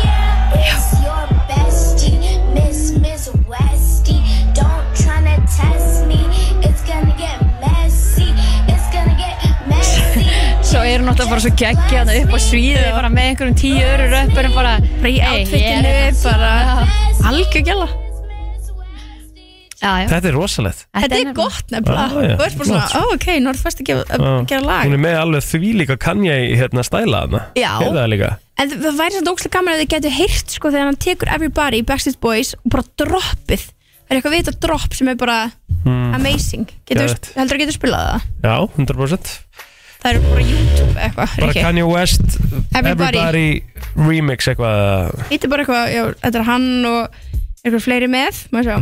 [1.04, 2.18] your bestie,
[2.54, 4.18] Miss Miss Westy.
[4.58, 6.20] Don't tryna test me.
[6.68, 8.28] It's gonna get messy.
[8.68, 9.40] It's gonna get
[9.72, 10.28] messy.
[10.68, 14.12] svo er hún náttúrulega bara svo geggja upp á svíði bara með einhverjum tíu öru
[14.12, 14.78] röppurum bara
[15.08, 16.54] í er- bara
[17.32, 17.88] algjör gæla
[19.82, 20.08] Já, já.
[20.12, 23.02] Þetta er rosalegt Þetta er gott nefnilega Já, já, Þú ert bara svona, flott.
[23.02, 26.36] ó ok, Northwest að gera, að gera lag Hún er með alveg því líka Kanye
[26.60, 27.72] hérna stæla hana Já.
[27.82, 28.30] Heyrðu það líka
[28.62, 31.80] En það væri svona ókslega gaman að þið getur heyrt sko þegar hann tekur Everybody,
[31.90, 35.40] Backstreet Boys og bara droppið Það er eitthvað vita dropp sem er bara
[35.82, 36.12] Hmm.
[36.14, 37.32] amazing Getur, Geðveikt.
[37.34, 38.26] heldur að getur spilað það?
[38.46, 39.30] Já, 100%
[40.04, 41.64] Það eru bara YouTube eða eitthvað Bara Riki.
[41.66, 42.22] Kanye West
[42.78, 43.18] Everybody.
[43.18, 43.64] Everybody
[43.98, 47.18] remix eitthvað Þetta er bara eitthvað, já, þetta er hann og
[47.66, 48.78] eitthvað fleiri með Má sjá.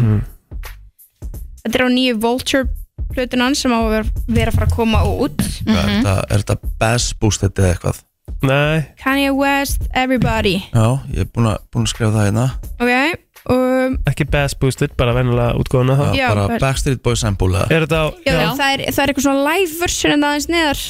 [1.69, 2.65] Þetta er á nýju Vulture
[3.13, 5.41] plötun hans sem á að vera, vera að fara að koma út.
[5.69, 7.99] Er þetta- er þetta bass boosted eða eitthvað?
[8.41, 8.85] Nei.
[9.03, 10.63] Kanye West, Everybody.
[10.73, 12.45] Já, ég er búin að, búin að skrifa það hérna.
[12.79, 13.19] Ok,
[13.53, 16.15] um, Ekki bass boosted, bara venjulega útgóðuna Já, það.
[16.17, 17.55] Já, bara bara- Backstreet Boys sample?
[17.69, 20.81] Er þetta á já, Það, er, það er eitthvað svona live version en aðeins neðar.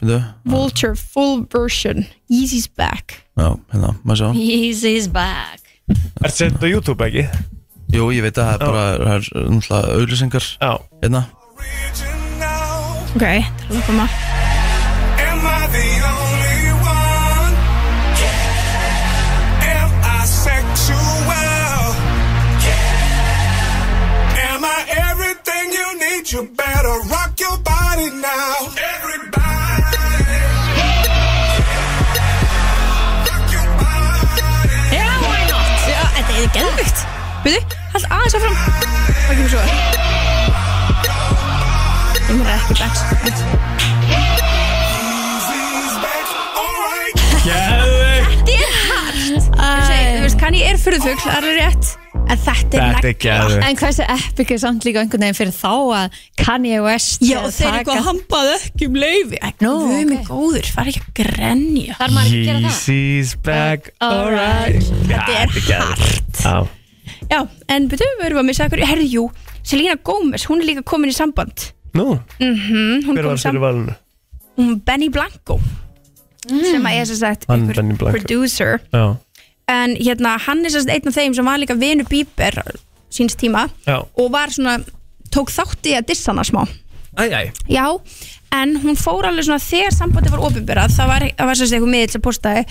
[0.00, 2.06] Já, Vulture, full version.
[2.30, 3.22] Yeezy's back.
[3.36, 4.30] Já, hérna, maður sjá.
[4.36, 5.60] Easy's back.
[6.24, 7.28] Er þetta á YouTube ekki?
[7.94, 8.84] Jú, ég veit að það er bara,
[9.62, 10.72] það er auðlýsingar Já
[11.02, 11.22] Hérna
[13.16, 14.06] Ok, er að koma
[15.26, 17.54] Am I the only one?
[19.70, 21.00] Am I sexual?
[24.42, 26.24] Am I everything you need?
[26.32, 28.54] You better rock your body now.
[28.92, 29.96] Everybody.
[33.26, 34.42] Rock your body.
[34.92, 35.76] Já, why not?
[35.88, 36.98] Já, þetta er geðvikt
[37.46, 38.56] Veitu, hald aðeins áfram.
[39.26, 39.62] Hvað kemur svo?
[42.26, 43.00] Ég mér ekki backs
[49.56, 51.94] Þetta er veist, kann ég er fyrðufugl, það er rétt
[52.26, 53.64] En þetta er er geðveikt.
[53.68, 55.70] En hversu epic er samt líka einhvern veginn fyrir þá
[56.00, 60.30] að Kanye West Já, þeir eitthvað taka- hampað ekki um leifi Nú, Við erum ok.
[60.32, 61.98] góður, fara ekki að grenja.
[62.00, 62.72] Þarf maður ekki að gera það?
[62.72, 64.90] Yeezy's back Alright.
[65.06, 66.74] Þetta er hart
[67.30, 67.40] Já
[67.72, 69.24] en betur við erum að missa okkur Herðu, jú,
[69.66, 71.72] Selena Gomez, hún er líka komin í samband.
[71.96, 73.94] Nú, mm Hún hver kom var fyrir valinu?
[74.56, 75.58] Hún Benny Blanco
[76.46, 78.18] Sem að er sem sagt Hann einhver Benny Blanco.
[78.18, 78.80] producer.
[78.92, 79.16] Já.
[79.68, 82.60] En hérna, hann er sem sagt einn af þeim sem var líka vinur Bieber
[83.10, 83.98] síns tíma Já.
[84.14, 84.76] og var svona,
[85.34, 86.62] tók þátt í að dissa hana smá.
[87.18, 87.86] Æj, æj Já,
[88.52, 91.76] en hún fór alveg svona þegar sambandi var ofinbyrrað, það var, það var sem sagt
[91.80, 92.64] eitthvað miðl sem postaði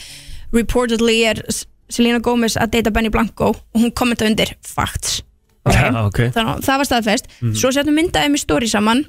[0.54, 5.22] reportedly er S- Selena Gomez að deyta Benny Blanco og hún kommenta undir facts.
[5.66, 6.20] Já, ok.
[6.34, 7.32] Þannig að það var staðfest.
[7.58, 9.02] Svo settum myndaði með story saman.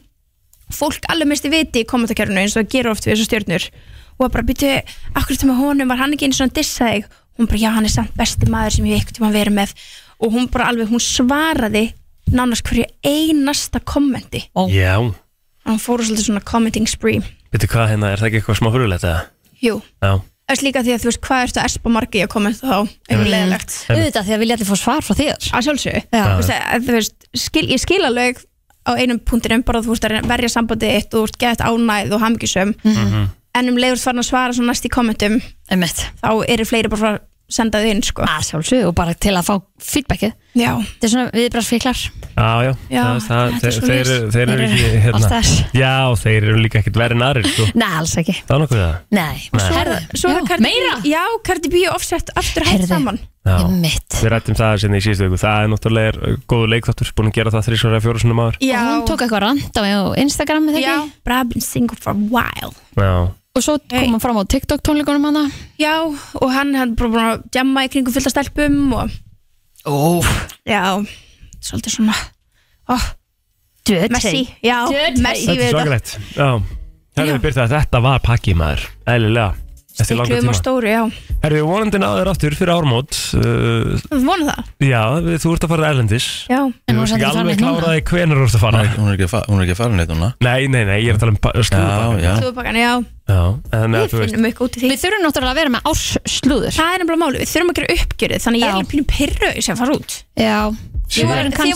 [0.73, 3.67] Fólk alveg misti viti í kommentarkerfinu eins og það gerur oft við þessu stjörnur.
[4.17, 4.73] Og var bara býtu,
[5.13, 5.93] akkur til með honum?
[5.93, 7.05] Var hann ekki einu svona dissaði
[7.37, 9.75] hún bara, já hann er samt besti maður sem ég hef eitthvað verið með.
[10.25, 11.91] Og hún bara alveg, hún svaraði
[12.33, 14.47] nánast hverju einasta kommenti.
[14.73, 14.97] Já.
[15.67, 17.21] Hann fóru svolítið svona commenting spree.
[17.53, 19.27] Veitu hvað hérna, er það ekki eitthvað smá hurulegt eða?
[19.63, 22.67] jú, Já þess líka því að þú veist hvað ertu að espa margi að kommenta
[22.71, 25.49] þá, eitthvað leðilegt Auðvitað því að vilja allir fá svar frá þér.
[25.53, 25.97] Að sjálfsög
[27.37, 28.39] skil, ég skil alveg
[28.87, 32.15] á einum punktinum bara þú veist að verja sambandið þitt og þú veist gett ánæð
[32.15, 32.75] og hamgisum
[33.57, 35.41] en um leiður farin að svara svo næst í kommentum
[35.73, 36.05] Einmitt.
[36.23, 37.19] þá eru fleiri bara að
[37.49, 38.23] senda þau inn sko.
[38.27, 39.55] að sjálfsög og bara til að fá
[39.87, 42.01] feedbackið já, þetta er svona viðbrásfiklar
[42.37, 44.09] Já, já, Já, það, það, þetta er þeir, svoleiðis.
[44.09, 45.61] þeir, þeir eru Þeir ekki eru hérna, alltaf þess.
[45.79, 47.69] Já, þeir eru líka ekkert verið narir sko.
[47.81, 49.39] Nei, alls ekki Það er nokkuð það Nei,
[49.77, 52.91] Herða, svo er það Cardi meira B já, Cardi B og Offset aftur hægt Heyrðu.
[52.91, 53.55] saman Já.
[53.63, 54.19] Einmitt.
[54.19, 57.31] Við rættum það sinni í síðustu viku Það er náttúrulega er, uh, góðu leikþáttur Búin
[57.31, 59.85] að gera það þrísvara fjóru sinni maður já, og hún tók eitthvað rand á
[60.19, 61.13] Instagram eða já, ekki?
[61.31, 63.13] bara I've been single for a while Já,
[63.57, 65.45] og svo kom hann fram á TikTok tónleikunum hana.
[65.81, 69.15] Já, og hann hann bara búin að jamma í kringum fullt af stelpum og
[69.87, 70.27] Óf,
[70.67, 70.99] já,
[71.63, 72.17] svolítið svona
[72.91, 73.05] oh,
[74.11, 74.81] Messi, já.
[75.23, 75.77] Messi þetta er við þetta.
[75.77, 76.17] svakalegt.
[76.35, 76.49] Já,
[77.21, 77.43] herrið Já.
[77.45, 78.89] byrta að þetta var pakki maður.
[79.07, 79.66] Eðlilega
[79.97, 80.61] Eftir langa Stikluðum á tíma.
[80.61, 81.03] stóru, já.
[81.43, 84.67] Herrið við vonandi náður aftur fyrir ármót uh, Þú vonu það?
[84.85, 86.27] Já, við, þú ert að fara erlendis.
[86.53, 87.81] Já En Þú hún er veist ekki farin alveg neitt núna.
[87.81, 88.83] kláraði hvenær þú ert að fara.
[88.85, 90.29] Er, hún er ekki, fa- hún er ekki farin neitt núna.
[90.45, 92.21] Nei, nei, nei, ég er að tala um pa- slúðurpakkann.
[92.21, 92.35] Já, já.
[92.43, 92.93] Slúðupakkan, já.
[93.27, 93.41] Já,
[93.73, 94.35] en Við að þú veist.
[94.37, 94.91] finnum eitthvað út í því.
[94.93, 97.95] Við þurfum náttúrulega að vera með ársslúður Það er nefnilega máli, við þurfum að gera
[97.97, 98.77] uppgjörið Þannig ég er Já.
[98.77, 100.15] alveg pínu pyrru sem að fara út.
[100.37, 100.59] Já,
[101.07, 101.25] Þið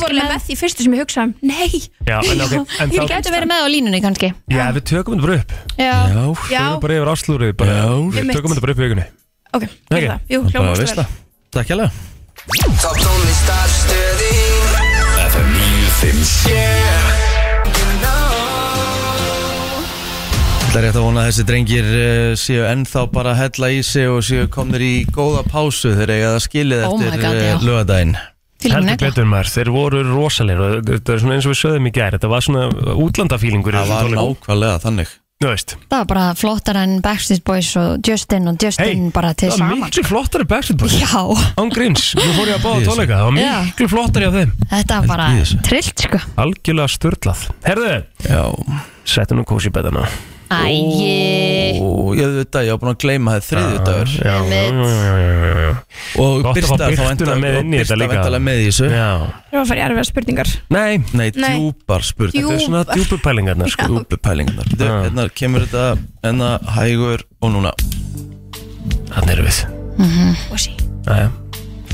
[0.03, 1.35] voru með- með því fyrstu sem ég hugsaði um.
[1.41, 1.70] Nei,
[2.07, 4.28] Já, en ok, en Við þá getum verið með á línunni kannski.
[4.51, 5.51] Já, við tökum þetta bara upp.
[5.78, 5.95] Já,
[6.51, 7.55] Já, Förum bara yfir áslúrið.
[7.55, 9.07] Við tökum þetta bara upp í vikunni.
[9.51, 10.07] Ok, okay.
[10.07, 10.20] það.
[10.31, 10.87] Jú, vel.
[10.87, 11.07] Það
[11.51, 11.76] Takk hjá
[15.31, 17.31] FM 957
[20.70, 23.81] Það er rétt að vona að þessi drengir uh, séu ennþá bara að hella í
[23.87, 27.57] sig og séu komnir í góða pásu þegar eiga það skilið Oh eftir uh, já.
[27.66, 28.14] lögadaginn
[28.68, 31.88] Heldur negla betur maður, þeir voru rosalegir og þetta er svona eins og við sögðum
[31.90, 32.14] í gær.
[32.18, 32.68] Þetta var svona
[33.06, 35.16] útlandafílingur í Það var nákvæmlega þannig.
[35.40, 35.72] Þú veist.
[35.88, 39.70] Það var bara flottar en Backstreet Boys og Justin og Justin bara til það var
[39.70, 39.84] saman.
[39.86, 40.96] miklu flottari Backstreet Boys.
[41.00, 41.22] Já,
[41.56, 43.16] Án gríns, nú fór ég að báða tónleika.
[43.22, 44.52] Það var miklu flottari af þeim.
[44.74, 45.30] Þetta var bara
[45.64, 46.20] trillt sko.
[46.44, 47.94] Algjörlega störtlað Herðu,
[48.28, 48.42] Já.
[49.08, 50.04] Settu nú kósi betana
[50.51, 54.88] Og ég veit að ég var búin að gleyma það þriðju dagur Já, já, já,
[54.90, 55.72] já, já, já.
[56.20, 58.14] Og Gott að fá Birta þá Birtuna væntanlega- með inn í og þetta Birta líka.
[58.14, 59.11] væntanlega með í þessu Já.
[59.30, 61.53] Það var að fara í erfiða spurningar Nei, Nei, Nei.
[61.55, 62.96] djúpar spurning þetta er svona Djúpar.
[62.98, 63.86] djúpu pælingarnar sko.
[63.94, 64.96] Djúpar pælingarnar Þetta- Já.
[65.07, 67.72] Hérna kemur þetta Hérna hægur og núna
[69.11, 69.59] Þannig erum við
[70.51, 70.70] og sí
[71.07, 71.30] Jæja.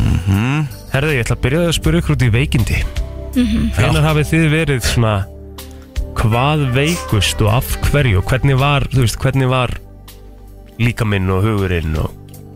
[0.00, 0.66] Mhm.
[0.92, 2.78] Herðu, ég ætla að byrja að spyrja ykkur út í veikindi
[3.76, 5.14] Hvenær hafið þið verið svona
[6.16, 8.20] Hvað veikust og af hverju?
[8.22, 9.72] Og hvernig var, þú veist, hvernig var
[10.80, 12.12] líkaminn og hugurinn og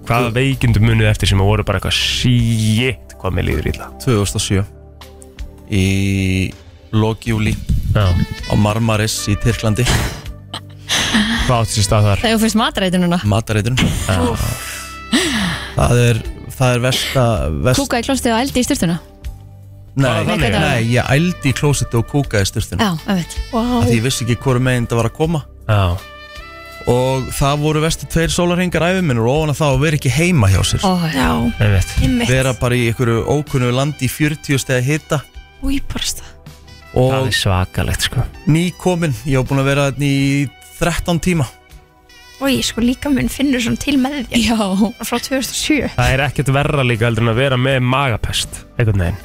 [0.09, 3.95] hvaða veikindi munið eftir sem að voru bara eitthvað shit hvað með líður í það
[4.07, 4.65] 2007
[5.71, 5.85] Í
[6.97, 7.55] Lókjúli
[7.95, 9.85] Já, á Marmaris í Tyrklandi.
[11.47, 12.21] Hvað átti sér stað þar?
[12.23, 13.79] Það er þú fyrst matreitununa Matareiturinn
[15.77, 16.21] Það er
[16.61, 17.25] Það er versta,
[17.65, 18.99] versta Kúka í klostið og eldi í styrtuna
[20.01, 20.57] Nei, nei, þannig?
[20.61, 24.63] nei, ég ældi í klósetu og kúkaði styrstun Já, öfitt Því ég vissi ekki hvori
[24.65, 25.43] meginn það var að koma.
[25.69, 25.83] Já,
[26.91, 30.49] Og það voru vestu tveir sólarhingar æfiminur Og ofan að það að vera ekki heima
[30.51, 30.87] hjá sér.
[30.89, 31.29] Ó, Já,
[31.61, 31.91] einmitt.
[32.01, 32.31] Einmitt.
[32.33, 35.21] Vera bara í einhverju ókunnu landi í 40 stegi hita.
[35.61, 36.25] Új, barsta
[36.91, 38.25] Það Og er svakalegt sko.
[38.51, 40.49] nýkomin Ég var búin að vera þarna í
[40.81, 41.47] 13 tíma.
[42.41, 44.47] Új, sko líka minn finnur svona til með þér.
[44.49, 44.57] Já.
[45.05, 49.21] Frá 2007 Það er ekkert verra líka heldur en að vera með magapest einhvern veginn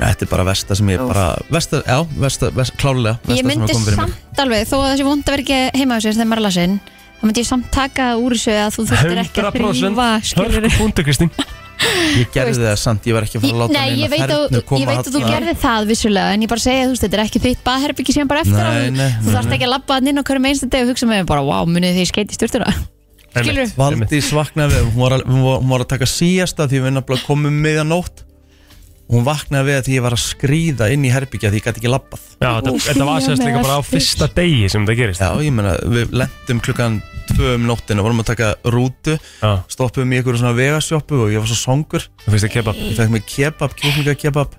[0.00, 3.50] Þetta er bara versta sem ég bara Versta, já, versta, versta klálega versta Ég sem
[3.50, 3.98] myndi mig.
[3.98, 6.46] samt alveg Þó að þessi vond að vera ekki heima á sér þegar maður er
[6.48, 6.76] lasin
[7.20, 10.54] þá myndi ég samt taka úr þessu að þú þurftir ekki að 100% þrýfa skilur
[10.56, 11.32] Hörku punktu Kristín.
[11.80, 14.32] Ég gerði það samt, ég var ekki að fara að láta Nei, neina ég veit,
[14.34, 17.04] að, koma ég veit að þú gerði það vissulega en ég bara segja, þú veist,
[17.06, 19.54] þetta er ekki þitt baðherbyggi sem bara eftir á Nei, þú, nei, þú nei, þarfst
[19.56, 21.68] ekki að labba hann inn á hverjum einstu deg og hugsa með mér bara, wow,
[21.70, 22.74] munið því ég skeiti í styrtuna
[23.30, 23.72] Skilur.
[23.78, 26.96] Valdís vaknaði við, hún var, að, hún, var, hún var að taka síasta því við
[26.96, 27.94] nefnilega komum miðan
[29.10, 31.64] nótt Hún vaknaði við að því ég var að skríða inn í herbyggja því ég
[31.66, 32.26] gæti ekki labbað.
[32.38, 35.24] Já, þetta, þetta var sérst líka bara á fyrsta degi sem þetta gerist.
[35.24, 37.00] Já, ég meina, við lendum klukkan
[37.30, 41.42] tvö um nóttina, vorum að taka rútu Já, stoppum í einhverju svona vegasjópu og ég
[41.42, 42.80] var svo songur þú finnst það kebab.
[42.86, 44.58] Ég fekk mig kebab, kjúklingakebab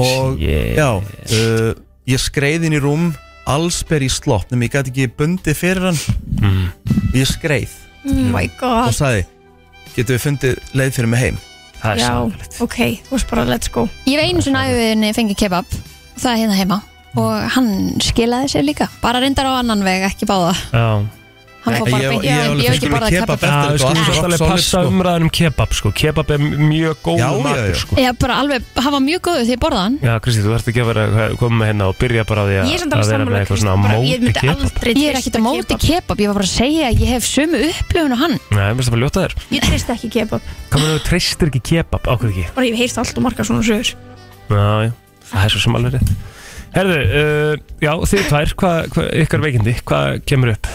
[0.00, 0.78] Og Shit.
[0.78, 1.72] já, uh,
[2.06, 3.10] ég skreið inn í rúm
[3.50, 6.02] allsber í slopp nema ég gæti ekki bundið fyrir hann.
[6.38, 6.66] Mm.
[7.18, 7.72] Ég skreið.
[8.06, 8.96] Oh my og god.
[8.96, 9.26] sagði
[9.92, 11.40] Getum við fundið leið fyrir mig heim
[11.80, 12.78] Það er Já, sannlegt ok,
[13.08, 13.86] þú veist bara let's go.
[14.06, 15.78] Ég hef einu svona æfiðinni fengið kebab.
[16.20, 16.80] Það er hérna heima.
[17.18, 17.70] Og hann
[18.04, 18.86] skilaði sér líka.
[19.02, 20.52] Bara reyndar á annan veg, ekki báða.
[20.70, 21.00] Já,
[21.60, 23.72] Ég- hef ekki borðað kebab kebab.
[23.74, 24.90] við skulum allt svolítið rock alveg solid, passa sko.
[24.90, 25.92] umræðan um kebab sko.
[25.92, 27.76] Kebab er mjög góð matur já.
[27.80, 27.96] sko.
[28.00, 29.98] ég bara alveg, hann var mjög góður því ég borðað hann.
[30.00, 32.56] Já, Kristi, þú ert ekki að vera koma með hérna og byrja bara á því
[32.60, 34.80] að, er að vera með eitthvað svona á móti kebab.
[34.88, 37.62] ég er ekkert á móti kebab, ég var bara að segja að ég hef sömu
[37.68, 38.36] upplifun og hann.
[38.50, 39.34] Nei, mér finnst það bara ljóta þér.
[39.50, 40.40] Ég treyst ekki kebab.
[40.70, 42.44] Með þú treystir ekki kebab, ákveð ekki?
[42.56, 43.92] Bara ég hef heyrst allt og marga svona sögur.
[44.50, 44.92] Já, já,
[45.30, 46.12] það er svo sem alveg rétt.
[46.70, 50.70] Herðu, uh, já, þið tvær, hvað, hvað, ykkar veikindi, hvað kemur upp?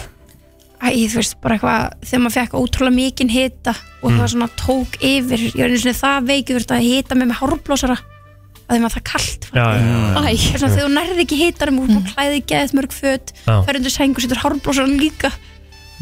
[0.86, 4.18] Æ, þú veist, bara eitthvað Þegar maður fekk ótrúlega mikinn hita Og Mm.
[4.20, 7.96] það svona tók yfir Ég var einu sinni það veikið, að hita með með hárblósara
[8.66, 11.36] Að þeim var það kalt Já, já, já, Æ, Það svona þegar þú nærði ekki
[11.42, 12.06] hitanum og mm.
[12.12, 15.30] klæði geðið mörg föt fer undir sæng og setur hárblósaran líka.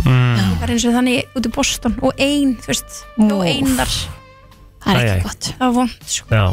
[0.04, 3.68] Mm, það er eins og þannig út í Boston og ein, þú veist, og ein
[3.78, 3.92] þar.
[4.84, 5.50] Það er ekki gott.
[5.58, 6.26] Það var vond sko.
[6.34, 6.46] já.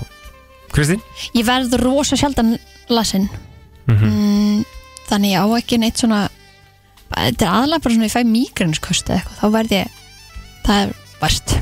[0.72, 1.02] Kristín?
[1.36, 2.54] ég verð rosa sjaldan
[2.90, 3.26] lasin
[3.88, 4.06] Mhm.
[4.06, 4.66] mm,
[5.10, 6.30] þannig ég á ekki neitt svona
[7.16, 9.88] þetta er aðlega bara svona ég fæ mígrænskost eða eitthvað, þá verð ég
[10.66, 11.56] það er verst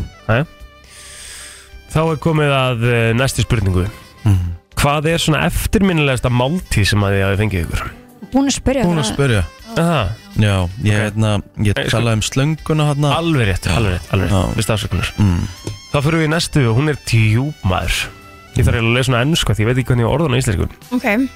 [1.90, 3.88] Þá er komið að uh, næstu spurningu.
[4.22, 4.50] Mhm.
[4.80, 7.88] Hvað er svona eftirminnilegasta máltíð sem að þið hafi fengið ykkur?
[8.30, 9.14] búin að spyrja Búin að það.
[9.16, 9.40] spyrja.
[9.80, 10.02] Aha,
[10.38, 10.54] Já,
[10.86, 11.32] ég, hérna,
[11.66, 14.38] ég sko- talaði um slönguna hérna alveg rétt, alveg rétt, alveg Já.
[14.46, 15.10] rétt Vist afsökunar.
[15.18, 15.48] Mm.
[15.92, 17.98] Þá fyrir við í næstu og hún er djúpmaður.
[18.56, 20.38] Ég þarf eiginlega að lesa svona ennsku því ég veit ekki hvernig ég orða hana
[20.38, 20.70] í íslensku.
[20.94, 21.30] Ok,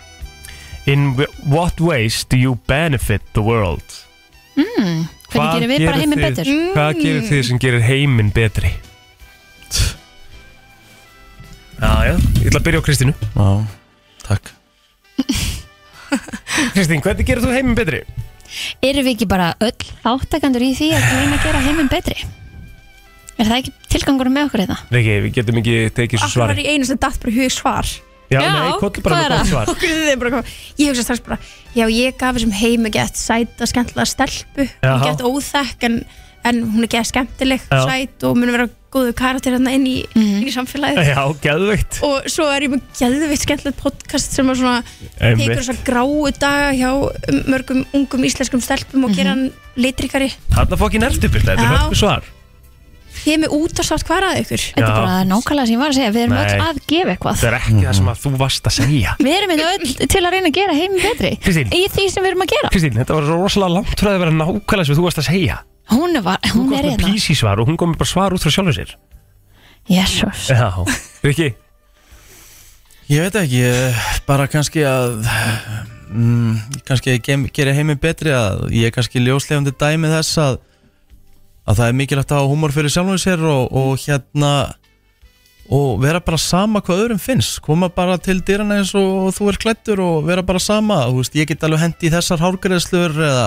[0.86, 4.03] In wh- what ways do you benefit the world?
[4.58, 4.98] Mm,
[5.34, 8.32] Hvað hvernig gerum við bara gerir heiminn þið- betur Hvað gerir þið sem gerir heiminn
[8.36, 8.74] betri?
[11.84, 13.48] Já, já, ég ætla að byrja á Kristínu Já,
[14.28, 14.52] takk
[16.76, 18.04] Kristín, hvernig gerir þú heiminn betri?
[18.86, 19.74] erum við ekki bara öll
[20.04, 22.18] þáttakandur í því að reyna að gera heiminn betri
[23.34, 24.78] er það ekki tilgangur með okkur hérna?
[24.78, 24.96] þetta?
[25.00, 27.52] Riki, við getum ekki tekið svo akkur var svari í einu sem datt bara hug
[27.56, 27.90] svar
[28.34, 29.88] Já, Já, nei, hvað er það?
[30.14, 30.52] er
[30.82, 31.40] ég hugsa strax bara
[31.78, 34.68] já, ég gaf þessum heim að gett sæta skemmtilega stelpu.
[34.84, 36.00] Er gett óþekk en,
[36.50, 37.84] en hún er gett skemmtileg Já.
[37.88, 41.08] sæt og mun vera góðu karakter hérna inn í, inn í samfélagið.
[41.14, 41.98] Já, geðveikt.
[42.06, 44.84] Og svo er ég með geðveitt skemmtilegt podcast sem að svona
[45.18, 46.92] tekur þess að gráu daga hjá
[47.50, 49.50] mörgum ungum íslenskum stelpum og gera hann
[49.80, 51.82] litrikari Þarna fokkin ertu byrta, þetta er Já.
[51.82, 52.34] hörku svar
[53.24, 54.64] Ég er með út að sátt hvað að ykkur.
[54.74, 54.96] Þetta er Já.
[55.00, 56.44] bara nákvæmlega sem ég var að segja Við erum Nei.
[56.44, 57.38] öll að gefa eitthvað.
[57.40, 59.14] Það er ekki það sem að þú varst að segja.
[59.26, 61.72] Við erum þetta öll til að reyna að gera heim betri Kristín.
[61.72, 62.72] Í því sem við erum að gera.
[62.74, 65.28] Kristín, þetta var svo rosalega langt frá því að vera nákvæmlega sem þú varst að
[65.30, 65.58] segja.
[65.94, 67.14] Hún var, hún Þú er komst með hérna.
[67.16, 68.94] PC svar og hún kom með bara svar út frá sjálfur sér.
[69.88, 70.70] Jesus Já,
[71.24, 71.50] Riki
[73.12, 73.98] Ég veit ekki, ég,
[74.28, 75.18] bara kannski að
[76.08, 76.54] mm,
[76.88, 80.56] kannski að gem- gera heiminn betri að ég er kannski ljóslefandi dæmi þess að
[81.68, 84.54] að það er mikilvægt að hafa húmor fyrir sjálfum sér og, og hérna
[85.74, 87.62] og vera bara sama hvað öðrum finnst.
[87.64, 91.06] Koma bara til dyrana eins og þú er klættur og vera bara sama.
[91.08, 93.46] Þú veist, ég get alveg hendi í þessar hárgreðslur eða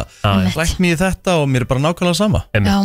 [0.57, 2.45] lækt mér í þetta og mér er bara nákvæmlega sama.
[2.57, 2.79] Já,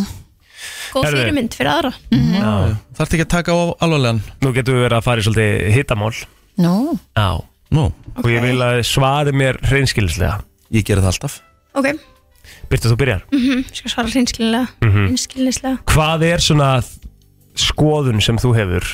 [0.91, 1.93] Góð fyrirmynd fyrir aðra.
[2.11, 2.51] Já.
[2.99, 4.19] þarf ekki að taka á alvarlegan?
[4.43, 6.11] Nú getum við verið að fara í svolítið hittamál
[6.61, 6.75] nú.
[7.17, 7.29] Já.
[7.71, 7.85] Nú,
[8.19, 10.41] Og ég vil að svari mér hreinskilslega
[10.75, 11.37] ég gerir það alltaf.
[11.79, 11.87] Ok,
[12.71, 13.21] Byrtu, þú byrjar.
[13.35, 14.67] Mm skal svara hreinskilnilega.
[14.81, 15.05] Mhm.
[15.09, 15.77] hreinskilnislega.
[15.91, 16.71] Hvað er svona
[17.59, 18.87] skoðun sem þú hefur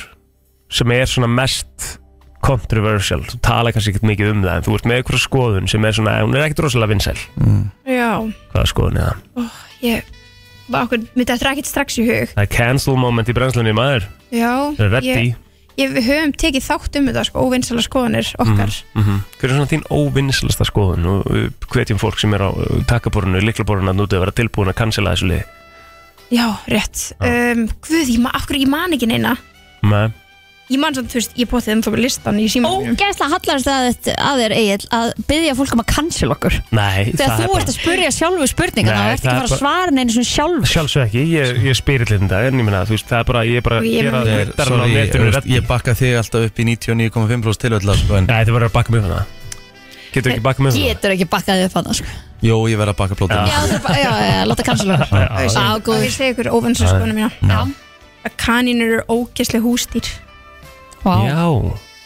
[0.70, 1.98] sem er svona mest
[2.44, 5.84] controversial, þú tala kannski ekkert mikið um það en þú ert með eitthvað skoðun sem
[5.88, 7.18] er svona hún er ekkert rosalega vinsæl.
[7.88, 8.10] Já,
[8.52, 9.50] hvaða skoðun er það?
[9.82, 10.14] ég
[10.68, 12.28] Bakkur, mér þetta er ekkert strax í hug.
[12.36, 14.04] Það er cancel moment í brennslunni maður.
[14.30, 15.08] Já, Það er ready.
[15.08, 15.36] ég,
[15.78, 18.74] ég, við höfum tekið þátt um þetta sko, óvinnsala skoðanir okkar.
[18.94, 21.06] Mm Hver er svona þín óvinnslasta skoðun?
[21.06, 24.72] Og við hvetjum fólk sem er á uh, takaborinu, liklaborinu að nútu að vera tilbúin
[24.72, 25.44] að cancela þessu liði?
[26.28, 27.04] Já, rétt.
[27.24, 29.36] Um, Guð, ég, ma akkur, ég man ekki neina.
[29.86, 30.10] Nei,
[30.68, 32.96] Ég man samt, þú veist, ég bóttið um fyrir listan í símanum mínum.
[32.98, 33.86] Ógæslega hallast að,
[34.20, 37.76] að þér Egil að byggja fólk um að cancel okkur nei Þegar þú ert að
[37.78, 40.28] spurja sjálfu spurninga þá Nei, ert ekki það að er fara að svara neina svona
[40.28, 43.28] sjálfur Sjálfsög ekki, ég, ég spyrir til þetta en ég meina, þú veist, það er
[43.32, 45.54] bara, ég er bara Og ég gera meina- Ég, rittarinn á sorry, netinu ég, ready.
[45.56, 48.92] ég bakka þig alltaf upp í 99,5% tilvægla sko, en Nei, þið verður að baka
[48.92, 49.24] mig upp hana
[50.12, 50.92] Getur ekki bakað mig upp hana?
[50.92, 52.12] Getur ekki bakkað upp hann sko.
[52.44, 55.16] Jó, ég verð að bakka plótum Já, það er bara, já, já, láta cancel okkur
[55.16, 55.98] Já, Og ég góður.
[55.98, 57.60] og ég segi ykkur óvinnsala skoðanir mína Já,
[58.28, 60.08] að kanínur eru ógæslega hústýr
[61.04, 61.14] vá.
[61.28, 61.44] Já,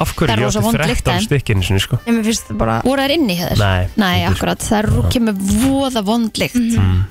[0.03, 1.27] af Það hverju er ég rosa átti vond lykt, 13 en.
[1.29, 1.99] stykkinu sinni, sko.
[2.07, 3.59] En mér finnst það bara Voru þær inni hjá þér?
[3.63, 7.05] Nei, Nei, akkurat, það er kemur voða vondlikt Mm.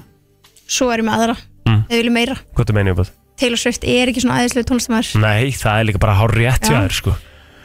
[0.68, 1.36] svo er ég með aðra.
[1.68, 1.82] Mm.
[1.88, 2.36] þau vilja meira.
[2.56, 3.12] Hvað er meina upp að?
[3.41, 6.76] Taylor Swift er ekki svona aðeinslega tónlistamæður Nei, það er líka bara hár rétt hjá
[6.76, 6.82] Já.
[6.86, 7.16] þér, sko.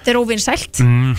[0.04, 1.16] Þetta er óvinnsælt mm,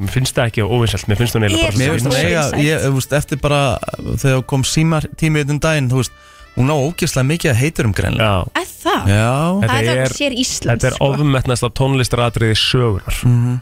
[0.00, 2.44] Mér finnst það ekki óvinsælt, mér finnst hún eiginlega Ég- bara Mér finnst hún eiga,
[2.64, 3.78] ég, þú veist, eftir bara
[4.16, 6.12] þegar kom símar tími einn daginn, þú veist
[6.56, 8.28] hún á ógeðslega mikið að heitur um greinlega.
[8.28, 9.08] Já, er það?
[9.08, 13.60] Já, Þetta það er það sér Ísland þetta er ofmetnast af tónlistaratriði sögunar Mhm.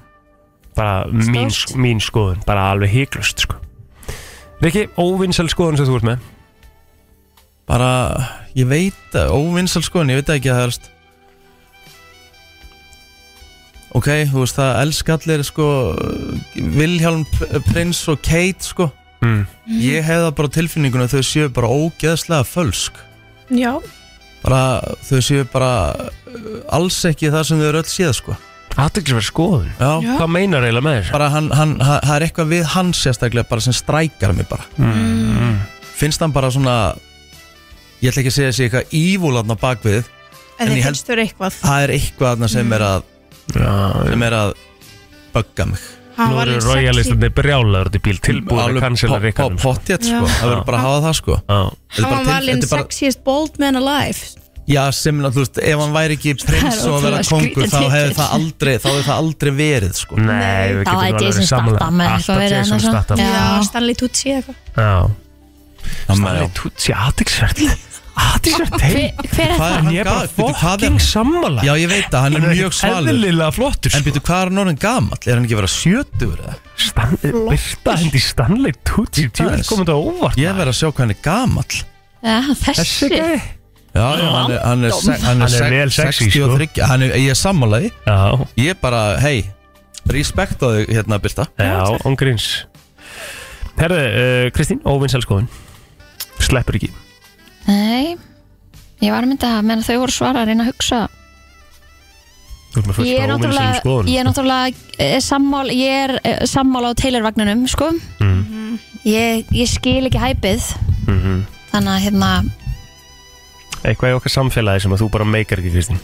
[0.78, 1.74] Bara mín, Stórt.
[1.76, 3.56] mín skoðun, bara alveg híklust, sko.
[4.62, 6.18] Riki, óvinsæl skoðun sem þú ert með?
[7.66, 7.90] Bara,
[8.54, 10.94] ég veit að óvinnsal sko, en ég veit ekki að það er
[13.98, 15.66] Ok, þú veist, það elska allir sko
[16.54, 18.90] Vilhjálm P- Prins og Kate sko
[19.24, 19.40] mm.
[19.82, 23.00] Ég hef það bara á tilfinningunum að þau séu bara ógeðslega fölsk.
[23.48, 23.72] Já,
[24.44, 24.60] bara,
[25.08, 28.36] þau séu bara uh, alls ekki það sem þau eru öll séð sko.
[28.78, 29.70] Aðeinsverð skoðun.
[29.80, 30.12] Já, Já.
[30.20, 31.12] Hvað meinar eiginlega með þessu?
[31.16, 34.68] bara hann, hann, ha- það er eitthvað við hann sérstaklega bara sem strækar mig bara.
[34.78, 35.56] Mm.
[35.98, 36.74] finnst hann bara svona
[37.98, 41.08] ég ætla ekki að segja þessi eitthvað ívúlarna bakvið en En þið ég held- finnst
[41.10, 41.56] þau eitthvað.
[41.64, 43.02] Það er eitthvað þarna sem er að
[43.48, 43.74] Já,
[44.12, 44.52] sem er að
[45.34, 45.80] bugga mig.
[45.80, 49.68] Hann Nú var eru royalistandi brjálaður í bíl tilbúin að cancela Ríkardum sko.
[49.68, 51.38] Pottjett sko, það verður bara að hafa það sko.
[51.48, 51.70] Hann
[52.10, 54.34] var til- valinn sexiest bold man alive.
[54.68, 58.32] Já, sem veist, ef hann væri ekki prins og að vera kongur þá hefði það
[58.36, 60.18] aldrei, þá hefði það aldrei verið sko.
[60.18, 62.80] Nei, við getum alveg verið eitthvað Alltaf verið Jason.
[62.84, 63.62] Statham Já.
[63.70, 64.58] Stanley Tucci eitthvað.
[64.76, 65.10] Já.
[66.04, 67.87] Stanley Tucci, aðeinsverð
[68.18, 69.68] Hver, teim hver er Hvað það?
[69.68, 71.62] er En hann ég er bara gal- Bíddu, hvað er fucking hann- sammála?
[71.66, 73.10] Já, ég veit að hann er mjög svalur.
[73.12, 74.06] Eðlilega flottur En sko.
[74.10, 75.18] býtu, hvað er hann orðin gamall?
[75.26, 76.54] Er hann ekki að vera sjötugur eða?
[76.78, 79.28] Stan- Birta hendi Stanley Tucci.
[79.28, 79.60] Aðeins.
[79.62, 81.78] er komið þetta óvart Ég verð að sjá hvað hann er gamall.
[82.18, 82.82] Já, Þessi.
[82.82, 83.40] Þessi gæði
[83.98, 86.82] Já, já, hann er, hann er, se- hann Hann er, er se- vel sexy, 63
[86.86, 89.44] hann er, Ég er sammálaði Já, Ég er bara, hei,
[90.08, 91.46] respekt á þig hérna, Birta.
[91.58, 92.64] Já, ángríns
[93.78, 95.48] Herðu, uh, Kristín, óvinnselskoðun
[96.42, 96.90] Sleppur ekki
[97.68, 98.16] Nei,
[99.04, 101.00] ég var að mynda að menn þau voru svara að reyna að hugsa.
[102.72, 104.08] Þú með fullt Ég er af óvinsælum náttúrulega, skoðunum.
[104.12, 104.66] ég er náttúrulega
[105.04, 107.90] eh, sammál, ég er eh, sammála á Taylor-vagninum, sko.
[108.20, 108.78] Mm.
[109.08, 110.72] ég, ég skil ekki hæpið.
[111.08, 111.38] Mhm.
[111.72, 112.30] þannig að hérna
[113.86, 116.00] Eitthvað í okkar samfélagi sem að þú bara meikar ekki, Kristín?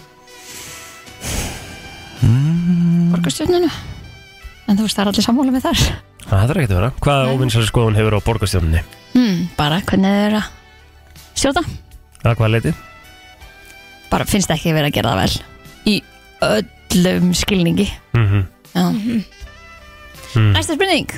[3.12, 3.68] Borgarstjórnunu
[4.68, 5.80] en þú veist, það er allir sammála með þar.
[6.24, 6.90] Það þarf ekki að vera.
[7.04, 8.82] Hvaða óvinnselskoðun skoðun hefur á borgarstjóninni?
[9.14, 10.52] hmm, bara hvernig þau eru að
[11.35, 11.62] stjórna
[12.24, 12.74] Það hvað leiti?
[14.11, 15.35] bara finnst ekki verið að gera það vel
[15.90, 15.97] í
[16.43, 18.44] öllum skilningi Mhm.
[18.74, 18.90] Já.
[20.35, 20.52] Mm.
[20.55, 21.11] Næsta spurning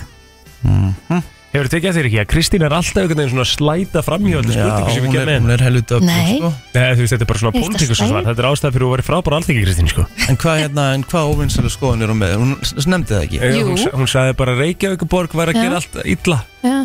[1.57, 4.33] Hefur tekið eftir ekki að Kristín er alltaf einhvern veginn svona að slæta fram í
[4.37, 6.35] öllu spurningu sem við hún er, gerum hún er helviti öflug Nei.
[6.37, 6.51] sko.
[6.75, 8.11] Nei, þú veist, þetta er bara svona Ég veist að pólitíkus slæta.
[8.11, 10.85] svar Þetta er ástæð fyrir að þú verið frábæra alþingi, Kristín, sko En hvað hérna,
[10.99, 12.35] en hvað óvinnsælu skoðun er hún með?
[12.43, 13.65] Hún s- nefndi það ekki Eh, Jú.
[13.71, 15.63] Hún, sa- hún sagði bara að Reykjavíkuborg var að Já.
[15.63, 16.77] gera allt illa Já.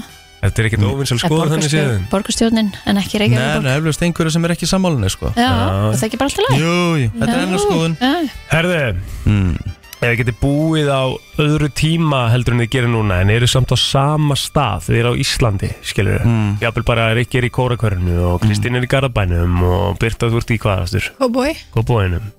[0.41, 1.91] Þetta er ekkert óvinnsal skoðun þannig séð.
[2.09, 5.29] Borgarstjórnin en ekki Nei, Reykjavík nei, eflust einhverju sem er ekki sammálunni sko.
[5.37, 7.93] Já, og það er ekki bara alltaf leið Jú, jú, þetta er hennar skoðun.
[8.01, 8.31] Já.
[8.49, 8.79] Herðu,
[9.29, 9.51] mm.
[9.91, 11.03] ef þið getið búið á
[11.45, 14.87] öðru tíma heldur en þið gerir núna en eru samt á sama stað.
[14.87, 16.49] Þið eru á Íslandi, skilur þið Mm.
[16.63, 20.53] Jafnvel bara Rikki er í Kórakörnu og Kristín er í Garabænum og Birta þú ert
[20.53, 22.33] í hvaðastur Cowboy Kóbóinum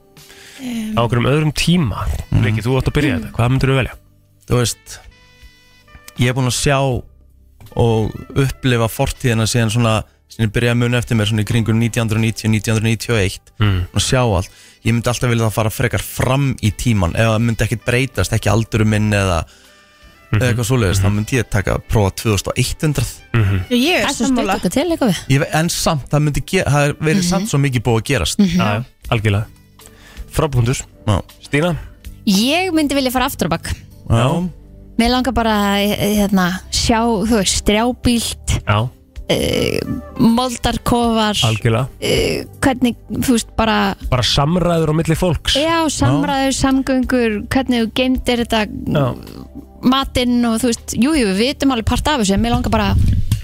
[0.95, 2.05] á okkur um öðrum tíma?
[2.43, 3.97] Rikki, þú átt að byrja þetta, hvað myndir þú velja?
[4.51, 5.01] Þú veist
[6.21, 6.79] Ég er búin að sjá
[7.77, 9.95] og upplifa fortíðina síðan svona
[10.33, 13.83] sem ég byrjaði að muna eftir mér svona í kringum 1990-1991 Mm.
[13.93, 14.49] og sjá allt.
[14.83, 18.33] Ég myndi alltaf vilja það fara frekar fram í tíman ef það myndi ekkit breytast,
[18.33, 19.43] ekki aldurum minn eða,
[20.33, 24.57] eða eitthvað svoleiðist þá myndi ég taka að prófa 2100 Mm Ég er sammála
[25.53, 28.39] en samt, það myndi það er verið samt svo mikið búið að gerast.
[28.39, 29.47] Já, já, algjörlega.
[30.33, 30.83] Frábúndur.
[31.43, 31.77] Stína?
[32.27, 33.73] Ég myndi vilja fara aftur á bakk
[34.09, 34.27] Já.
[35.01, 38.89] Mér langar bara að hérna, sjá, þú veist, strjábílt Já,
[40.21, 43.77] moldarkofar algjörlega uh, hvernig, þú veist, bara
[44.11, 49.07] Bara samræður á milli fólks já, samræður, samgöngur hvernig þú geymdir þetta Já.
[49.95, 52.75] matinn og þú veist, jú, jú, við vitum alveg part af þessu, en mér langar
[52.75, 53.03] bara að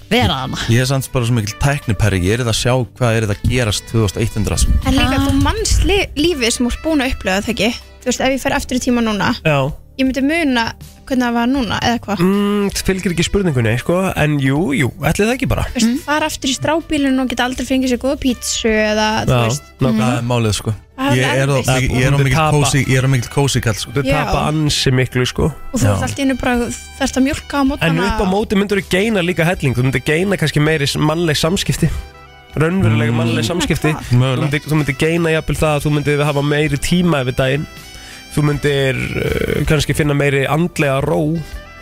[0.09, 3.17] vera þarna ég er samt bara svo mikil tækniperri ég er það að sjá hvað
[3.19, 4.79] er það að gerast 2100 sko.
[4.89, 5.27] En líka Ah.
[5.27, 8.33] þú manns li lífið sem þú ert búin að upplöða það ekki Þú veist, ef
[8.33, 9.59] ég fer aftur í tíma núna Já,
[9.99, 10.65] Ég myndi muna
[11.09, 12.21] hvernig það var núna eða hvað?
[12.23, 15.65] Mm, það fylgir ekki spurningunni, sko En jú, jú, ætli það ekki bara.
[15.73, 19.33] Þú veist, fara aftur í strábílinn og geta aldrei fengið sér góða pítsu eða þú
[19.33, 19.65] Já, veist.
[19.81, 20.05] nákvæmlega.
[20.05, 20.75] Það er málið sko.
[20.99, 21.73] Það er ég er, á, erfitt.
[21.83, 22.53] ég, ég er á Þú mikil tapa.
[22.59, 23.91] kósi ég er á mikil kósi kall sko.
[23.97, 24.15] Þú Já.
[24.19, 25.49] tapa ansi miklu, sko.
[25.73, 26.55] Og þú ert alltaf innu bara
[27.01, 27.89] þarft að mjölka á mótana.
[27.89, 29.75] En upp á móti myndur þú geina líka helling.
[29.75, 31.91] Þú myndir geina kannski meiri mannleg samskipti.
[32.59, 33.93] Raunverulega mannleg samskipti.
[33.95, 34.07] Hvað?
[34.11, 34.43] Þú Mögulega.
[34.47, 37.67] myndir, þú myndir geina jafnvel það að þú myndir hafa meiri tíma yfir daginn
[38.39, 41.17] Þú myndir uh, kannski finna meiri andlega ró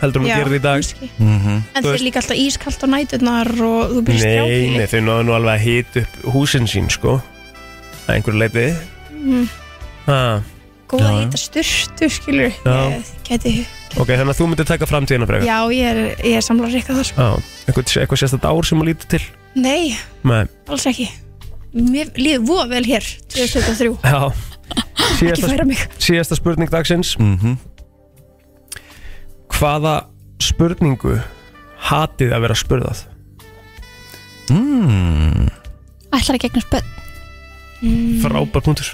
[0.01, 0.79] heldur um að Já, gera það í dag.
[0.81, 1.09] kannski.
[1.21, 1.53] Mhm.
[1.53, 4.87] En Þú það er veist- líka alltaf ískalt á næturnar og þú byrjast Nei, nei,
[4.89, 7.19] þau náðu nú alveg að hita upp húsin sín, sko.
[8.07, 8.65] Að einhverju leiti
[9.13, 9.47] mm,
[10.09, 10.41] ah,
[10.89, 11.17] Góða Já.
[11.21, 12.77] hýta styrtu, skilur Já.
[12.97, 13.55] Ég geti
[13.97, 15.47] Ok, þannig að þú myndir taka framtíðina frekar?
[15.49, 17.21] Já, ég er, ég er samla rikka þar sko.
[17.21, 17.29] Já,
[17.69, 19.23] eitthvað, eitthvað sérstætt ár sem að líti til?
[19.57, 21.09] Nei, Nei, alls ekki.
[21.77, 24.33] Mér líður voða vel hér 2023 já
[25.17, 27.57] Ekki færa mig síðasta spurning dagsins Mhm.
[29.57, 29.95] Hvaða
[30.43, 31.17] spurningu
[31.89, 33.05] hatið að vera spurðað?
[34.51, 35.49] mm.
[36.15, 36.93] ætlar að gegna spöld
[38.23, 38.93] Frábær punktur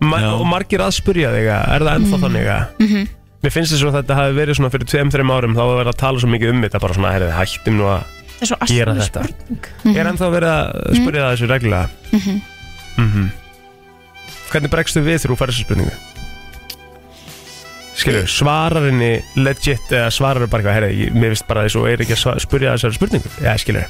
[0.00, 0.28] Ma Já.
[0.38, 3.08] Og margir að spurja þig að- Er það ennþá þannig að Mhm.
[3.42, 5.96] Mér finnst þess að þetta hafi verið svona fyrir 2-3 árum þá var verið að
[5.98, 8.02] tala svo mikið um þetta bara svona, herrið, hættum nú að
[8.38, 9.22] Það er svo Gera þetta.
[9.26, 11.88] spurning Er ennþá verið að spurja það þessu reglulega
[12.98, 13.06] Mhm.
[13.06, 13.30] Mhm.
[14.50, 15.96] Hvernig bregstu við þegar þú fær þessu spurningu?
[17.98, 21.88] Skilju, svarar henni legit eða svarar henni bara eitthvað, herri, mér finnst bara þessu og
[21.90, 23.84] er ekki að sva- spurja þessari spurningu Já, skilju,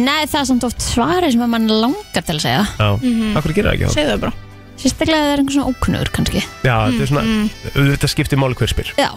[0.00, 3.36] Nei, það er samt oft svarið sem að mann langar til að segja já, Mhm.
[3.36, 3.94] akkur gerir það ekki þá?
[3.98, 4.32] Segðu það bara
[4.80, 8.54] Sérstaklega að það er einhvern svona ókunnur kannski Já, þetta er svona, þetta skiptir máli
[8.56, 9.10] hver spyr Já,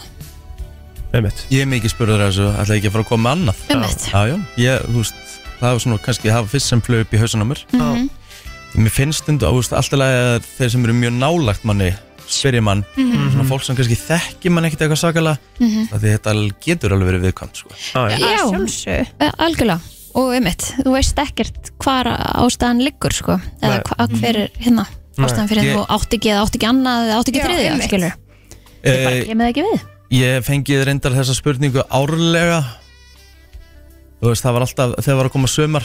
[1.13, 1.45] Einmitt.
[1.49, 4.19] ég er mikið spurður þessu ætla ekki að fara að koma með annað ummitt já,
[4.27, 5.13] já, ég, þú veist
[5.61, 8.09] það var svona kannski að hafa fyrst sem flög upp í hausan á mér Mhm.
[8.81, 11.91] Mér finnst veist, alltaf að þeir sem eru mjög nálagt manni
[12.33, 15.89] spyrja mann, svona fólk sem kannski þekki mann ekkert eitthvað sakalega Mhm.
[15.93, 16.33] af því þetta
[16.65, 17.69] getur alveg verið viðkvæmt sko.
[17.93, 18.17] Já, já.
[18.17, 18.43] Já.
[18.49, 19.79] Sjálfsög Eh, Algjörlega.
[20.15, 22.05] Og ummitt, þú veist ekkert hvar
[22.37, 23.39] ástæðan liggur sko.
[23.61, 23.81] Eða
[24.19, 24.85] hver er hérna
[25.17, 27.87] ástæðan fyrir að þú átt ekki eða átt ekki annað eða átt ekki þriðja, einmitt.
[27.89, 28.13] skilur
[28.83, 29.81] Ég bara eh, kemur það ekki við.
[30.11, 32.63] ég fengið reyndar þessa spurningu árlega.
[34.21, 35.83] Þú veist, það var alltaf þegar var að koma sömar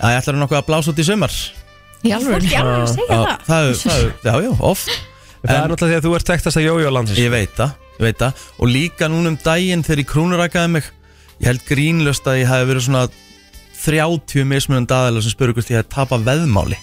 [0.00, 1.32] að ég ætlar nokkuð að blása út í sömar
[2.04, 3.46] Alvöru Fólk er alveg að segja Já, það.
[3.48, 4.90] það, er- það, er- já, já, oft.
[5.38, 7.18] Það er náttúrulega því að þú ert tektast að jójó landsins.
[7.18, 8.44] Ég veit það, ég veit það.
[8.58, 10.84] Og líka núna um daginn þegar ég krúnurakaði mig
[11.38, 13.04] Ég held grínlöst að ég hef verið svona
[13.84, 16.78] 30 mismunandi aðeila sem spurði hvort ég hef tapað veðmáli.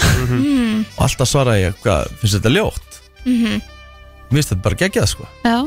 [0.00, 0.78] Mm.
[0.96, 2.96] Og alltaf svaraði ég, hvað, finnst þetta ljótt?
[3.26, 3.58] Mhm.
[4.32, 5.28] Mér finnst þetta bara geggjað sko.
[5.44, 5.58] Já,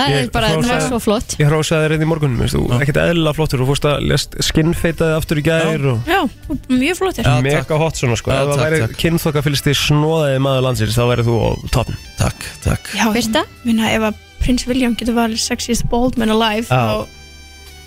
[0.00, 1.34] það Ég- er bara það er sagði- svo flott.
[1.40, 4.36] Ég hrósaði þér inn í morgunum, veist þú, ekkert eðlilega flottur Þú fórst að lest
[4.48, 8.30] skinnfeitaði aftur í gær og Já, og mjög flottir mega hot svona sko.
[8.30, 8.96] Já, Ef það takk, væri takk.
[9.04, 12.84] kynþokka fylgst því snóðaði maður landsins þá væri þú á toppn Takk, takk.
[12.96, 13.44] Já, Birta?
[13.64, 16.80] minna ef að prins William getur valið sexiest bald man alive Já.
[16.80, 17.06] þá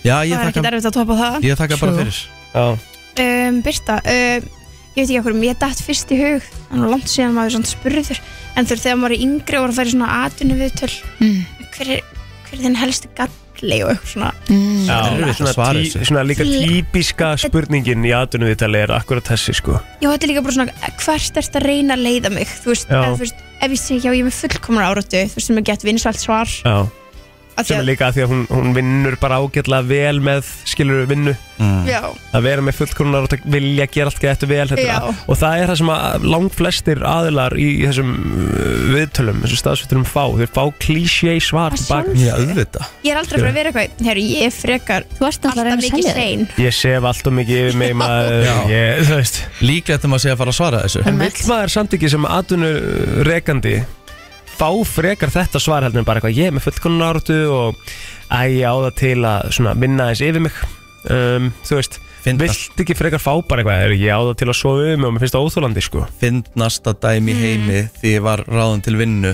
[0.03, 1.41] Já, það ég er ekki þakka, erfitt að topa það.
[1.48, 2.03] Ég þakka bara True.
[2.03, 2.18] fyrir.
[2.53, 2.65] Já,
[3.48, 4.49] um, Birta, um,
[4.94, 6.41] ég veit ekki okkur, mér datt fyrst í hug
[6.73, 8.19] en langt síðan maður svona spurður
[8.56, 11.45] en veist, þegar maður er yngri og var að færa svona atvinnu viðtöl Mm.
[11.78, 12.04] Hver, er,
[12.48, 14.82] hver er þinn helsti galli og eitthvað svona Mm.
[14.86, 14.98] Já,
[15.38, 16.06] svona, svara tí, þessu.
[16.10, 20.56] svona líka típiska spurningin í atvinnuðitali er akkurat þessi sko Já, þetta er líka bara
[20.58, 20.74] svona,
[21.06, 22.98] hvert ert að reyna að leiða mig þú veist, Já.
[23.00, 25.58] eða, þú veist ef ég segi, já, ég er með fullkomur áratu þú veist, sem
[25.62, 26.76] er gett vinsvælt svar Já,
[27.61, 31.05] sem er að, líka að því að hún, hún vinnur bara ágætlega vel með skilur
[31.09, 31.34] vinnu.
[31.88, 31.99] Já,
[32.34, 35.11] að vera með fullkonunar og vilja gera allt gett vel þetta, Já.
[35.30, 38.63] og það er það sem að langt flestir aðilar í þessum uh,
[38.95, 40.23] viðtölum, þessum staðsviturum fá.
[40.41, 42.25] Þeir fá klísjei svar Að tilbaka sjálfsögðu.
[42.25, 42.89] Já, auðvitað.
[43.05, 45.53] Ég er aldrei að fara að vera eitthvað herru, ég er frekar Þú ert alltaf
[45.53, 46.21] að reyna að mikið selja þig.
[46.23, 46.65] sein.
[46.65, 48.55] Ég sef allt og mikið yfir mig maður, Já.
[48.73, 51.05] ég, þú veist Líklegt um að segja að fara að svara þessu.
[51.13, 53.75] En vill maður samt ekki sem atvinnurekandi
[54.55, 57.84] fá frekar þetta svar heldur en bara eitthvað ég er með fullkonunar áratu og
[58.30, 60.57] æ, ég á það til að svona, minna eins yfir mig.
[61.11, 63.81] Um, þú veist Vilt ekki frekar fá bara eitthvað?
[63.84, 66.03] Er ég á það til að sofa um og mér finnst það óþólandi sko.
[66.21, 69.34] Fyndnasta dæmi í heimi því ég var ráðan til vinnu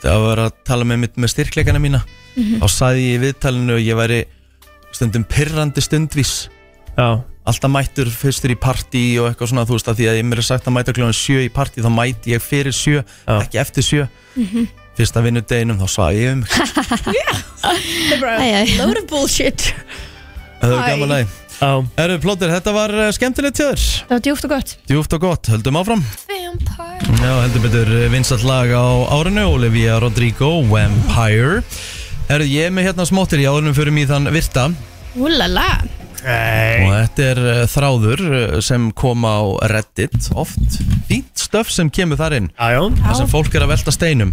[0.00, 2.00] þegar ég var að tala með, mitt með styrkleikana mína.
[2.62, 4.20] Þá saði ég í viðtalinu að ég væri
[4.96, 6.32] stundum pirrandi stundvís.
[6.96, 10.26] Já, alltaf mættur fyrstur í partí og eitthvað svona þú veist að því að ég
[10.26, 13.36] mér er sagt að mæta kljóðan sjö í partí þá mæti ég fyrir sjö, Já.
[13.38, 14.06] ekki eftir sjö.
[14.96, 16.44] Fyrsta vinnudeginum þá svaði ég um.
[18.16, 18.62] Er æ.
[18.78, 19.70] load of bullshit.
[20.62, 21.42] Það er gaman að því.
[21.56, 21.70] Já,
[22.04, 24.72] Erðu plótir, þetta var uh, skemmtilegt tjöður Það var djúft og gott.
[24.90, 26.02] Djúft og gott, höldum áfram.
[26.28, 28.84] Já, heldur betur vinsall lag á
[29.16, 31.62] árinu Olivia Rodrigo, Vampire.
[32.28, 34.68] Erðu, ég er með hérna smáttir í árunum fyrir þann virta.
[35.16, 35.70] Úlala
[36.26, 39.38] Og þetta er uh, þráður uh, sem kom á
[39.70, 42.82] Reddit oft Fínt stöf sem kemur þar inn já, já.
[43.04, 44.32] Það sem fólk er að velta steinum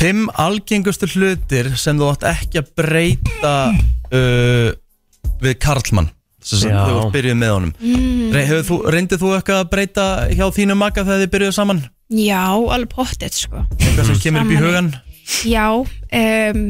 [0.00, 4.70] Fimm algengustu hlutir sem þú átt ekki að breyta uh,
[5.44, 6.08] við Karlmann
[6.40, 6.86] sem Já.
[6.88, 8.30] þú byrjuð með honum mm.
[8.32, 11.82] Hefur þú, reyndið þú eitthvað að breyta hjá þínu makka þegar þið byrjuðu saman?
[12.16, 14.88] Já, alveg pottet sko Eitthvað sem kemur upp í Saman í- hugan?
[15.46, 16.64] Já, um,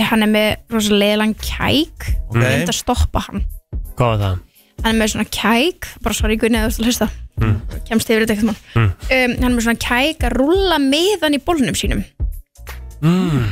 [0.00, 2.36] hann er með rosalega leðlan kæk Ok.
[2.40, 3.44] Ég myndi að stoppa hann
[3.96, 4.38] Hvað var það?
[4.82, 7.10] Hann er með svona kæk Bara sorry Gunni eða þú ert að hlusta
[7.42, 7.54] Mm.
[7.88, 8.82] Kemst yfir þetta eitthvað Mm.
[8.84, 12.02] um, Hann er með svona kæk að rúlla miðan í bólnum sínum
[13.02, 13.46] Mm.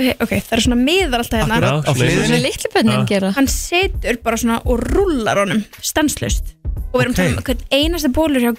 [0.00, 4.36] Ok, ok, það er svona miðar alltaf hérna Svona litlu bönnin gera Hann setur bara
[4.40, 6.54] svona og rúllar honum stanslust
[6.92, 7.20] Og við erum Ok.
[7.20, 7.32] okay.
[7.32, 8.52] um hvern einasta bólur hjá,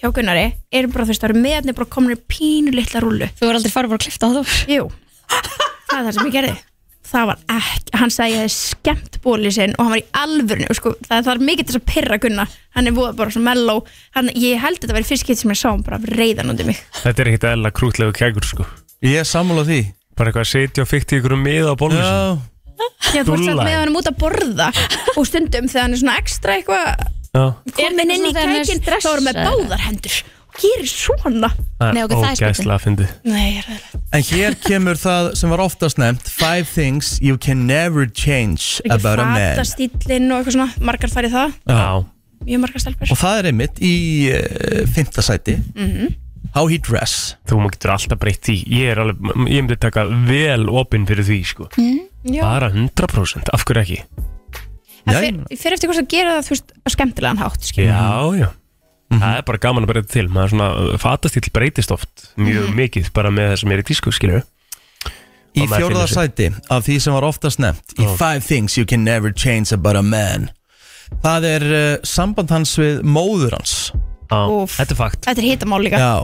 [0.00, 3.28] hjá Gunnari er bara þú veist, það eru meðarnir bara komin í pínu litla rúllu
[3.38, 4.86] Þú er aldrei farið bara að klifta á þú Jú,
[5.28, 6.54] það er það sem ég gerði
[7.14, 10.06] Það var ekki, hann sagði að ég hefði skemmt bólið sinn og hann var í
[10.18, 12.46] alvörinu og sko, það þarf mikið til þess að pyrra Gunna.
[12.74, 13.84] Hann er voða bara svona mellow.
[14.16, 16.66] Hann, ég held að þetta væri fyrst getur sem ég sá hann bara reyðan undir
[16.66, 16.80] mig.
[17.04, 18.66] Þetta er ekkit eðla krútlegu kækur sko.
[19.06, 19.80] Ég er sammála því.
[20.18, 22.10] Bara eitthvað að setja og fykti ykkur um miða á bólum Já,
[23.14, 23.64] Já, þú veist Dúlla.
[23.66, 24.68] með hann út að borða.
[25.14, 29.08] Og stundum þegar hann er svona ekstra eitthvað komin inn í er kækin þá er
[29.10, 30.18] hann með báðar hendur
[30.60, 31.50] gerir svona?
[31.80, 35.30] Nei, ok, það er ógæslega að fyndi Nei, ég er það En hér kemur það
[35.40, 39.54] sem var oftast nefnt Five things you can never change ekki about a man.
[39.58, 41.86] fata stílinn og eitthvað svona margar færi það, Já,
[42.44, 43.10] mjög margar stelpur.
[43.14, 43.94] Og það er einmitt í
[44.34, 45.56] uh, fymta sæti.
[45.74, 46.12] Mhm.
[46.54, 47.32] How he dress.
[47.50, 48.54] Þú má getur alltaf breytt því.
[48.70, 49.16] Ég er alveg,
[49.50, 51.66] ég myndi taka vel opinn fyrir því sko.
[51.74, 52.42] Já.
[52.44, 53.96] Bara 100% Af hverju ekki?
[55.08, 57.90] Það Já, ég- fer eftir hvort að gera það þú veist, á skemmtilegan hátt skilur.
[57.90, 58.48] Já, já
[59.20, 60.26] Það er bara gaman að breyta til.
[60.32, 60.68] Maður svona,
[61.02, 64.42] fatastíl breytist oft mjög mikið bara með það sem er í tísku skilur
[65.54, 66.16] Í Og maður fjórða finnur sig.
[66.34, 68.12] sæti af því sem var oftast nefnt Í Já.
[68.18, 70.48] five things you can never change about a man.
[71.22, 73.74] Það er uh, samband hans við móður hans.
[74.32, 74.40] Já,
[74.74, 75.20] þetta er fakt.
[75.28, 76.00] Þetta er hitamál líka.
[76.00, 76.14] Já,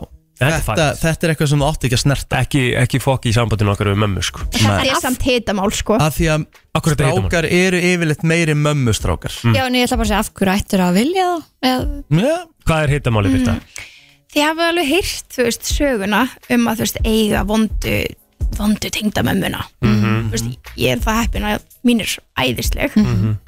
[0.41, 2.39] Þetta þetta, þetta er eitthvað sem þú átt ekki að snerta.
[2.47, 4.47] Ekki, ekki fokk í sambandinu okkar við mömmu sko.
[4.55, 5.99] Þetta er samt hitamál sko.
[6.01, 6.47] Af því að
[6.79, 9.37] Akkur þetta heitum strákar eru yfirleitt meiri mömmustrákar.
[9.53, 11.45] Já, en ég ætla bara að segja af hverju ættur að vilja það?
[11.71, 12.37] Eða, Já,
[12.71, 13.87] Hvað er hittamáli fyrir þetta?
[14.31, 16.23] Þið hafið alveg heyrt, þú veist, söguna
[16.55, 17.95] um að þú veist, eiga vondu
[18.59, 20.31] vondu tengdamömmuna Mhm.
[20.31, 20.47] Þú veist,
[20.77, 22.11] ég er það heppin að mín er
[22.41, 22.93] æðisleg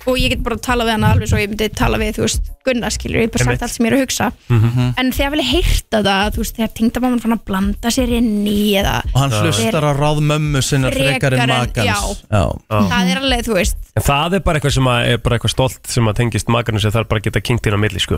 [0.07, 2.23] og ég get bara að tala við hana alveg svo ég myndi tala við, þú
[2.25, 4.95] veist, Gunnar skilur ég hef bara sagt allt sem ég er að hugsa Mhm.
[4.97, 8.47] en þið hafið alveg heyrt þetta, þú veist, þegar tengdamamman fann að blanda sér inn
[8.47, 11.99] í eða og hann hlustar að ráð mömmu sinna frekar en en- makans já.
[12.31, 12.45] Já.
[12.71, 15.51] það er alveg, þú veist En það er bara eitthvað sem að, er bara eitthvað
[15.51, 18.17] stolt sem að tengist makarnu sem þarf bara að geta kynkt inn á milli sko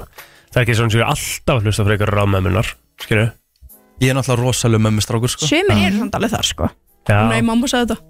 [0.54, 3.32] Það er ekki svona sem ég alltaf hlusta frekar ráðmömmunar Skilju?
[4.02, 5.46] Ég er náttúrulega rosalega mömmustrákur sko.
[5.46, 6.68] sumir eru samt alveg þar, sko
[7.08, 8.02] Nei, Já, mamma sagði þetta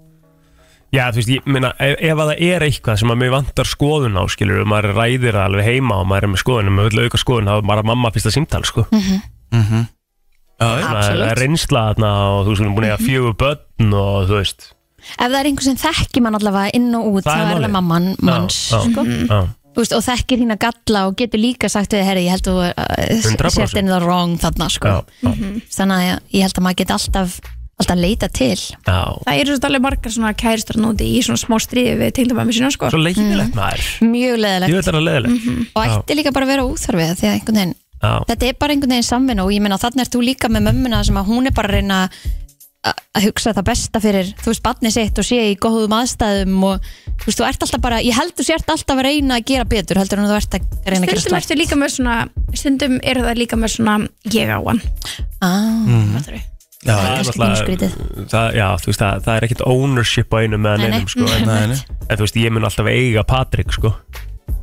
[0.95, 3.67] já þú veist, ég meina ef, ef að það er eitthvað sem að mér vantar
[3.67, 6.75] skoðun á skilju og maður ræðir það alveg heima og maður er með skoðun og
[6.77, 9.83] maður vil auka skoðun þá er bara mamma fyrsta símtal sko Já, já.
[10.55, 11.19] Það er- Absolutt.
[11.25, 14.29] það er reynsla þarna og þú veist, hún er búin að eiga fjögur börn og
[14.29, 14.61] þú veist
[15.05, 17.73] ef það er einhver sem þekki mann allavega inn og út Það þá er það
[17.75, 19.03] mamman manns já, sko.
[19.03, 19.39] já.
[19.43, 22.55] þú veist, og þekkir þína galla og getur líka sagt við herri, ég held að
[22.55, 23.53] þú 100%.
[23.57, 24.87] sért inn það wrong þarna sko.
[24.87, 25.51] Já, já.
[25.77, 27.37] þannig að ég, ég held að maður geti alltaf
[27.75, 28.55] alltaf leita til.
[28.87, 32.55] Já, Það eru svo alveg margar svona kæristar núti í svona smá stríði við tengdamæmi
[32.55, 32.87] sína sko.
[32.93, 33.89] Svo leiðilegt maður.
[34.07, 37.27] Mjög leðilegt Ég veit það að leiðilegt og ætti líka bara að vera úþarfið því
[37.27, 37.75] að einhvern veginn
[38.05, 40.65] Já, þetta er bara einhvern veginn samvinna og ég meina þannig ert þú líka með
[40.69, 41.99] mömmuna sem að hún er bara að reyna
[42.85, 46.63] að- að hugsa það besta fyrir þú veist, batni sitt og sé í góðum aðstæðum
[46.69, 46.81] og
[47.21, 49.65] þú veist, þú ert alltaf bara ég held þú sért alltaf að reyna að gera
[49.65, 52.17] betur heldur en þú ert að reyna að gera Stundum slæmt ertu líka með svona
[52.53, 53.95] Stundum eru það líka með svona
[54.35, 54.81] Ég á hann
[55.41, 56.43] ah?
[56.85, 57.93] Já, það er kannski náttúrulega- pínu skrítið.
[58.29, 60.91] það, já, þú veist, það, það er ekkit ownership á einu með Nei, nei.
[60.93, 61.79] neinum sko, en, nei, nei.
[62.09, 63.89] en þú veist, ég mun alltaf eiga Patrik sko.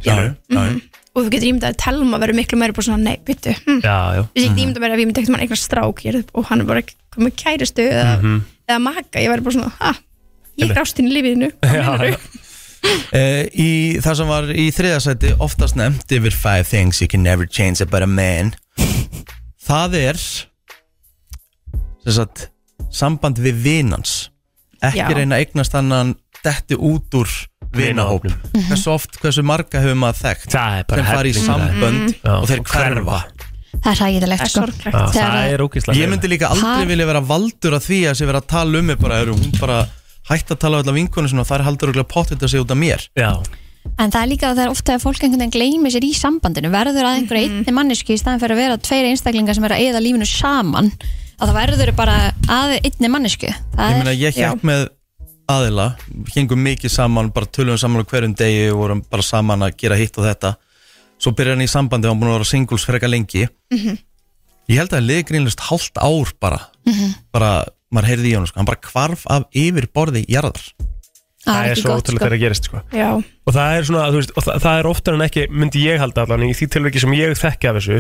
[0.06, 0.36] Já, Skilurðu?
[0.54, 0.80] já,
[1.12, 3.80] Og þú getur ímyndað að telma verður miklu meira bara svona Nei, byttu hm.
[3.82, 6.24] Já, já, Ég get ímyndað mér að ég myndi ekkert mann eitthvað strák ég er,
[6.32, 6.82] og hann er bara
[7.14, 8.14] komið kæristu eða,
[8.68, 9.92] eða maka, ég verður bara svona ha,
[10.60, 11.50] ég er ástinn í lífiðinu.
[13.12, 13.70] Uh, í
[14.02, 18.02] það sem var í þriðasæti oftast nefnt yfir five things you can never change about
[18.02, 18.54] a man.
[19.62, 20.18] Það er
[22.02, 22.48] sem sagt,
[22.90, 24.16] samband við vinans
[24.82, 25.14] ekki Já.
[25.14, 27.30] reyna að eignast annan detti út úr
[27.72, 28.34] vinahópnum.
[28.68, 33.20] Hversu oft, hversu marga hefur maður þekkt sem fari í sambönd Já, og þeir hverfa.
[33.80, 34.60] Það er er sko.
[34.60, 34.92] sorglegt.
[34.92, 37.86] Já, Þegar það að- er ógíslega ég myndi líka aldrei Par- vilja vera valdur að
[37.88, 39.88] því að sé vera að tala um mig bara, eru, hún bara
[40.28, 42.64] hætt að tala um alla vinkonu sinna og það er haldur og potið að segja
[42.64, 43.32] út af mér Já,
[43.98, 46.12] En það er líka að það er ofta að fólk einhvern veginn gleymi sér í
[46.14, 49.74] sambandinu, verður að einhverja einni manneski í staðan fyrir að vera tveir einstaklingar sem er
[49.74, 50.92] að eða lífinu saman,
[51.40, 53.50] að það verður bara að einni mannesku.
[53.74, 54.88] Það Ég meina, ég hjálp með
[55.50, 55.96] aðila
[56.36, 59.96] hengum mikið saman, bara tölum saman á hverjum degi og vorum bara saman að gera
[59.98, 60.54] hitt og þetta
[61.22, 64.90] svo byrjar hann í sambandi og hann búin að vera singles freka lengi ég held
[64.90, 66.60] að það liði grínlust hálft ár bara
[67.32, 67.52] bara,
[67.92, 68.58] maður heyrði í hann sko.
[68.60, 70.72] hann bara hvarf af yfir borði jarðar
[71.42, 72.22] það er ekki svo gott, ótrúlega sko.
[72.22, 72.80] þegar að gerist sko.
[72.94, 75.82] Já, og það er svona, þú veist, og það, það er oftar en ekki myndi
[75.82, 77.98] ég halda allan, í því tilviki sem ég þekki af þessu,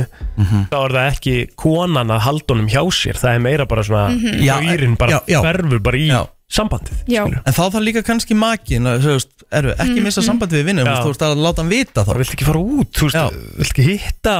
[0.70, 1.34] þá er það ekki
[1.64, 4.54] konan að halda honum hjá sér, það er meira bara svona, mm Já,
[5.00, 5.40] bara já, já.
[5.42, 6.20] hverfur bara í Já.
[6.52, 10.98] Sambandið en þá þarf líka kannski makin að, þú ekki missa sambandi við vinnum Já.
[11.00, 12.10] þú veist að láta hann vita þá.
[12.12, 14.36] Bara vilt ekki fara út, þú veist, vilt ekki hitta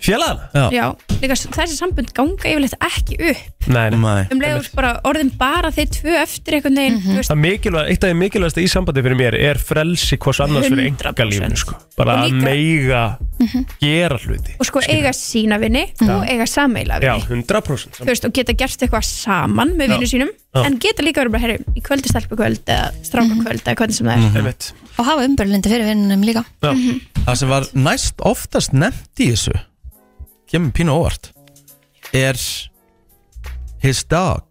[0.00, 0.66] félagana Já.
[0.72, 0.84] já,
[1.20, 4.22] líka þessi sambund ganga yfirleitt ekki upp nei, nei.
[4.32, 8.04] Um leiður bara orðin bara þeir tvö eftir einhvern veginn, þú veist, Það mikilvæg, eitt
[8.06, 11.12] af því mikilvægast í sambandi fyrir mér er frelsi hvers annars fyrir 100%.
[11.12, 11.76] engalífinu sko.
[12.00, 13.02] bara að meiga
[13.80, 18.24] gera hluti og sko eiga sína vinni og eiga sameila Já, vinni 100% þú veist,
[18.28, 19.92] og geta gert eitthvað saman með Já.
[19.94, 20.64] vinnu sínum Já.
[20.66, 24.24] en geta líka verið bara, herri, í kvöldi stelpukvöld eða strákakvöld eða hvernig sem það
[24.24, 24.72] er Einmitt.
[24.98, 26.42] Og hafa umbörlindi fyrir vinnunum líka.
[26.64, 26.72] Já.
[27.24, 29.54] Það sem var næst oftast nefnt í þessu
[30.50, 31.30] kemur pínu óvart.
[32.16, 32.36] Er
[33.82, 34.44] his dog.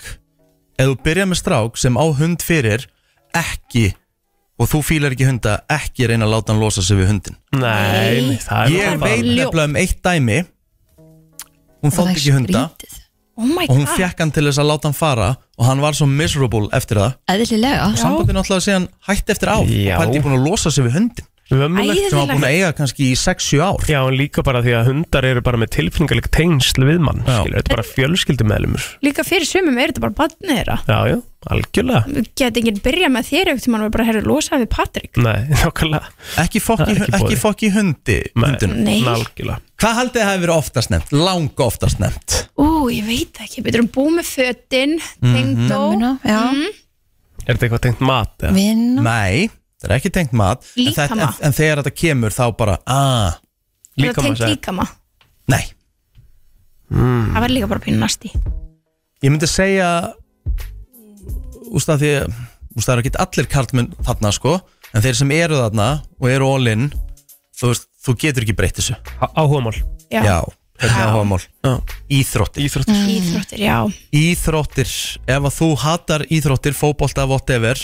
[0.79, 2.85] Ef þú byrjar með strák sem á hund fyrir
[3.35, 3.89] ekki
[4.59, 8.19] og þú fílar ekki hunda ekki reyna að láta hann losa sig við hundin Nei,
[8.25, 10.39] nei, það er ég veit nefnilega um eitt dæmi.
[11.79, 12.63] Hún Og þótt er ekki hunda.
[13.39, 15.83] oh my og hún god, fekk hann til þess að láta hann fara og hann
[15.83, 17.13] var svo miserable eftir það.
[17.31, 17.91] Eðlilega.
[17.99, 19.59] sambandin náttúrulega síðan hætti eftir Já.
[19.95, 22.09] og pældi búin að losa sig við hundin Ömurlegt.
[22.11, 24.89] sem var búin að eiga kannski í 6-7 ár Já, en líka bara því að
[24.91, 27.39] hundar eru bara með tilfinningaleg tengsl við mann Já.
[27.41, 31.17] skilur, Þetta er bara fjölskyldumæðlumur líka fyrir sumum er þetta bara badnið þeirra Já, já,
[31.49, 35.39] algjörlega geta enginn byrja með þér ekkert tímann og bara, herri, losa við Patrik Nei,
[35.63, 36.11] nákvæmlega
[36.45, 37.41] ekki fokk Það í, er ekki ekki boðið.
[37.45, 38.99] fokk í hundi hundunum Nei.
[39.15, 41.13] Algjörlega Hvað haldið það hefur verið oftast nefnt?
[41.15, 45.33] Lang oftast nefnt ú, ég veit ekki, betur um búið með fötin Mhm.
[45.33, 46.41] tengdó Mömmuna, já.
[47.47, 48.33] Er þetta eitthvað tengt mat?
[48.43, 48.51] eða?
[48.53, 48.99] Vinn.
[49.03, 49.49] Nei,
[49.79, 53.37] það er ekki tengt mat en, þetta, en, en þegar þetta kemur þá bara ah,
[53.97, 54.85] eða Líkama tengt líkama.
[55.49, 55.65] Nei,
[56.89, 58.31] það var líka bara pínu nasti
[59.23, 59.89] ég myndi segja
[61.69, 62.11] Úst að því
[62.77, 64.55] Úst það eru ekki allir karlmenn þarna sko
[64.95, 66.87] En þeir sem eru þarna og eru all in
[67.59, 68.95] Þú veist, þú getur ekki breytt þessu.
[69.19, 69.75] Á- Áhugamál
[70.07, 70.37] já, Já,
[70.79, 71.41] er áhugamál.
[72.07, 72.63] Íþróttir.
[72.63, 73.01] Íþróttir.
[73.11, 73.75] Íþróttir, já.
[74.15, 74.93] Íþróttir,
[75.27, 77.75] ef að þú hatar íþróttir Fótbolta, whatever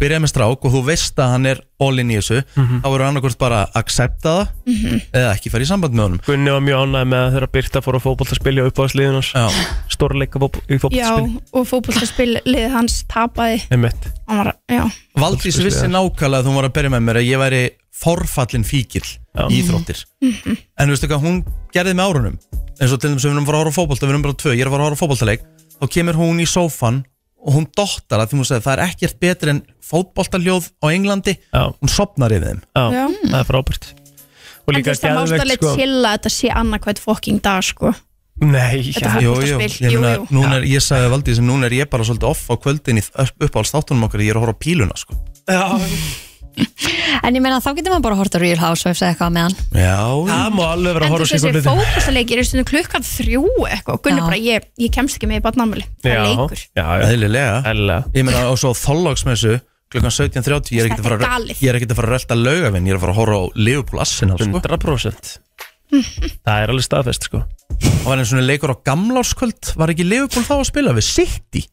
[0.00, 3.04] Byrja með strák og þú veist að hann er all in í þessu Þá verður
[3.08, 6.22] annarkvort bara að accepta það Eða ekki fara í samband með honum.
[6.28, 9.44] Gunni var mjög ánægð með að þeirra Birta fór að fótboltaspilja upp á sliðunars Já,
[9.92, 13.60] Stórleika í já, fótboltaspilja og fótboltaspilið hans tapaði.
[13.70, 14.84] Hann já,
[15.20, 17.62] Valdís vissi nákvæmlega að þú var að byrja með mér að ég væri
[18.00, 19.44] forfallin fíkil Já.
[19.50, 20.04] í íþróttir.
[20.80, 21.40] En veistu hvað hún
[21.74, 22.38] gerði með árunum?
[22.80, 24.24] Eins og til þess að við erum að fara að horfa á fótbolta við erum
[24.24, 25.42] bara tvö, ég er að fara að horfa á fótboltaleik
[25.80, 27.02] þá kemur hún í sófan
[27.40, 31.34] og hún dottar að því hún segir það er ekkert betur en fótboltaljóð á Englandi.
[31.52, 32.60] Já, hún sopnar yfir þeim.
[32.76, 33.04] Já, Já.
[33.30, 33.88] það er frábært.
[33.90, 35.74] Og en þú líka veist það mást geðveikt, alveg sko.
[35.80, 37.94] chilla að þetta sé annarkvæmt fokking dag sko.
[38.40, 40.26] Nei, já, Jú, jú, ég jú, meina, jú.
[40.32, 43.04] núna er, ég sagði Valdís sem núna er ég bara svolítið off á kvöldin í
[43.04, 45.18] uppáhalds þáttunum okkar, ég er að horfa á píluna sko.
[45.44, 45.64] Já
[47.20, 49.56] En ég meina þá getur maður bara að horta Real Housewives eða eitthvað með hann
[49.76, 49.96] Já,
[50.30, 52.68] Það má alveg vera að En horfa á þú sig veist, þessi fókvastaleikir er stundum
[52.70, 53.94] klukkan þrjú eitthvað.
[53.94, 54.24] Og Gunni Já.
[54.26, 56.62] bara, ég, ég kemst ekki með í barnámali Það er leikur.
[56.80, 57.58] Já, já, eðlilega.
[57.70, 58.00] Eðlilega.
[58.16, 59.54] Ég meina, og svo þóllagsmessu
[59.90, 61.60] klukkan 17.30 ég er ekkert að fara galið.
[61.64, 63.44] ég er ekkert að fara að rölda laugavinn ég er að fara að horfa á
[63.58, 64.60] Liverpool Arsenal sko.
[64.62, 65.32] 100%
[65.90, 67.40] Það er alveg staðfest sko.
[67.82, 71.64] Það var einn svona leikur á gamlárskvöld var ekki Liverpool þá að spila við City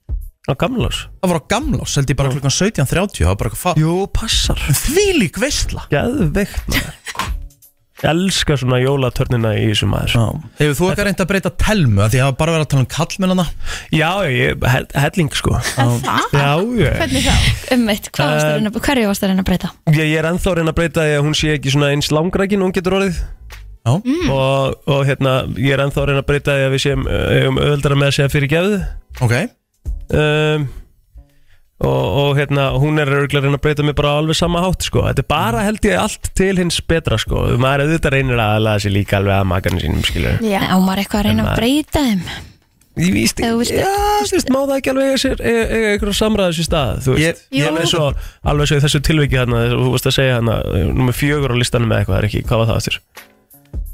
[0.47, 3.81] Á gamlás það var á gamlárs, held ég bara klukkan 17.30 það var bara eitthvað
[3.81, 4.61] Jú, passar.
[4.85, 6.93] Þvílík veistla Gæðveikt maður.
[7.97, 10.11] Ég elska svona jólatörnina í þessum maður.
[10.59, 12.01] Hefur þú eitthvað reynd að breyta telmu?
[12.05, 13.45] Að því að bara verið að tala um kallmennana
[13.97, 15.55] Já, ég, hell- helling sko.
[15.81, 16.27] En það?
[16.37, 17.47] Já, ég Hvernig þá?
[17.73, 19.71] Um eitt, hvað varst að reyna, hverju varst að reyna að breyta?
[19.89, 22.11] Ég, ég er ennþá að reyna að breyta því að hún sé ekki svona eins
[22.13, 23.19] langrækin hún getur orðið.
[23.87, 23.93] Já.
[24.29, 27.59] og, og hérna, ég er ennþá að reyna að breyta því að við séum um,
[27.65, 28.77] öðuldara með að segja fyrir gefið
[29.25, 29.35] Ok
[30.17, 30.67] um,
[31.77, 34.63] og, og hérna, hún er örgulega að reyna að breyta mig bara á alveg sama
[34.65, 35.03] hátt sko.
[35.05, 37.43] þetta er bara held ég allt til hins betra sko.
[37.61, 40.75] maður er auðvitað reynir að laða sér líka alveg að makarnir sínum skilur Já, Á
[40.81, 42.23] maður eitthvað að reyna að breyta þeim?
[42.97, 46.95] Ég víst, já, þú veist, má það ekki alveg eiga sér, einhverja samræðis í stað,
[47.05, 48.07] þú veist, Ég- ég, alveg svo,
[48.41, 50.55] alveg svo í þessu tilviki hérna, þú veist að segja hérna,
[50.97, 52.97] nummer fjögur á listanum með eitthvað, er ekki, hvað var það aftur?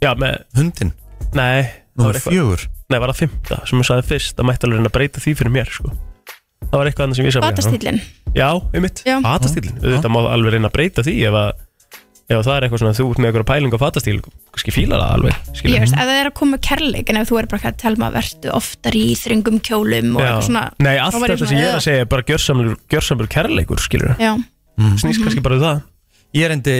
[0.05, 0.93] Já, með, Hundin,
[1.35, 1.67] nei,
[1.99, 2.65] númer fjögur.
[2.89, 5.35] Nei, var það fymta, sem ég sagði fyrst, að mætti alveg reyna að breyta því
[5.39, 5.91] fyrir mér, sko,
[6.63, 8.01] það var eitthvað annað sem ég sagði Batastillin
[8.33, 9.19] Já, einmitt, Já.
[9.21, 11.51] fatastílinn, auðvitað má alveg reyna að breyta því ef að,
[12.23, 14.15] ef að það er eitthvað svona, þú ert með eitthvað pæling á fatastíl,
[14.53, 17.29] kannski fílar það alveg, Ég skilur veist, ef það er að koma kærleik en ef
[17.29, 20.25] þú er bara að telma að vertu oftar í þröngum kjólum og Já.
[20.31, 23.83] eitthvað svona Nei, allt þetta sem ég er að segja er bara gjörsamur, gjörsamur kærleikur,
[23.85, 24.33] skilur Já,
[25.03, 25.83] snýst kannski bara um það
[26.33, 26.75] Ég reyndi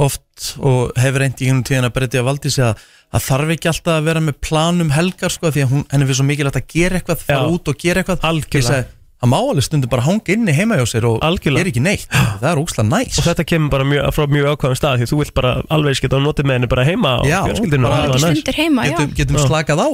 [0.00, 2.78] oft og hefur reyndi í hennum tíðan að valdi sig að
[3.14, 6.20] það þarf ekki alltaf að vera með planum helgar sko því að hún, henni finnst
[6.22, 7.52] svo mikilvægt að gera eitthvað fara Já.
[7.54, 8.24] út og gera eitthvað.
[8.30, 8.86] Algjörlega.
[9.24, 11.62] Það má alveg stundum bara hanga inni heima hjá sér og Algjörlega.
[11.62, 12.08] gera ekki neitt.
[12.42, 13.20] Það er óslega næs.
[13.20, 16.18] Og þetta kemur bara mjög, frá mjög ákvæðum stað því þú vilt bara alveg geta
[16.18, 19.84] að nota með henni bara heima og Já, bara- næst stundir heima, Getum, getum slakað
[19.84, 19.88] á.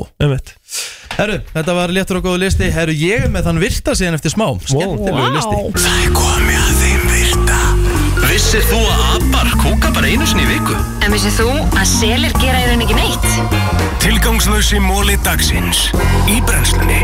[1.20, 2.70] Herru, þetta var léttur og góðu listi.
[2.72, 4.48] Herru, ég er með þann virta síðan eftir smá.
[4.66, 7.09] Skemmtilegu listi
[8.40, 10.72] Vissir þú að abar kúka bara einu sinni í viku?
[11.04, 13.26] En vissið þú að selir gera í raun ekki neitt?
[14.00, 15.82] Tilgangslösi móli dagsins
[16.24, 17.02] Í brennslunni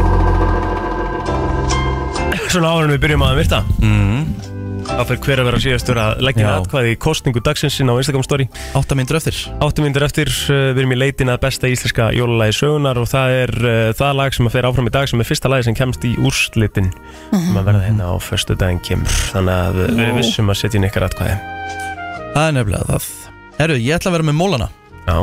[2.48, 4.55] Svona áður en við byrjum að virta mm.
[4.86, 6.50] Þá fyrir hver að vera síðastur að leggja Já.
[6.60, 8.48] atkvæði í kostningu dagsins á Instagram story.
[8.78, 9.38] Átta myndur eftir.
[9.64, 13.36] Áttu myndir eftir, uh, við erum í leitin að besta íslenska jólalagi sögunar og það
[13.42, 15.78] er uh, það lag sem að fer áfram í dag sem er fyrsta lagi sem
[15.78, 16.90] kemst í úrslitin.
[17.30, 19.20] Sem að verða hérna á förstu daginn kemur.
[19.34, 21.38] Þannig að við erum vissum að setja inn ykkar atkvæði.
[22.36, 23.10] Það er nefnilega það.
[23.56, 24.66] Herru, ég ætla að vera með mólana
[25.06, 25.16] Já,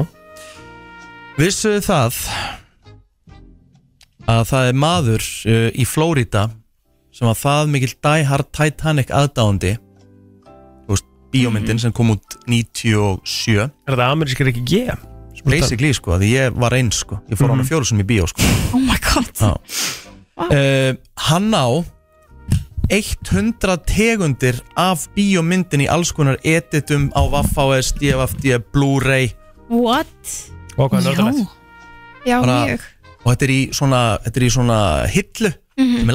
[1.38, 2.18] Vissuðu það
[4.30, 6.48] að það er maður uh, í Flórida
[7.14, 9.78] sem var það mikil Die Hard Titanic aðdáandi
[10.84, 14.86] Þú veist, bíómyndin sem kom út 97 er þetta amerískir ekki G?
[15.44, 17.18] Basically, sko, því ég var eins, sko.
[17.28, 17.52] Ég fór mm -hmm.
[17.52, 18.42] á hana fjóru sem í bíó, sko.
[18.76, 19.34] Oh my god.
[19.36, 19.52] Já.
[20.38, 21.84] uh, Hann á
[22.90, 29.34] 100 tegundir af bíómyndin í alls konar editum á Waffáes, DFFD, Blu-ray.
[29.70, 30.08] What?
[30.78, 31.50] Og hvað er nördalegt?
[32.26, 32.80] Já, mjög.
[33.24, 36.10] og þetta er í svona, þetta er í svona hillu sem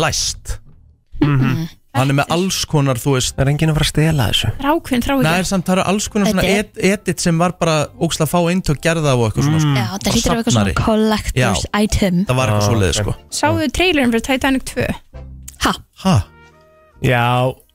[1.25, 3.91] er læst hann er með alls konar þú veist Það er enginn að fara að
[3.91, 4.51] stela þessu.
[4.63, 7.77] Rákvinn, þrá Nei, samt það eru alls konar svona Þetta ed edit sem var bara
[7.99, 9.73] ógslag fá eintök gerða og eitthvað svona sko.
[9.75, 10.75] Já, það hlýtur af eitthvað safnari.
[10.77, 12.21] svona collector's item.
[12.29, 13.01] Það var eitthvað Já, svoleiði ok.
[13.01, 13.17] sko.
[13.41, 14.87] Sáðu trailerin fyrir Titanic 2?
[15.67, 15.73] Ha,
[16.05, 16.17] ha,
[17.03, 17.25] Já,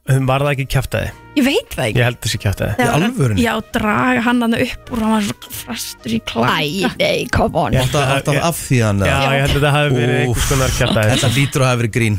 [0.03, 1.11] var það ekki kjæftæði?
[1.33, 1.97] Ég veit það ekki.
[2.01, 2.39] Ég held þessi
[2.77, 3.41] Þegar hann- alvörunni?
[3.45, 6.57] Já, draga hann hann upp úr hann var svo fastur í klaka.
[6.59, 7.73] Æ, nei, come on.
[7.79, 11.13] Alltaf, alltaf af því hann Já, ég held að þetta hafi verið einhvers konar kjæftæði
[11.15, 12.17] þetta lítur að hafa verið grín.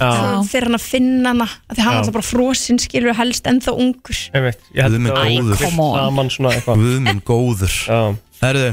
[0.49, 3.77] Fyrir hann að finna hana af Því hann var alltaf bara frosinn skilur helst ennþá
[3.85, 4.19] ungur.
[4.35, 5.55] Ég held Guð minn að það góður.
[5.55, 5.99] var Come on.
[6.01, 6.77] saman svona eitthvað.
[6.83, 7.77] Guð minn góður.
[7.85, 8.01] Já,
[8.41, 8.69] Herðu,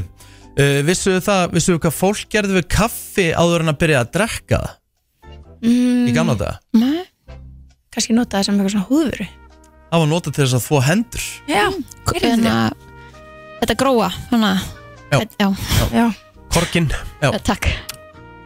[0.56, 4.58] uh, vissuðu það vissuðu hvað fólk gerði við kaffi áður en að byrja að drekka
[4.64, 4.78] það?
[5.62, 6.58] Mm, í gamla daga?
[6.74, 7.04] Nei,
[7.92, 9.28] Kannski nota það sem eitthvað svona húðvöru
[9.92, 11.24] það var notað til þess að þvó hendur.
[11.50, 11.64] Já,
[12.16, 12.46] er en
[13.60, 13.74] þetta?
[13.76, 14.52] gróa, svona.
[15.12, 15.18] Já.
[15.36, 15.48] já,
[15.92, 16.04] Já,
[16.54, 16.86] korkin.
[17.20, 17.28] Já.
[17.44, 17.68] takk.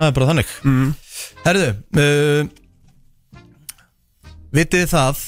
[0.01, 0.55] Það er bara þannig.
[0.67, 0.89] Mm.
[1.47, 1.69] Herðu
[2.03, 2.49] uh,
[4.57, 5.23] Vitið þið það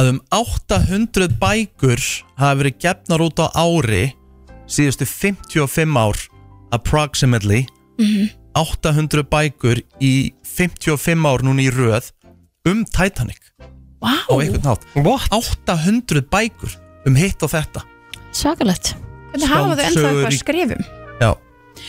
[0.00, 2.02] að um 800 bækur
[2.40, 4.04] hafa verið gefnar út á ári
[4.64, 6.24] síðustu 55 ár
[6.74, 7.66] approximately?
[8.56, 10.14] 800 bækur í
[10.48, 12.08] 55 ár núna í röð
[12.68, 13.40] um Titanic.
[14.04, 15.28] Á einhvern nátt What?
[15.32, 16.74] 800 bækur
[17.08, 17.82] um hitt og þetta.
[18.34, 18.94] Svakalegt.
[19.32, 20.84] Hvernig hafa þau ennþá eitthvað að skrifum?
[21.20, 21.30] Já,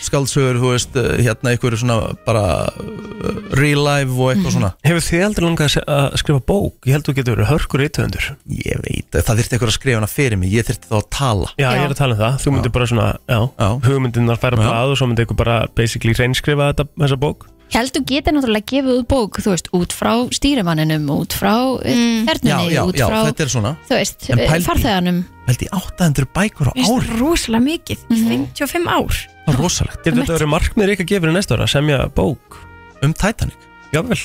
[0.05, 4.71] skáldsögur, þú veist, uh, hérna einhverju svona bara uh, real life og eitthvað svona.
[4.87, 6.77] Hefur þið aldrei langað að se- að skrifa bók?
[6.89, 8.27] Ég held þú getur verið hörkur rithöfundur.
[8.59, 11.51] Ég veit, það þyrfti einhver að skrifa hana fyrir mig, ég þyrfti þá að tala.
[11.61, 13.69] Já, ég er að tala um það, þú myndir bara svona, já, Já.
[13.87, 14.63] hugmyndirnar færa Já.
[14.67, 18.69] blað og svo myndir ykkur bara basically reynskrifa þetta, þessa bók Held þú getur náttúrulega
[18.71, 21.83] gefið út bók, þú veist, út frá stýrimanninum, út frá mm.
[21.83, 23.71] Já, þerninni, já, út frá, þetta er svona.
[23.89, 25.17] þú veist, pældi- farþeganum.
[25.49, 27.17] Held ég 800 bækur á Veist, ári?
[27.19, 28.47] rosalega mikið, í Mhm.
[28.55, 29.19] 55 ár.
[29.45, 29.99] Það er rosalegt.
[30.05, 32.61] Getur þetta verið markmið Rikka gefur í næsta ára að semja bók
[33.03, 33.59] Um Titanic?
[33.91, 34.17] Jável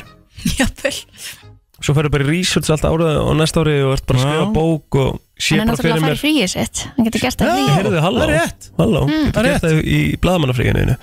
[0.57, 0.95] Jafnvel
[1.81, 4.49] Svo ferðu bara í research allt árið og næsta ári og ert bara að skrifa
[4.53, 7.07] bók og sé Hann er bara náttúrulega fyrir að fara mér í fríið sitt, hann
[7.07, 7.55] getur gert það í Já.
[7.65, 7.77] fríið.
[7.81, 8.67] Heyrðu, halló, Það er rétt.
[8.81, 9.31] halló, Mm.
[9.33, 10.97] getur er gert það í blaðamannafríkinu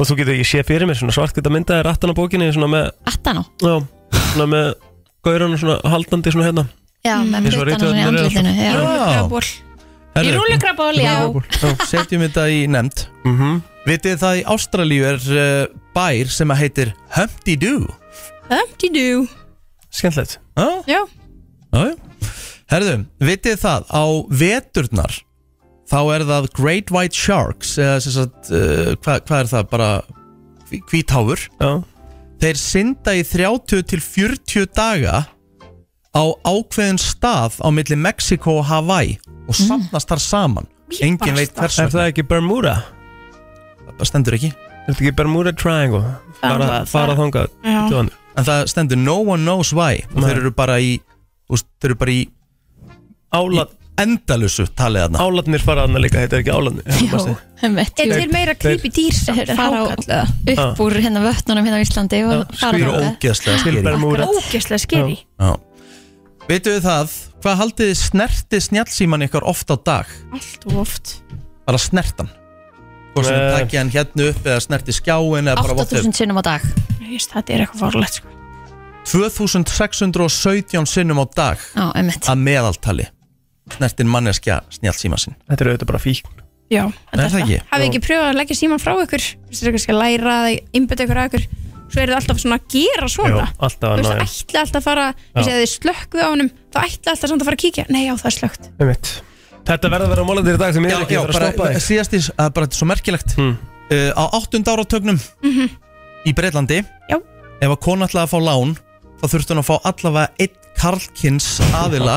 [0.00, 2.68] og þú getur, ég sé fyrir mér svona svart geta myndaðir aftan á bókinni svona
[2.70, 3.44] með, Attan á.
[3.58, 3.74] já,
[4.30, 4.74] svona með
[5.26, 6.64] gaurana svona haldandi svona hérna.
[7.02, 8.52] Já, með Eins og puttana svona í andlitinu.
[8.54, 8.72] Já.
[8.78, 9.42] Rúlugraból
[10.10, 11.16] Í Herðu, rúlugraból, já.
[11.90, 13.06] Setjum þetta í nefnd.
[13.24, 15.66] Mm Vitið það í Ástralíu er uh,
[15.96, 17.86] bær sem að heitir Humpty Doo?
[18.50, 19.26] Humpty Doo
[19.90, 20.38] Skemmtilegt.
[20.56, 21.00] Já, Já,
[21.72, 21.96] já, já.
[22.70, 22.92] Herðu,
[23.26, 25.16] vitið það á veturnar
[25.90, 29.88] þá er það Great White Sharks eða sem sagt, uh, hvað hva er það bara
[30.70, 31.70] hví- hvítháfur Já,
[32.44, 35.24] þeir synda í 30 til 40 daga
[36.14, 39.18] á ákveðin stað á milli Mexiko og Hawaii
[39.50, 40.66] og samnast þar saman.
[41.02, 41.98] Engin veit hvers er vegna.
[41.98, 42.76] það ekki Bermuda?
[43.98, 44.50] það stendur ekki.
[44.54, 46.04] Er þetta ekki Bermuda Triangle?
[46.40, 47.88] Fara, það- fara þangað Já.
[47.88, 48.10] til hann.
[48.36, 50.00] En það stendur no one knows why.
[50.14, 50.98] Og þeir eru bara í
[51.50, 52.28] úst, þeir eru bara í, í
[53.30, 53.70] Álat,
[54.00, 55.18] endalusu talið þarna.
[55.22, 57.18] Álatnir fara þarna líka, þetta er ekki álatnir Jó,
[57.62, 58.00] einmitt.
[58.00, 61.66] er til meira creepy dýr sem Þeir fara á- hákall eða upp úr hérna vötnunum
[61.68, 63.10] hérna á Íslandi og fara þeir eru þangað.
[63.20, 65.52] ógeðslega skeri Bermuda Ógeðslega skeri Já.
[66.48, 67.12] Veitu þið það,
[67.44, 70.06] hvað haldið þið snerti snjallsíman ykkar oft á dag?
[70.32, 71.12] Allt og oft.
[71.68, 72.30] Bara snertan
[73.10, 73.54] Hvort sem þið Nei.
[73.58, 76.04] takja hann hérna upp eða snerti skjáin eða bara whatever.
[76.06, 76.68] 8000 sinnum á dag.
[77.10, 78.36] Just, Þetta er eitthvað farlegt sko
[79.10, 82.26] 2617 sinnum á dag Já, einmitt.
[82.28, 83.06] að meðaltali
[83.74, 86.22] snertin manneskja snjallsíma sinn Þetta er auðvitað bara fík
[86.70, 87.58] Já, Er það ekki?
[87.72, 91.06] Hafið ekki pröfað að leggja síman frá ykkur Þess að kannski að læra að innbytta
[91.06, 91.48] ykkur að ykkur
[91.90, 94.60] Svo er það alltaf svona að gera svona alltaf Þú að veist, ná það ætla
[94.62, 97.58] alltaf að fara Þess að þið slökkuð á honum þá ætla alltaf samt að fara
[97.58, 99.10] að kíkja Nei, já, það er slökkt Einmitt.
[99.68, 101.34] Þetta verður að vera á mólandir í dag sem ég er ekki að vera að
[101.36, 101.82] bara stoppa þig.
[101.86, 103.30] síðast í, að bara þetta er svo merkilegt.
[103.38, 103.54] Hmm.
[103.90, 105.18] uh, Á áttund áratögnum
[106.26, 106.78] í Breitlandi
[107.10, 107.16] Já.
[107.60, 108.70] ef að kona ætlaði að fá lán
[109.20, 111.46] þá þurfti hún að fá allavega einn karlkins
[111.76, 112.16] aðila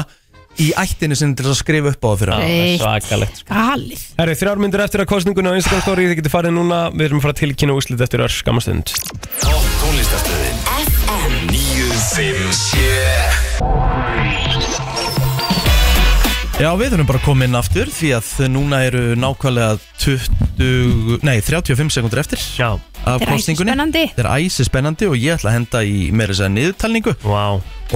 [0.61, 2.81] í ættinni sinni til að skrifa upp á það fyrir hann Reitt.
[2.83, 4.01] Svakalegt Galið.
[4.19, 7.17] Herri, þrjár myndir eftir að kostningunni á Instagram story Þið getur farið núna, við erum
[7.19, 8.87] að fara að tilkynna úslit eftir örs skamastund
[9.41, 10.57] Topp tónlistarstöðin.
[10.85, 13.92] FM 957
[16.61, 21.89] Já, við þurfum bara koma inn aftur því að núna eru nákvæmlega 20, nei, 35
[21.95, 24.03] sekundur eftir Já, af Þetta er æsi kostningunni spennandi.
[24.11, 27.15] Þetta er æsi spennandi og ég ætla að henda í meira þess að niðurtalningu.
[27.25, 27.43] Vá.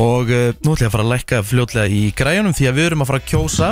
[0.02, 2.90] Og uh, nú ætla ég að fara að lækka fljótlega í græjunum því að við
[2.90, 3.72] erum að fara að kjósa.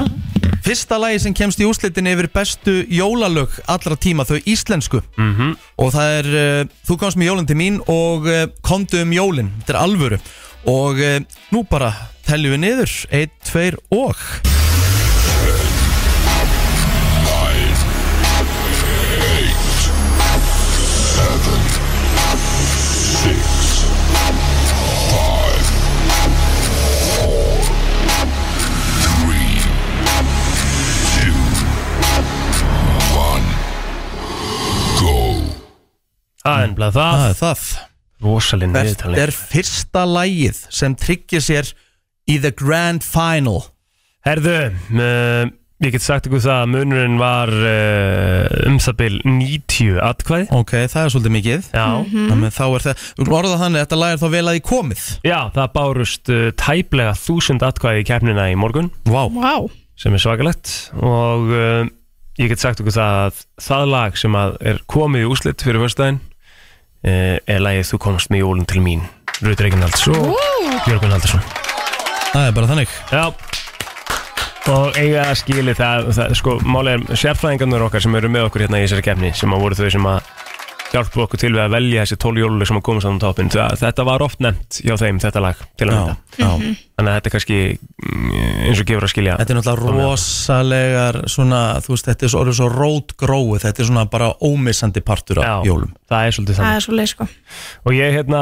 [0.70, 5.02] Fyrsta lagi sem kemst í úslitin yfir bestu jólalög allra tíma þau íslensku.
[5.18, 9.18] Mm og það er, uh, þú komst með jólinn til mín og uh, komdu um
[9.18, 10.22] jólinn, þetta er alvöru.
[10.70, 11.18] Og uh,
[11.52, 11.92] nú bara
[12.30, 14.55] teljum við niður, 1, 2 og
[36.86, 37.20] Það er það.
[37.26, 37.66] Það er það.
[38.26, 41.70] Rosalinn Hvert viðtalning er fyrsta lagið sem tryggir sér
[42.32, 43.62] í the grand final?
[44.26, 44.54] Herðu,
[44.98, 45.50] uh,
[45.84, 50.48] ég get sagt ykkur það að munurinn var uh, um það bil 90 atkvæði.
[50.58, 51.68] Ok, það er svolítið mikið.
[51.76, 54.64] Já, Þannig þá er það, orðað þannig að þetta lag er þá vel að í
[54.72, 55.04] komið.
[55.28, 58.90] Já það bárust uh, tæplega þúsund atkvæði í keppnina í morgun.
[59.06, 59.54] Vá, Vá.
[60.00, 60.72] Sem er svakalegt.
[60.98, 61.84] Og uh,
[62.42, 65.84] ég get sagt ykkur það að það lag sem að er komið í úslit fyrir
[65.86, 66.35] fyrstæðin uh,
[67.06, 69.04] er lagið Þú komst með jólun til mín?
[69.44, 70.32] Rut Reginalds og
[70.86, 71.42] Björgun Haldarsson
[72.36, 72.94] það er bara þannig.
[73.12, 73.26] Já.
[74.74, 78.64] Og eiga að skili það, það sko, málega er sérfræðingarnir okkar sem eru með okkur
[78.66, 80.32] hérna í þessari kefni sem að voru þau sem að
[80.96, 83.78] hjálpu okkur til við að velja þessi 12 jóluleg sem að komast á toppin Það-
[83.84, 86.16] þetta var oft nefnt hjá þeim þetta lag til að Já, mynda.
[86.40, 86.50] já
[86.96, 88.36] Þannig að þetta er kannski mm,
[88.70, 89.34] eins og gefur að skilja.
[89.42, 93.90] Þetta er náttúrulega rosalegar svona, þú veist, þetta er svo, orðið svo rótgróið þetta er
[93.90, 95.68] svona bara ómissandi partur af Já.
[95.68, 95.90] jólum.
[96.06, 97.28] Það er svolítið Það þannig er svo leið sko.
[97.84, 98.42] Og ég hérna,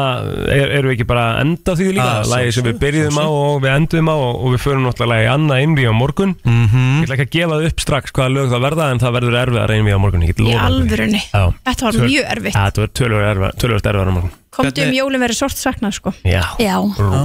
[0.54, 2.06] er, erum við ekki bara að enda því líka?
[2.12, 5.26] Ah, Lægi sem við byrjuðum á og við endum á og, og við förum náttúrulega
[5.26, 6.36] í annað innví á morgun.
[6.44, 9.18] Mm Ég ætla ekki að gefa það upp strax hvaða lög það verða en það
[9.18, 10.70] verður erfiðar innví á morgun Ég get Í lofað því.
[10.70, 11.24] alvörunni?
[11.34, 11.44] Já.
[11.72, 12.54] Þetta var mjög erfitt.
[12.54, 16.12] Ja, Þetta verður tölvöld erfiðar á morgun Komdu um Hvernig- jólin verið sort saknað sko.
[16.24, 16.76] Já, Já.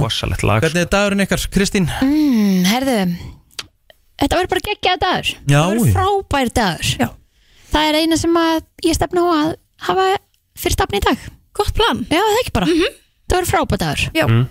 [0.01, 1.85] rosalegt lag Hvernig er dagurinn ykkar, Kristín?
[2.01, 2.95] mm, Herðu
[4.19, 5.27] Þetta verður bara geggjaða dagur.
[5.47, 5.93] Já, Það verður já.
[5.95, 6.87] frábær dagur.
[6.99, 7.07] Já.
[7.71, 9.51] Það er eina sem að ég stefna á að
[9.87, 10.07] hafa
[10.59, 11.21] fyrir stafni í dag.
[11.55, 12.01] Gott plan.
[12.09, 12.67] Já, það er ekki bara.
[13.29, 14.03] Það verður frábær dagur.
[14.17, 14.25] Já.
[14.27, 14.41] Mm.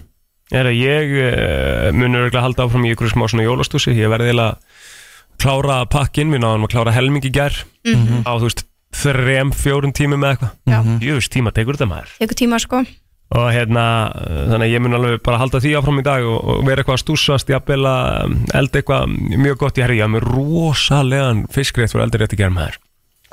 [0.56, 3.92] Er að ég uh, munur örugglega halda áfram í ykkur smá svona jólastúsi.
[3.92, 4.58] Ég verði eiginlega að
[5.44, 7.52] klára pakkin Við náðum að klára helming í gær.
[8.24, 8.64] Á þú veist
[9.02, 10.78] þrem, fjórum tímum eða Já.
[10.78, 12.16] eitthvað Jöfus tíma tekur þetta maður.
[12.22, 12.82] Tekur tíma sko.
[13.38, 13.84] Og hérna,
[14.48, 16.96] þannig að ég mun alveg bara halda því áfram í dag og, og vera eitthvað
[16.96, 19.80] að stúsast jafnvel að um, elda eitthvað mjög gott.
[19.80, 22.84] Í herri, ég haf með rosalegan fiskrétt fyrir eldur rétt í gerð með þér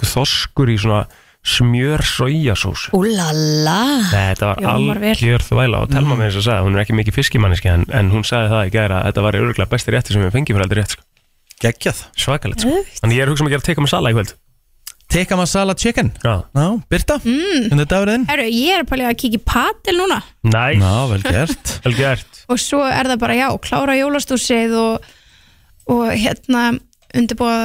[0.03, 1.05] þoskur í svona
[1.45, 3.79] smjör sojasós Úlala
[4.09, 7.71] Þetta var algjör þvæla og Telma með þess að sagði, hún er ekki mikið fiskimanniski
[7.71, 10.33] en, en hún sagði það í gæra að þetta var örgulega besti rétti sem við
[10.33, 11.05] fengjum fyrir eldur rétt sko.
[11.61, 12.01] Geggjað.
[12.19, 12.81] Svakalegt sko.
[13.03, 14.33] Þannig ég er að hugsa um að gera teka masala í kvöld
[15.15, 16.09] Tikka masala chicken?
[16.23, 17.69] Já, Já, Birta, mm.
[17.69, 18.23] hvernig er dagurinn?
[18.27, 20.17] Herru, ég er að pælega að kíkja í patil núna.
[20.43, 21.71] Næs, Já, vel gert.
[21.85, 22.39] Vel gert.
[22.51, 25.07] Og svo er það bara, já, klára jólastúsið og,
[25.95, 26.65] og hérna
[27.15, 27.55] undirbúa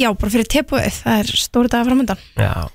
[0.00, 2.70] já, bara fyrir tepúið, það er stóri dag framöndan Já,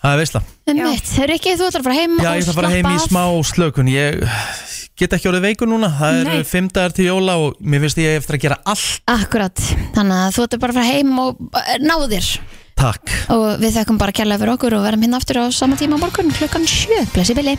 [0.00, 1.12] Það er veistla Einmitt.
[1.12, 2.96] Þeir ekki, þú ætlar að fara heim Já, og ég ætla að fara heim í
[2.96, 3.12] slappa af.
[3.12, 3.92] smá slökun.
[3.92, 4.24] Ég
[4.96, 5.92] get ekki orðið veikur núna.
[6.00, 6.34] Það Nei.
[6.38, 9.00] eru fimm dagar til jóla og mér finnst ég eftir að gera allt.
[9.12, 12.28] Akkurat, þannig að þú ætlar bara að fara heim og eh, náðu þér
[12.74, 13.12] Takk.
[13.32, 16.32] Og við þekkum bara kærlega fyrir okkur og verðum hérna aftur á sama tíma morgun
[16.34, 17.54] klukkan sjö, blessi billi